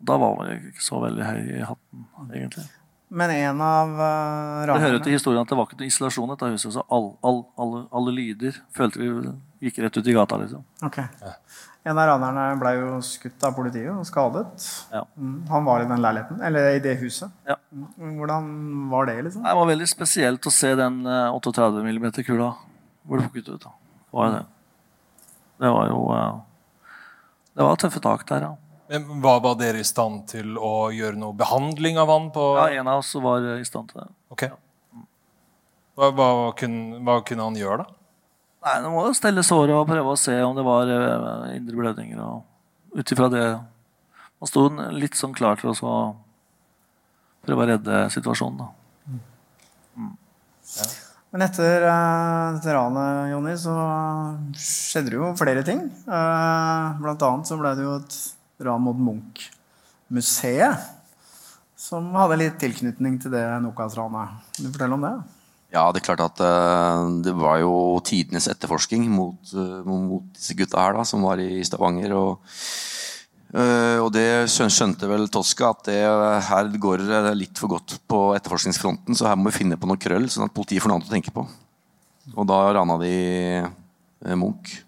Da 0.01 0.17
var 0.17 0.37
man 0.37 0.55
ikke 0.57 0.81
så 0.81 1.01
veldig 1.01 1.25
høy 1.25 1.41
i 1.59 1.65
hatten, 1.65 2.05
egentlig. 2.33 2.65
Men 3.11 3.31
en 3.33 3.61
av 3.65 3.89
uh, 3.99 4.65
Det 4.69 4.79
hører 4.79 4.95
jo 4.95 5.03
til 5.03 5.17
historien 5.17 5.43
at 5.43 5.49
det 5.51 5.57
var 5.59 5.67
ikke 5.67 5.81
noe 5.81 5.89
isolasjon 5.91 6.29
i 6.29 6.35
dette 6.35 6.51
huset, 6.53 6.75
så 6.77 6.83
all, 6.87 7.09
all, 7.27 7.41
alle, 7.59 7.81
alle 7.91 8.13
lyder 8.15 8.61
følte 8.71 9.01
vi 9.01 9.33
gikk 9.67 9.81
rett 9.83 9.99
ut 9.99 10.07
i 10.07 10.15
gata, 10.15 10.39
liksom. 10.39 10.63
Ok. 10.87 11.01
En 11.83 11.97
av 11.97 12.07
ranerne 12.07 12.45
ble 12.61 12.71
jo 12.77 12.89
skutt 13.03 13.43
av 13.43 13.55
politiet 13.57 13.89
og 13.89 14.05
skadet. 14.05 14.45
Ja. 14.93 15.01
Mm. 15.17 15.35
Han 15.49 15.67
var 15.67 15.83
i 15.83 15.89
den 15.89 16.01
leiligheten, 16.03 16.39
eller 16.45 16.77
i 16.77 16.81
det 16.83 16.93
huset. 17.01 17.33
Ja. 17.49 17.57
Mm. 17.73 18.15
Hvordan 18.19 18.49
var 18.93 19.09
det, 19.09 19.17
liksom? 19.27 19.43
Det 19.43 19.55
var 19.59 19.69
veldig 19.73 19.89
spesielt 19.89 20.45
å 20.45 20.53
se 20.53 20.71
den 20.77 21.01
eh, 21.09 21.35
38 21.35 21.81
mm-kula 21.81 22.51
hvor 23.03 23.19
det 23.19 23.31
fikk 23.33 23.49
ut. 23.49 23.65
Da. 23.65 23.73
Det 23.73 24.19
var 24.19 24.35
det. 24.35 24.43
Det 25.61 25.71
var 25.75 25.89
jo 25.89 26.01
eh, 26.15 26.35
Det 27.57 27.65
var 27.65 27.81
tøffe 27.81 28.03
tak 28.03 28.27
der, 28.29 28.45
ja. 28.47 28.70
Men 28.91 29.21
Var, 29.23 29.39
var 29.39 29.55
dere 29.55 29.79
i 29.79 29.87
stand 29.87 30.25
til 30.27 30.57
å 30.59 30.91
gjøre 30.91 31.15
noe 31.15 31.35
behandling 31.37 31.99
av 32.01 32.11
han? 32.11 32.27
på... 32.35 32.43
ja. 32.59 32.81
En 32.81 32.89
av 32.91 32.99
oss 32.99 33.13
var 33.23 33.45
i 33.55 33.65
stand 33.67 33.91
til 33.91 34.01
det. 34.03 34.09
Ok. 34.33 34.43
Hva, 35.95 36.09
hva, 36.15 36.27
kunne, 36.59 36.99
hva 37.07 37.21
kunne 37.23 37.45
han 37.47 37.59
gjøre, 37.59 37.85
da? 37.85 37.97
Nei, 38.61 38.75
Nå 38.83 38.91
må 38.93 39.05
jo 39.07 39.13
stelle 39.17 39.43
såret 39.45 39.73
og 39.73 39.87
prøve 39.89 40.11
å 40.13 40.19
se 40.19 40.35
om 40.43 40.53
det 40.57 40.65
var 40.65 40.91
eh, 40.91 41.55
indre 41.57 41.79
blødninger. 41.79 42.19
og 42.19 42.99
Ut 42.99 43.13
ifra 43.15 43.29
det 43.31 43.45
Man 44.41 44.49
sto 44.49 44.67
litt 44.97 45.15
sånn 45.17 45.35
klar 45.37 45.59
til 45.61 45.71
å 45.71 45.95
prøve 47.45 47.63
å 47.63 47.69
redde 47.69 48.03
situasjonen. 48.13 48.59
da. 48.65 48.67
Men 51.31 51.45
etter 51.45 51.85
uh, 51.85 52.57
dette 52.57 52.73
ranet, 52.75 53.29
Jonny, 53.31 53.53
så 53.55 53.75
skjedde 54.57 55.13
det 55.13 55.19
jo 55.19 55.29
flere 55.39 55.63
ting. 55.63 55.85
Uh, 56.09 56.97
blant 56.99 57.23
annet 57.27 57.47
så 57.47 57.57
ble 57.61 57.71
det 57.77 57.85
jo 57.85 57.93
et 58.01 58.17
ran 58.65 58.83
mot 58.85 58.97
Munch-museet. 59.09 60.89
Som 61.81 62.11
hadde 62.13 62.39
litt 62.43 62.59
tilknytning 62.61 63.17
til 63.21 63.33
det 63.33 63.43
Nokas-ranet. 63.63 64.41
Kan 64.55 64.67
du 64.67 64.73
fortelle 64.73 64.97
om 64.97 65.05
det? 65.07 65.15
Ja, 65.71 65.85
det 65.91 66.01
er 66.01 66.07
klart 66.09 66.23
at 66.25 66.41
eh, 66.43 67.01
det 67.23 67.31
var 67.39 67.61
jo 67.61 67.73
tidenes 68.03 68.49
etterforsking 68.51 69.05
mot, 69.07 69.39
eh, 69.55 69.77
mot 69.87 70.25
disse 70.35 70.55
gutta 70.59 70.81
her 70.83 70.97
da, 70.97 71.05
som 71.07 71.23
var 71.23 71.39
i 71.39 71.61
Stavanger. 71.63 72.11
Og, 72.19 72.51
eh, 73.55 73.95
og 74.03 74.11
det 74.11 74.51
skjønte 74.51 75.07
vel 75.07 75.29
Toska 75.31 75.71
at 75.71 75.87
det, 75.87 76.01
her 76.49 76.73
går 76.75 77.05
det 77.07 77.21
litt 77.39 77.61
for 77.61 77.71
godt 77.71 78.01
på 78.11 78.19
etterforskningsfronten, 78.35 79.15
så 79.15 79.29
her 79.31 79.39
må 79.39 79.47
vi 79.47 79.61
finne 79.61 79.79
på 79.79 79.87
noe 79.87 80.01
krøll, 80.01 80.27
sånn 80.27 80.49
at 80.49 80.55
politiet 80.57 80.83
får 80.83 80.91
noe 80.91 80.99
annet 80.99 81.11
å 81.13 81.15
tenke 81.15 81.35
på. 81.39 81.47
Og 82.35 82.47
da 82.51 82.61
rana 82.75 82.99
de 82.99 83.15
Munch. 84.35 84.81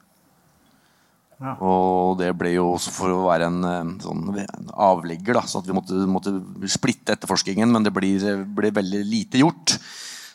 Ja. 1.44 1.58
Og 1.60 2.18
det 2.22 2.30
ble 2.40 2.54
jo 2.56 2.70
også 2.78 2.94
for 2.96 3.12
å 3.12 3.26
være 3.26 3.50
en, 3.52 3.60
eh, 3.68 3.92
sånn 4.04 4.24
avlegger, 4.72 5.36
da, 5.36 5.44
så 5.44 5.60
at 5.60 5.68
vi 5.68 5.76
måtte, 5.76 6.00
måtte 6.08 6.32
splitte 6.72 7.18
etterforskningen, 7.18 7.68
men 7.72 7.84
det 7.84 7.92
ble, 7.96 8.16
ble 8.48 8.72
veldig 8.72 9.02
lite 9.04 9.42
gjort. 9.44 9.76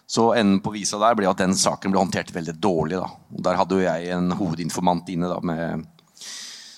Så 0.09 0.31
enden 0.37 0.61
på 0.64 0.73
visa 0.73 1.01
der 1.01 1.16
ble 1.16 1.29
at 1.29 1.40
den 1.40 1.57
saken 1.57 1.92
ble 1.92 2.01
håndtert 2.01 2.33
veldig 2.33 2.57
dårlig. 2.61 3.01
da. 3.01 3.09
Og 3.37 3.42
Der 3.44 3.59
hadde 3.61 3.77
jo 3.77 3.85
jeg 3.85 4.12
en 4.16 4.31
hovedinformant 4.37 5.09
inne 5.12 5.29
da, 5.29 5.40
med, 5.44 5.85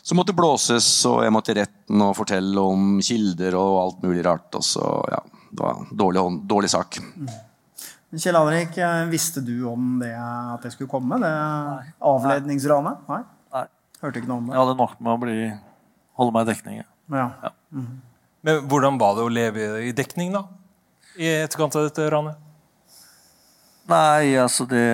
som 0.03 0.19
måtte 0.19 0.35
blåses, 0.35 0.89
og 1.07 1.23
jeg 1.23 1.35
måtte 1.35 1.55
i 1.55 1.61
retten 1.61 2.03
og 2.03 2.17
fortelle 2.19 2.65
om 2.73 2.97
kilder 3.03 3.55
og 3.59 3.77
alt 3.85 4.03
mulig 4.07 4.25
rart. 4.27 4.51
Og 4.59 4.67
så, 4.67 4.83
ja, 5.11 5.23
det 5.51 5.63
var 5.63 5.79
en 5.79 5.93
dårlig, 5.95 6.25
dårlig 6.51 6.71
sak. 6.75 6.99
Kjell 8.11 8.35
Alrik, 8.35 8.75
eh, 8.79 9.05
visste 9.11 9.43
du 9.47 9.63
om 9.71 10.01
det 10.01 10.15
at 10.19 10.67
det 10.67 10.73
skulle 10.75 10.91
komme? 10.91 11.19
Det 11.23 11.35
avledningsranet? 12.03 13.07
Nei? 13.11 13.23
Hørte 14.01 14.21
ikke 14.21 14.31
noe 14.31 14.41
om 14.41 14.49
Jeg 14.53 14.61
hadde 14.63 14.77
nok 14.79 14.95
med 15.01 15.13
å 15.13 15.19
bli, 15.21 15.37
holde 16.21 16.33
meg 16.37 16.47
i 16.47 16.51
dekning. 16.55 16.81
ja. 16.83 17.27
Ja. 17.43 17.51
Men 18.43 18.63
Hvordan 18.71 18.97
var 19.01 19.17
det 19.19 19.25
å 19.27 19.33
leve 19.33 19.65
i 19.85 19.91
dekning 19.93 20.33
da? 20.33 20.45
I 21.21 21.27
etterkant 21.43 21.75
av 21.77 21.85
dette 21.89 22.07
ranet? 22.13 22.39
Nei, 23.91 24.31
altså 24.41 24.65
det, 24.71 24.85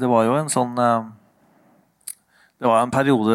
det 0.00 0.08
var 0.08 0.24
jo 0.24 0.36
en 0.38 0.48
sånn 0.52 0.76
eh, 0.78 1.08
Det 2.60 2.68
var 2.70 2.84
en 2.84 2.92
periode 2.94 3.34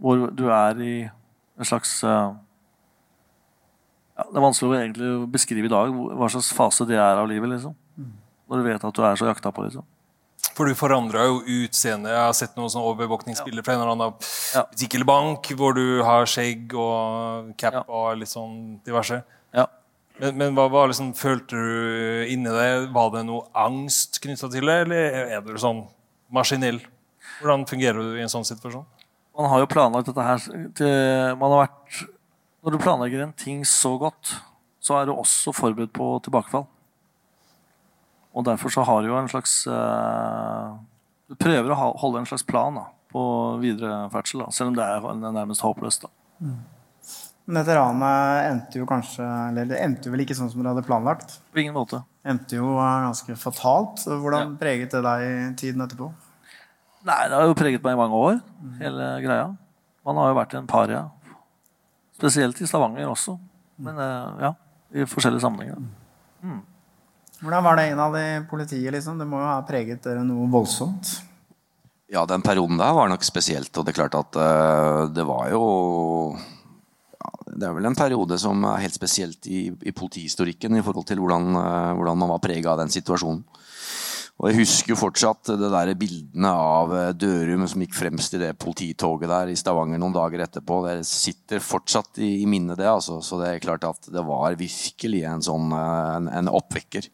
hvor 0.00 0.24
du 0.34 0.46
er 0.50 0.80
i 0.82 0.94
en 1.04 1.68
slags 1.68 1.92
eh, 2.02 2.32
ja, 4.16 4.26
Det 4.30 4.40
er 4.40 4.46
vanskelig 4.48 4.72
å 4.72 4.78
egentlig 4.80 5.12
beskrive 5.34 5.68
i 5.68 5.72
dag 5.72 5.92
hva 5.94 6.28
slags 6.32 6.50
fase 6.56 6.86
det 6.88 6.96
er 6.98 7.20
av 7.20 7.28
livet. 7.30 7.50
liksom. 7.54 7.76
Når 8.48 8.60
du 8.60 8.66
vet 8.66 8.84
at 8.88 8.96
du 8.98 9.02
er 9.04 9.20
så 9.20 9.28
jakta 9.30 9.52
på. 9.54 9.62
liksom. 9.68 9.86
For 10.54 10.66
du 10.70 10.74
forandra 10.78 11.24
jo 11.26 11.40
utseendet. 11.64 12.12
Jeg 12.14 12.20
har 12.22 12.34
sett 12.38 12.52
noen 12.56 12.70
sånne 12.70 12.86
overvåkningsbilder 12.92 13.64
fra 13.66 13.74
en 13.74 13.80
eller 13.82 13.94
annen 13.96 14.12
Ja. 14.54 14.62
butikk 14.70 14.94
eller 14.94 15.08
bank, 15.08 15.48
hvor 15.58 15.74
du 15.74 16.02
har 16.06 16.26
skjegg 16.30 16.74
og 16.78 17.56
cap 17.58 17.72
Ja. 17.74 17.82
og 17.88 18.18
litt 18.18 18.28
sånn 18.30 18.80
diverse. 18.86 19.22
Ja. 19.52 19.66
Men, 20.20 20.36
men 20.38 20.54
hva, 20.54 20.68
hva 20.70 20.86
liksom, 20.86 21.12
følte 21.18 21.58
du 21.58 22.26
inni 22.30 22.50
deg? 22.54 22.92
Var 22.94 23.10
det 23.16 23.24
noe 23.26 23.48
angst 23.52 24.20
knytta 24.22 24.50
til 24.52 24.64
det, 24.70 24.76
eller 24.86 25.30
er 25.34 25.40
du 25.42 25.54
sånn 25.58 25.88
maskinell? 26.30 26.78
Hvordan 27.40 27.66
fungerer 27.66 27.98
du 27.98 28.14
i 28.18 28.22
en 28.22 28.30
sånn 28.30 28.46
situasjon? 28.46 28.84
Man 29.36 29.50
har 29.50 29.58
jo 29.58 29.66
planlagt 29.66 30.06
dette 30.06 30.22
her 30.22 30.38
til, 30.78 31.36
man 31.40 31.50
har 31.50 31.66
vært, 31.66 32.04
Når 32.64 32.72
du 32.72 32.78
planlegger 32.78 33.22
en 33.22 33.32
ting 33.36 33.64
så 33.64 33.98
godt, 33.98 34.36
så 34.80 35.02
er 35.02 35.06
du 35.06 35.12
også 35.12 35.52
forberedt 35.52 35.92
på 35.92 36.22
tilbakefall. 36.22 36.64
Og 38.34 38.44
derfor 38.46 38.72
så 38.74 38.82
har 38.86 39.06
jo 39.06 39.16
en 39.18 39.30
slags 39.30 39.62
eh, 39.70 40.74
Du 41.30 41.36
prøver 41.40 41.70
å 41.70 41.78
holde 42.02 42.22
en 42.22 42.28
slags 42.28 42.44
plan 42.46 42.74
da, 42.76 42.88
på 43.14 43.22
videre 43.62 44.08
ferdsel, 44.12 44.42
da, 44.44 44.50
selv 44.54 44.72
om 44.72 44.78
det 44.78 44.84
er, 44.84 45.06
nærmest 45.22 45.64
håpløst. 45.64 46.08
da. 46.08 46.50
Men 47.44 47.60
dette 47.60 47.76
ranet 47.76 48.48
endte 48.48 48.80
jo 48.80 48.86
kanskje 48.88 49.24
Eller 49.50 49.68
det 49.68 49.80
endte 49.84 50.08
jo 50.08 50.14
vel 50.14 50.22
ikke 50.24 50.36
sånn 50.36 50.48
som 50.52 50.62
dere 50.62 50.72
hadde 50.72 50.86
planlagt? 50.86 51.38
På 51.52 51.60
ingen 51.60 51.76
måte. 51.76 52.00
Endte 52.24 52.56
jo 52.58 52.74
eh, 52.78 53.00
ganske 53.06 53.36
fatalt. 53.38 54.06
Hvordan 54.08 54.56
preget 54.60 54.96
det 54.96 55.02
deg 55.04 55.24
i 55.28 55.34
tiden 55.60 55.84
etterpå? 55.84 56.10
Nei, 57.04 57.20
det 57.28 57.36
har 57.36 57.50
jo 57.50 57.56
preget 57.58 57.84
meg 57.84 57.98
i 57.98 58.00
mange 58.00 58.16
år, 58.16 58.38
hele 58.80 59.08
greia. 59.20 59.50
Man 60.08 60.16
har 60.16 60.30
jo 60.30 60.36
vært 60.38 60.54
en 60.56 60.68
paria. 60.68 61.02
Spesielt 62.16 62.62
i 62.64 62.68
Stavanger 62.68 63.10
også. 63.10 63.36
Men 63.84 64.00
eh, 64.00 64.46
ja, 64.46 64.54
i 64.96 65.04
forskjellige 65.10 65.44
sammenhenger. 65.44 65.84
Hvordan 67.44 67.64
var 67.66 67.76
det 67.76 67.90
innad 67.90 68.14
i 68.16 68.28
politiet? 68.48 68.88
liksom? 68.94 69.18
Det 69.20 69.26
må 69.28 69.36
jo 69.42 69.44
ha 69.50 69.60
preget 69.68 70.00
dere 70.06 70.24
noe 70.24 70.48
voldsomt? 70.48 71.10
Ja, 72.08 72.22
den 72.28 72.44
perioden 72.44 72.78
der 72.80 72.94
var 72.96 73.10
nok 73.10 73.24
spesielt, 73.26 73.72
og 73.76 73.84
det 73.84 73.92
er 73.92 73.98
klart 73.98 74.16
at 74.16 74.36
uh, 74.38 75.04
det 75.12 75.24
var 75.28 75.50
jo 75.52 75.64
ja, 77.18 77.30
Det 77.50 77.66
er 77.68 77.74
vel 77.76 77.88
en 77.88 77.98
periode 77.98 78.38
som 78.40 78.64
er 78.68 78.84
helt 78.84 78.96
spesielt 78.96 79.48
i, 79.50 79.66
i 79.68 79.92
politihistorikken 79.92 80.78
i 80.78 80.84
forhold 80.84 81.08
til 81.10 81.20
hvordan, 81.20 81.50
uh, 81.58 81.92
hvordan 81.98 82.22
man 82.22 82.32
var 82.32 82.42
prega 82.44 82.72
av 82.72 82.80
den 82.80 82.92
situasjonen. 82.94 83.44
Og 84.34 84.48
Jeg 84.50 84.58
husker 84.64 84.94
jo 84.94 84.98
fortsatt 84.98 85.52
det 85.60 85.68
der 85.70 85.92
bildene 85.94 86.50
av 86.50 86.90
eh, 86.98 87.10
Dørum 87.14 87.68
som 87.70 87.84
gikk 87.84 87.92
fremst 87.94 88.34
i 88.34 88.40
det 88.40 88.48
polititoget 88.58 89.30
der 89.30 89.52
i 89.52 89.54
Stavanger 89.54 90.00
noen 90.02 90.16
dager 90.16 90.42
etterpå. 90.42 90.80
Det 90.88 91.06
sitter 91.06 91.62
fortsatt 91.62 92.18
i, 92.18 92.40
minnet, 92.50 92.80
det. 92.80 92.88
altså. 92.90 93.20
Så 93.22 93.38
det 93.38 93.52
er 93.52 93.62
klart 93.62 93.86
at 93.86 94.10
det 94.10 94.24
var 94.26 94.58
virkelig 94.58 95.22
en 95.30 95.44
sånn 95.46 95.70
en, 95.78 96.26
en 96.34 96.50
oppvekker. 96.50 97.06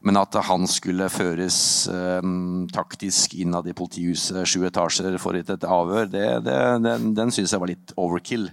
Men 0.00 0.16
at 0.16 0.36
han 0.48 0.64
skulle 0.70 1.10
føres 1.12 1.58
eh, 1.92 2.28
taktisk 2.72 3.34
innad 3.36 3.66
i 3.68 3.74
politihuset 3.76 4.48
sju 4.48 4.62
etasjer 4.64 5.18
for 5.20 5.36
et, 5.36 5.50
et 5.52 5.66
avhør, 5.68 6.08
det, 6.08 6.26
det, 6.46 6.56
den, 6.86 7.10
den 7.18 7.32
syns 7.34 7.52
jeg 7.52 7.60
var 7.60 7.68
litt 7.68 7.92
overkill. 8.00 8.48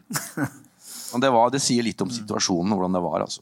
Men 1.13 1.23
det, 1.23 1.29
var, 1.31 1.53
det 1.53 1.61
sier 1.63 1.85
litt 1.87 2.01
om 2.03 2.11
situasjonen, 2.11 2.73
hvordan 2.75 2.97
det 2.97 3.03
var. 3.05 3.23
altså. 3.23 3.39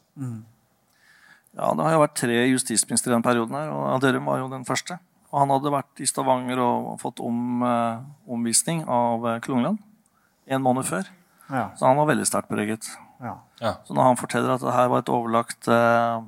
Ja, 1.56 1.72
Det 1.74 1.82
har 1.82 1.96
jo 1.96 2.04
vært 2.04 2.18
tre 2.20 2.36
justisministre 2.52 3.10
i 3.10 3.16
den 3.16 3.26
perioden, 3.26 3.58
her, 3.58 3.72
og 3.74 3.98
Dørum 4.04 4.30
var 4.30 4.38
jo 4.38 4.52
den 4.52 4.66
første. 4.68 5.00
Og 5.32 5.40
Han 5.42 5.50
hadde 5.50 5.72
vært 5.74 6.02
i 6.04 6.06
Stavanger 6.06 6.60
og 6.62 6.92
fått 7.02 7.20
om, 7.24 7.64
eh, 7.66 8.04
omvisning 8.30 8.84
av 8.86 9.26
eh, 9.26 9.40
Klungland 9.42 9.82
en 10.46 10.62
måned 10.62 10.86
før. 10.86 11.10
Ja. 11.50 11.70
Så 11.74 11.86
han 11.88 11.98
var 11.98 12.06
veldig 12.12 12.26
sterkt 12.26 12.48
preget. 12.52 12.86
ja. 13.20 13.34
Så 13.86 13.94
når 13.94 14.02
han 14.12 14.18
forteller 14.20 14.54
at 14.54 14.62
det 14.62 14.74
her 14.74 14.88
var 14.92 15.02
et 15.02 15.10
overlagt 15.10 15.68
eh, 15.68 16.22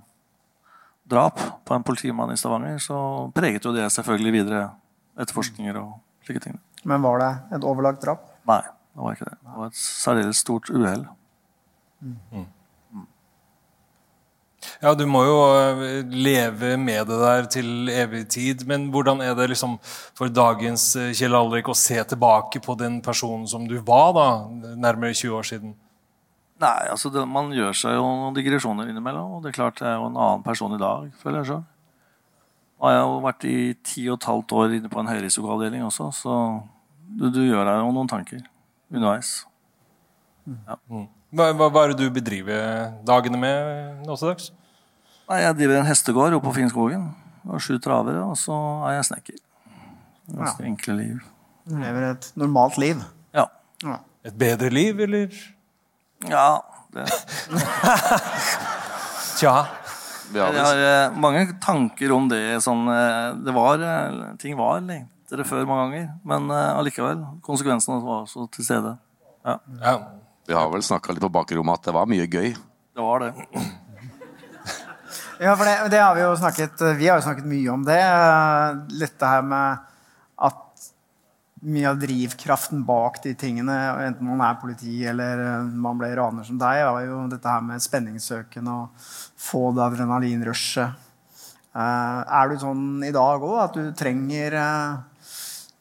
drap 1.10 1.40
på 1.64 1.74
en 1.74 1.86
politimann 1.86 2.32
i 2.32 2.38
Stavanger, 2.38 2.78
så 2.82 2.98
preget 3.36 3.64
jo 3.64 3.72
det 3.74 3.88
selvfølgelig 3.94 4.34
videre 4.40 4.64
etterforskninger 5.18 5.80
og 5.80 5.96
slike 6.26 6.44
ting. 6.44 6.58
Men 6.88 7.02
var 7.02 7.22
det 7.22 7.32
et 7.58 7.66
overlagt 7.66 8.04
drap? 8.04 8.28
Nei, 8.48 8.62
det 8.62 9.06
var 9.06 9.16
ikke 9.16 9.30
det. 9.30 9.38
Det 9.42 9.56
var 9.56 9.72
et 9.72 9.80
særdeles 9.80 10.44
stort 10.44 10.70
uhell. 10.70 11.08
Ja, 14.78 14.92
du 14.94 15.04
må 15.10 15.24
jo 15.26 15.36
eh, 15.58 16.06
leve 16.06 16.76
med 16.78 17.08
det 17.10 17.18
der 17.18 17.48
til 17.50 17.90
evig 17.90 18.24
tid. 18.30 18.62
Men 18.68 18.88
hvordan 18.94 19.22
er 19.24 19.34
det 19.38 19.48
liksom 19.52 19.76
for 20.18 20.30
dagens 20.30 20.92
eh, 20.98 21.10
Kjell 21.18 21.34
Alrik 21.34 21.70
å 21.70 21.76
se 21.78 21.98
tilbake 22.12 22.62
på 22.62 22.76
den 22.78 23.00
personen 23.02 23.46
som 23.50 23.66
du 23.70 23.78
var 23.86 24.12
da, 24.14 24.28
nærmere 24.78 25.16
20 25.16 25.38
år 25.40 25.48
siden? 25.50 25.74
Nei, 26.58 26.88
altså 26.90 27.10
det, 27.14 27.22
Man 27.30 27.52
gjør 27.54 27.76
seg 27.76 27.94
jo 27.94 28.06
noen 28.06 28.34
digresjoner 28.34 28.88
innimellom. 28.90 29.36
og 29.36 29.42
det 29.44 29.52
er 29.52 29.58
klart 29.60 29.82
jeg 29.82 29.88
er 29.92 29.98
jo 30.00 30.08
en 30.08 30.16
annen 30.18 30.42
person 30.46 30.74
i 30.74 30.80
dag, 30.80 31.10
føler 31.22 31.40
jeg 31.42 31.50
sjøl. 31.52 31.64
Jeg 32.78 32.94
har 32.94 33.04
jo 33.04 33.20
vært 33.24 33.44
i 33.50 33.58
ti 33.82 34.04
og 34.08 34.18
et 34.20 34.26
halvt 34.30 34.54
år 34.54 34.74
inne 34.76 34.90
på 34.90 35.00
en 35.02 35.10
høyrisikoavdeling 35.10 35.82
også, 35.86 36.10
så 36.14 36.34
du, 37.08 37.28
du 37.34 37.40
gjør 37.42 37.64
deg 37.66 37.80
jo 37.82 37.94
noen 37.94 38.10
tanker 38.10 38.42
underveis. 38.90 39.32
Ja. 40.46 40.76
Hva, 40.88 41.50
hva, 41.52 41.66
hva 41.68 41.82
er 41.84 41.92
det 41.92 42.06
du 42.06 42.14
bedriver 42.14 42.92
dagene 43.06 43.40
med 43.40 44.06
nå 44.06 44.14
til 44.16 44.30
dags? 44.30 44.50
Nei, 45.28 45.42
Jeg 45.42 45.58
driver 45.58 45.80
en 45.82 45.88
hestegård 45.90 46.36
oppe 46.38 46.48
på 46.48 46.54
Finnskogen. 46.56 47.10
Og 47.48 47.60
sju 47.64 47.76
travere, 47.80 48.22
og 48.24 48.36
så 48.36 48.54
er 48.88 48.98
jeg 48.98 49.08
snekker. 49.08 49.36
Ganske 50.36 50.64
enkle 50.68 50.96
liv. 50.98 51.20
Du 51.68 51.76
lever 51.80 52.10
et 52.10 52.26
normalt 52.36 52.76
liv. 52.80 53.00
Ja. 53.36 53.46
Ja. 53.84 53.98
Et 54.24 54.34
bedre 54.36 54.68
liv, 54.72 55.00
eller? 55.04 55.32
Ja 56.26 56.48
det. 56.94 57.06
Tja. 59.38 59.66
Vi 60.32 60.40
har 60.40 60.52
Jeg 60.52 60.64
har 60.64 60.80
eh, 60.84 61.16
mange 61.20 61.44
tanker 61.62 62.12
om 62.12 62.26
det. 62.28 62.40
Sånn, 62.64 62.84
eh, 62.92 63.28
det 63.46 63.54
var, 63.56 63.80
eh, 63.80 64.18
ting 64.40 64.56
var 64.58 64.82
lettere 64.84 65.44
før 65.48 65.64
mange 65.68 65.84
ganger, 65.86 66.08
men 66.28 66.50
eh, 66.52 66.72
allikevel. 66.80 67.22
Konsekvensene 67.46 68.00
var 68.04 68.24
også 68.26 68.48
til 68.52 68.66
stede. 68.66 68.96
Ja, 69.46 69.58
Ja. 69.84 69.96
Vi 70.48 70.56
har 70.56 70.70
vel 70.72 70.80
snakka 70.80 71.12
litt 71.12 71.20
på 71.20 71.28
bakrommet 71.28 71.76
at 71.76 71.90
det 71.90 71.92
var 71.92 72.06
mye 72.08 72.24
gøy. 72.24 72.54
det 72.96 73.04
var 73.04 73.20
det. 73.20 73.34
Ja, 75.38 75.52
for 75.54 75.68
det, 75.68 75.74
det 75.92 76.00
har 76.00 76.14
vi 76.16 76.22
jo 76.24 76.30
snakket 76.40 76.80
Vi 76.98 77.06
har 77.06 77.20
jo 77.20 77.26
snakket 77.28 77.44
mye 77.46 77.68
om 77.70 77.84
det. 77.86 77.98
eh, 78.00 78.78
Dette 79.04 79.28
her 79.28 79.44
med 79.44 79.84
at 80.48 80.56
mye 81.62 81.88
av 81.90 81.98
drivkraften 81.98 82.84
bak 82.86 83.22
de 83.24 83.34
tingene, 83.38 83.74
enten 84.06 84.28
man 84.28 84.42
er 84.46 84.60
politi 84.60 85.00
eller 85.08 85.42
eh, 85.42 85.66
man 85.86 85.98
ble 85.98 86.10
raner 86.18 86.46
som 86.46 86.58
deg, 86.60 86.84
var 86.86 87.02
jo 87.06 87.24
dette 87.32 87.50
her 87.50 87.64
med 87.64 87.82
spenningssøken 87.82 88.70
og 88.72 89.10
få 89.48 89.68
det 89.76 89.84
adrenalinrushet. 89.88 91.04
Eh, 91.78 92.20
er 92.40 92.48
du 92.50 92.56
sånn 92.62 92.86
i 93.06 93.12
dag 93.14 93.44
òg 93.44 93.58
at 93.64 93.76
du 93.78 93.90
trenger, 93.98 94.54
eh, 94.60 95.34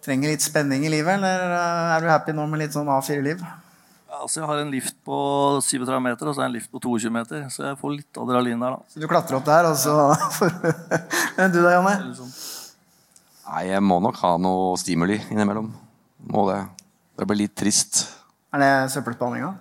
trenger 0.06 0.34
litt 0.34 0.46
spenning 0.46 0.88
i 0.88 0.92
livet, 0.94 1.20
eller 1.20 1.56
er 1.94 2.04
du 2.04 2.12
happy 2.12 2.36
nå 2.36 2.50
med 2.50 2.66
litt 2.66 2.76
sånn 2.76 2.90
A4-liv? 2.92 3.46
Altså, 4.18 4.40
jeg 4.40 4.50
har 4.50 4.60
en 4.64 4.72
lift 4.74 4.96
på 5.06 5.18
37 5.62 5.98
meter 6.02 6.30
og 6.30 6.34
så 6.34 6.42
er 6.42 6.48
jeg 6.48 6.50
en 6.50 6.58
lift 6.58 6.72
på 6.74 6.82
22 6.82 7.12
meter, 7.14 7.44
så 7.54 7.68
jeg 7.68 7.78
får 7.78 7.98
litt 8.00 8.18
adrenalin 8.18 8.64
der. 8.64 8.78
da. 8.78 8.94
Så 8.94 9.04
du 9.04 9.10
klatrer 9.10 9.38
opp 9.38 9.46
der, 9.46 9.68
og 9.70 9.78
så 9.78 9.98
får 10.40 10.56
du 11.54 11.60
da, 11.62 11.76
Janne? 11.76 12.00
Nei, 13.48 13.64
jeg 13.70 13.84
må 13.84 14.00
nok 14.04 14.18
ha 14.24 14.34
noe 14.42 14.76
stimuli 14.80 15.20
innimellom. 15.32 15.70
Må 16.34 16.44
det. 16.50 16.60
Det 17.18 17.28
blir 17.30 17.46
litt 17.46 17.56
trist. 17.58 18.04
Er 18.54 18.62
det 18.64 18.72
søppelspaninga? 18.94 19.54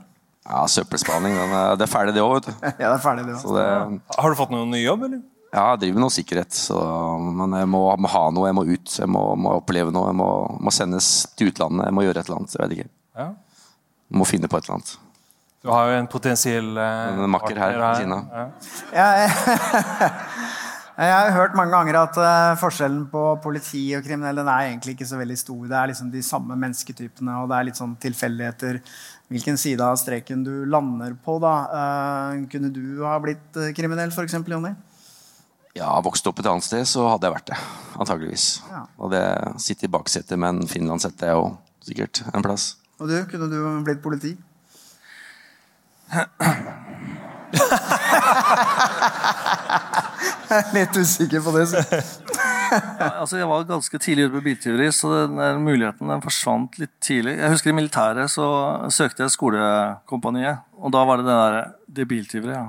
Ja, 0.46 0.60
søppelspaning, 0.70 1.34
er, 1.42 1.72
det 1.78 1.86
er 1.86 1.90
ferdig 1.90 2.14
det 2.14 2.22
òg, 2.22 2.36
vet 2.36 2.50
du. 2.50 2.52
Ja, 2.82 2.90
det 2.90 2.96
er 2.96 3.02
ferdig, 3.02 3.24
det 3.26 3.38
Så 3.42 3.54
det, 3.56 3.64
Har 4.14 4.30
du 4.30 4.38
fått 4.38 4.52
noen 4.54 4.70
ny 4.74 4.82
jobb, 4.84 5.08
eller? 5.08 5.24
ja, 5.56 5.62
jeg 5.72 5.80
driver 5.80 5.96
med 5.96 6.02
noe 6.04 6.12
sikkerhet, 6.12 6.52
så, 6.52 6.76
men 7.38 7.54
jeg 7.56 7.68
må, 7.72 7.80
må 8.02 8.10
ha 8.12 8.22
noe. 8.34 8.44
Jeg 8.50 8.56
må 8.58 8.64
ut, 8.68 8.92
jeg 9.00 9.08
må, 9.08 9.22
må 9.40 9.54
oppleve 9.62 9.94
noe. 9.94 10.10
Jeg 10.10 10.18
må, 10.20 10.28
må 10.60 10.72
sendes 10.74 11.08
til 11.38 11.50
utlandet, 11.52 11.86
jeg 11.88 11.96
må 11.96 12.04
gjøre 12.04 12.20
et 12.20 12.28
eller 12.28 12.42
annet. 12.42 12.56
Jeg 12.58 12.62
vet 12.62 12.76
ikke. 12.76 12.90
Ja. 13.16 13.28
Jeg 14.10 14.20
må 14.20 14.28
finne 14.28 14.50
på 14.52 14.58
et 14.58 14.66
eller 14.68 14.76
annet. 14.76 14.92
Du 15.64 15.72
har 15.72 15.88
jo 15.90 15.94
en 15.98 16.06
potensiell 16.06 16.76
eh, 16.78 17.22
En 17.24 17.32
makker 17.32 17.58
her 17.58 17.78
ved 17.80 18.02
siden 18.02 18.12
av. 18.14 18.20
Ja. 18.94 19.08
Jeg, 20.96 21.10
jeg 21.10 21.24
har 21.28 21.34
hørt 21.36 21.56
mange 21.58 21.74
ganger 21.74 21.96
at 22.00 22.16
eh, 22.16 22.54
forskjellen 22.56 23.02
på 23.12 23.22
politi 23.44 23.82
og 23.98 24.04
kriminelle 24.06 24.40
den 24.40 24.48
er 24.48 24.70
egentlig 24.70 24.94
ikke 24.94 25.08
så 25.10 25.18
veldig 25.20 25.34
stor. 25.36 25.66
Det 25.68 25.76
er 25.76 25.90
liksom 25.90 26.08
de 26.08 26.22
samme 26.24 26.56
mennesketypene, 26.56 27.34
og 27.42 27.50
det 27.50 27.56
er 27.58 27.66
litt 27.68 27.76
sånn 27.76 27.92
tilfeldigheter 28.00 28.78
hvilken 29.28 29.60
side 29.60 29.84
av 29.84 29.98
streken 30.00 30.40
du 30.46 30.64
lander 30.64 31.12
på. 31.20 31.36
da. 31.42 31.52
Eh, 31.80 32.46
kunne 32.48 32.70
du 32.72 33.04
ha 33.04 33.18
blitt 33.20 33.58
eh, 33.60 33.74
kriminell, 33.76 34.08
f.eks., 34.08 34.38
Jonny? 34.40 34.72
Ja, 35.76 36.00
vokste 36.00 36.32
opp 36.32 36.40
et 36.40 36.48
annet 36.48 36.64
sted, 36.64 36.88
så 36.88 37.04
hadde 37.10 37.28
jeg 37.28 37.36
vært 37.36 37.52
det. 37.52 37.60
Antageligvis. 38.00 38.64
Ja. 38.72 38.88
Og 38.96 39.12
det 39.12 39.20
sitte 39.60 39.84
i 39.84 39.92
baksetet 39.92 40.40
med 40.40 40.48
en 40.54 40.64
finlandshette 40.70 41.28
er 41.28 41.36
jo 41.36 41.60
sikkert 41.84 42.24
en 42.32 42.40
plass. 42.46 42.80
Og 42.96 43.12
du, 43.12 43.20
kunne 43.28 43.52
du 43.52 43.60
blitt 43.84 44.00
politi? 44.00 44.32
Jeg 50.46 50.62
er 50.62 50.74
litt 50.76 50.98
usikker 50.98 51.42
på 51.44 51.54
det. 51.56 51.66
Så. 51.72 51.82
Altså, 52.66 53.36
jeg 53.38 53.46
var 53.46 53.62
ganske 53.68 53.98
tidlig 54.02 54.24
ute 54.26 54.34
med 54.34 54.42
biltyveri, 54.42 54.88
så 54.90 55.10
den 55.30 55.60
muligheten 55.62 56.10
den 56.10 56.22
forsvant 56.24 56.74
litt 56.80 56.90
tidlig. 57.04 57.36
Jeg 57.38 57.52
husker 57.52 57.70
I 57.70 57.76
militæret 57.78 58.32
så 58.32 58.46
søkte 58.90 59.22
jeg 59.22 59.34
skolekompaniet, 59.36 60.64
og 60.74 60.90
da 60.94 61.04
var 61.06 61.22
det 61.22 61.28
det 61.28 61.36
der 61.38 61.58
Det 62.00 62.08
biltyveri, 62.10 62.56
ja. 62.56 62.64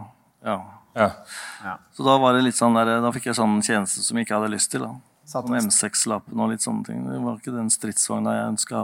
ja. 0.46 0.60
Ja. 0.98 1.74
Så 1.98 2.06
da 2.06 2.18
var 2.22 2.38
det 2.38 2.46
litt 2.46 2.58
sånn 2.58 2.78
der, 2.78 3.00
da 3.02 3.12
fikk 3.14 3.32
jeg 3.32 3.38
sånn 3.38 3.58
tjeneste 3.66 4.06
som 4.06 4.18
jeg 4.18 4.28
ikke 4.28 4.38
hadde 4.38 4.54
lyst 4.54 4.72
til. 4.74 4.86
da. 4.86 4.94
Sånn 5.28 5.58
M6-lappen 5.60 6.40
og 6.46 6.54
litt 6.54 6.64
sånne 6.66 6.86
ting. 6.88 7.02
Det 7.10 7.18
var 7.26 7.42
ikke 7.42 7.54
den 7.58 7.70
stridsvogna 7.74 8.38
jeg 8.38 8.52
ønska. 8.54 8.84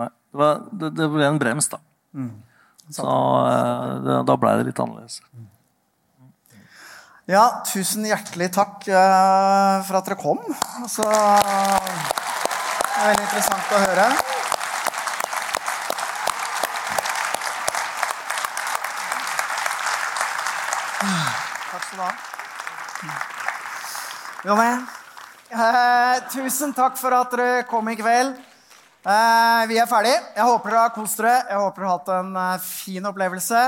Nei, 0.00 0.08
det, 0.08 0.40
var, 0.40 0.64
det, 0.72 0.90
det 0.98 1.08
ble 1.12 1.28
en 1.28 1.40
brems, 1.40 1.68
da. 1.72 1.80
Så 2.96 3.06
eh, 3.50 3.92
det, 4.04 4.16
da 4.28 4.36
blei 4.40 4.56
det 4.60 4.68
litt 4.70 4.82
annerledes. 4.82 5.20
Ja, 7.26 7.64
tusen 7.66 8.04
hjertelig 8.06 8.52
takk 8.54 8.84
eh, 8.86 9.80
for 9.82 9.98
at 9.98 10.06
dere 10.06 10.14
kom. 10.20 10.38
Altså, 10.78 11.02
det 11.02 13.00
er 13.02 13.08
veldig 13.08 13.24
interessant 13.24 13.72
å 13.74 13.80
høre. 13.82 14.04
Takk 21.72 21.82
skal 21.88 21.98
du 21.98 22.04
ha. 22.04 22.12
Jonny, 24.46 24.70
eh, 25.50 26.14
tusen 26.30 26.76
takk 26.78 26.94
for 27.02 27.18
at 27.18 27.34
dere 27.34 27.66
kom 27.66 27.90
i 27.90 27.98
kveld. 27.98 28.38
Eh, 29.02 29.66
vi 29.66 29.82
er 29.82 29.90
ferdig. 29.90 30.14
Jeg 30.14 30.46
håper 30.46 30.70
dere 30.70 30.86
har 30.86 30.94
kost 30.94 31.18
dere. 31.18 31.34
Jeg 31.50 31.58
håper 31.58 31.82
dere 31.82 31.90
har 31.90 31.98
hatt 31.98 32.14
en 32.20 32.32
eh, 32.44 32.64
fin 32.70 33.10
opplevelse. 33.10 33.66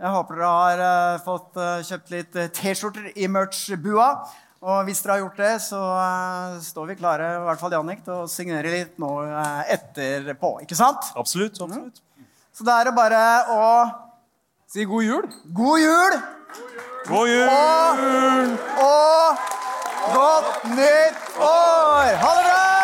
Jeg 0.00 0.14
håper 0.14 0.38
dere 0.40 0.48
har 0.48 0.80
uh, 0.80 1.18
fått 1.20 1.58
uh, 1.60 1.82
kjøpt 1.84 2.12
litt 2.14 2.36
eh, 2.40 2.48
T-skjorter 2.56 3.10
i 3.20 3.26
merch-bua. 3.28 4.06
Og 4.60 4.86
hvis 4.88 5.02
dere 5.04 5.18
har 5.18 5.20
gjort 5.26 5.40
det, 5.40 5.50
så 5.64 5.80
uh, 5.80 6.56
står 6.64 6.88
vi 6.88 6.96
klare, 7.00 7.28
i 7.36 7.42
hvert 7.44 7.60
fall 7.60 7.76
Jannik, 7.76 8.00
til 8.06 8.22
å 8.22 8.28
signere 8.28 8.72
litt 8.72 8.96
nå 9.00 9.10
etterpå. 9.76 10.54
Ikke 10.64 10.78
sant? 10.78 11.12
Absolutt. 11.20 11.60
absolutt. 11.60 12.00
Så 12.56 12.64
da 12.64 12.80
er 12.80 12.88
det 12.88 12.96
bare 12.96 13.20
å 13.52 13.68
si 14.72 14.88
god 14.88 15.04
jul. 15.04 15.30
God 15.60 15.84
jul! 15.84 16.20
God 17.10 17.32
jul! 17.34 18.58
Og, 18.88 19.46
og 20.08 20.12
godt 20.16 20.68
nytt 20.72 21.32
år! 21.44 22.20
Ha 22.24 22.36
det 22.40 22.44
bra! 22.48 22.79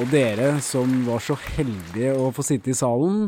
Og 0.00 0.08
dere 0.08 0.54
som 0.64 0.88
var 1.04 1.20
så 1.20 1.34
heldige 1.36 2.14
å 2.16 2.30
få 2.32 2.40
sitte 2.46 2.72
i 2.72 2.76
salen, 2.76 3.26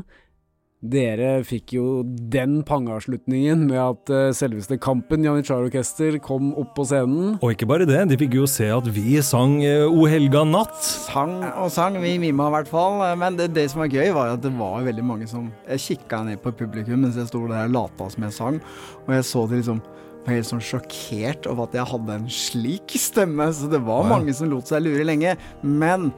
dere 0.83 1.43
fikk 1.45 1.75
jo 1.77 1.85
den 2.33 2.63
pangeavslutningen 2.67 3.67
med 3.69 3.79
at 3.79 4.11
eh, 4.11 4.31
selveste 4.35 4.79
Kampen 4.83 5.23
Janitsjar-orkester 5.23 6.17
kom 6.25 6.49
opp 6.59 6.73
på 6.79 6.87
scenen. 6.89 7.37
Og 7.45 7.53
ikke 7.53 7.69
bare 7.69 7.87
det, 7.87 8.01
de 8.09 8.19
fikk 8.19 8.39
jo 8.41 8.49
se 8.51 8.71
at 8.73 8.89
vi 8.91 9.21
sang 9.23 9.61
eh, 9.63 9.85
O 9.85 10.09
helga 10.11 10.47
natt. 10.49 10.81
Sang 10.81 11.37
og 11.53 11.69
sang, 11.77 12.01
vi 12.01 12.17
mima 12.25 12.49
i 12.49 12.57
hvert 12.57 12.73
fall. 12.73 13.05
Men 13.21 13.37
det, 13.37 13.53
det 13.55 13.69
som 13.71 13.85
var 13.85 13.93
gøy, 13.93 14.09
var 14.17 14.33
at 14.33 14.43
det 14.43 14.57
var 14.57 14.81
veldig 14.89 15.07
mange 15.07 15.29
som 15.31 15.53
Jeg 15.69 15.87
kikka 15.87 16.25
ned 16.27 16.43
på 16.43 16.57
publikum 16.65 17.05
mens 17.05 17.21
jeg 17.21 17.29
sto 17.29 17.45
der 17.53 17.69
og 17.69 17.77
lata 17.77 18.09
som 18.17 18.27
jeg 18.31 18.39
sang, 18.41 18.63
og 19.05 19.17
jeg 19.21 19.29
så 19.29 19.47
det 19.51 19.61
liksom 19.61 19.85
var 20.25 20.39
helt 20.39 20.49
sånn 20.49 20.63
sjokkert 20.63 21.47
over 21.51 21.69
at 21.69 21.75
jeg 21.77 21.91
hadde 21.93 22.21
en 22.21 22.31
slik 22.31 22.95
stemme, 22.99 23.49
så 23.55 23.71
det 23.71 23.83
var 23.85 24.07
ja. 24.07 24.15
mange 24.17 24.35
som 24.35 24.51
lot 24.51 24.71
seg 24.71 24.87
lure 24.87 25.07
lenge. 25.07 25.35
Men 25.63 26.11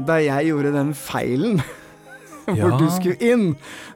da 0.00 0.18
jeg 0.22 0.48
gjorde 0.50 0.72
den 0.74 0.92
feilen 0.96 1.62
hvor 2.46 2.58
Ja. 2.58 2.76
du 2.78 2.88
skulle 2.90 3.16
inn, 3.22 3.52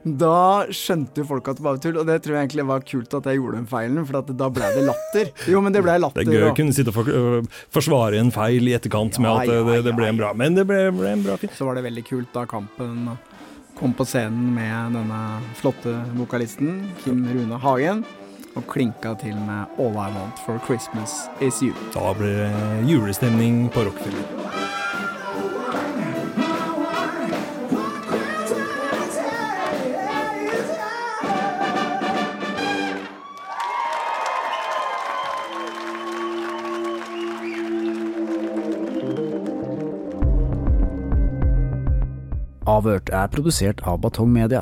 da 0.07 0.63
skjønte 0.71 1.25
folk 1.27 1.49
at 1.51 1.57
det 1.59 1.63
var 1.65 1.79
tull. 1.83 1.97
Og 1.99 2.05
det 2.07 2.21
tror 2.23 2.37
jeg 2.37 2.45
egentlig 2.47 2.63
var 2.69 2.85
kult 2.87 3.13
at 3.17 3.25
jeg 3.27 3.41
gjorde 3.41 3.57
den 3.59 3.65
feilen, 3.67 4.05
for 4.07 4.21
at 4.21 4.29
da 4.39 4.47
ble 4.55 4.69
det 4.71 4.85
latter. 4.87 5.31
Jo, 5.51 5.59
men 5.61 5.75
det 5.75 5.81
ble 5.83 5.97
latter. 5.99 6.23
Det 6.23 6.31
er 6.31 6.45
gøy 6.45 6.51
å 6.53 6.55
kunne 6.55 6.75
sitte 6.77 6.93
og 6.93 6.95
for, 6.95 7.11
øh, 7.11 7.43
forsvare 7.75 8.21
en 8.21 8.31
feil 8.31 8.69
i 8.71 8.75
etterkant 8.77 9.19
med 9.19 9.33
at 9.33 9.51
ja, 9.51 9.63
det, 9.67 9.81
det 9.89 9.95
ble 9.97 10.07
ja, 10.07 10.13
en 10.15 10.21
bra 10.21 10.31
Men 10.33 10.55
det 10.55 10.63
ble, 10.69 10.79
ble 10.95 11.11
en 11.17 11.25
bra 11.27 11.35
film. 11.41 11.51
Så 11.59 11.67
var 11.67 11.75
det 11.75 11.83
veldig 11.89 12.05
kult 12.07 12.31
da 12.33 12.45
Kampen 12.47 13.17
kom 13.77 13.91
på 13.93 14.07
scenen 14.07 14.55
med 14.55 14.95
denne 14.95 15.19
flotte 15.59 15.91
vokalisten 16.17 16.87
Kim 17.03 17.27
Rune 17.27 17.59
Hagen. 17.61 18.05
Og 18.55 18.63
klinka 18.71 19.11
til 19.19 19.35
med 19.35 19.75
'All 19.77 19.91
I 19.93 20.09
Want 20.15 20.39
for 20.47 20.57
Christmas 20.65 21.27
Is 21.43 21.59
You'. 21.61 21.75
Da 21.93 22.13
ble 22.17 22.31
det 22.31 22.89
julestemning 22.89 23.67
på 23.75 23.85
rockfilmer. 23.85 24.76
Avhørt 42.77 43.09
er 43.09 43.29
produsert 43.33 43.79
av 43.89 44.03
Batong 44.03 44.29
Media. 44.29 44.61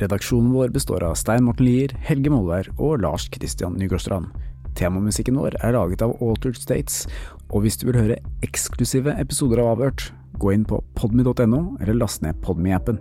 Redaksjonen 0.00 0.54
vår 0.54 0.70
består 0.72 1.04
av 1.04 1.18
Stein 1.20 1.44
Morten 1.44 1.66
Lier, 1.66 1.92
Helge 2.06 2.32
Molvær 2.32 2.70
og 2.78 3.02
Lars 3.04 3.26
Christian 3.34 3.76
Nygårdstrand. 3.76 4.30
Temamusikken 4.78 5.36
vår 5.36 5.58
er 5.60 5.74
laget 5.76 6.00
av 6.06 6.14
Altered 6.24 6.56
States, 6.56 7.02
og 7.50 7.66
hvis 7.66 7.76
du 7.76 7.90
vil 7.90 8.00
høre 8.00 8.20
eksklusive 8.46 9.12
episoder 9.20 9.60
av 9.60 9.74
Avhørt, 9.74 10.08
Gå 10.40 10.54
inn 10.54 10.62
på 10.64 10.78
podmy.no, 10.96 11.58
eller 11.82 11.98
last 12.00 12.22
ned 12.24 12.38
Podmy-appen. 12.40 12.96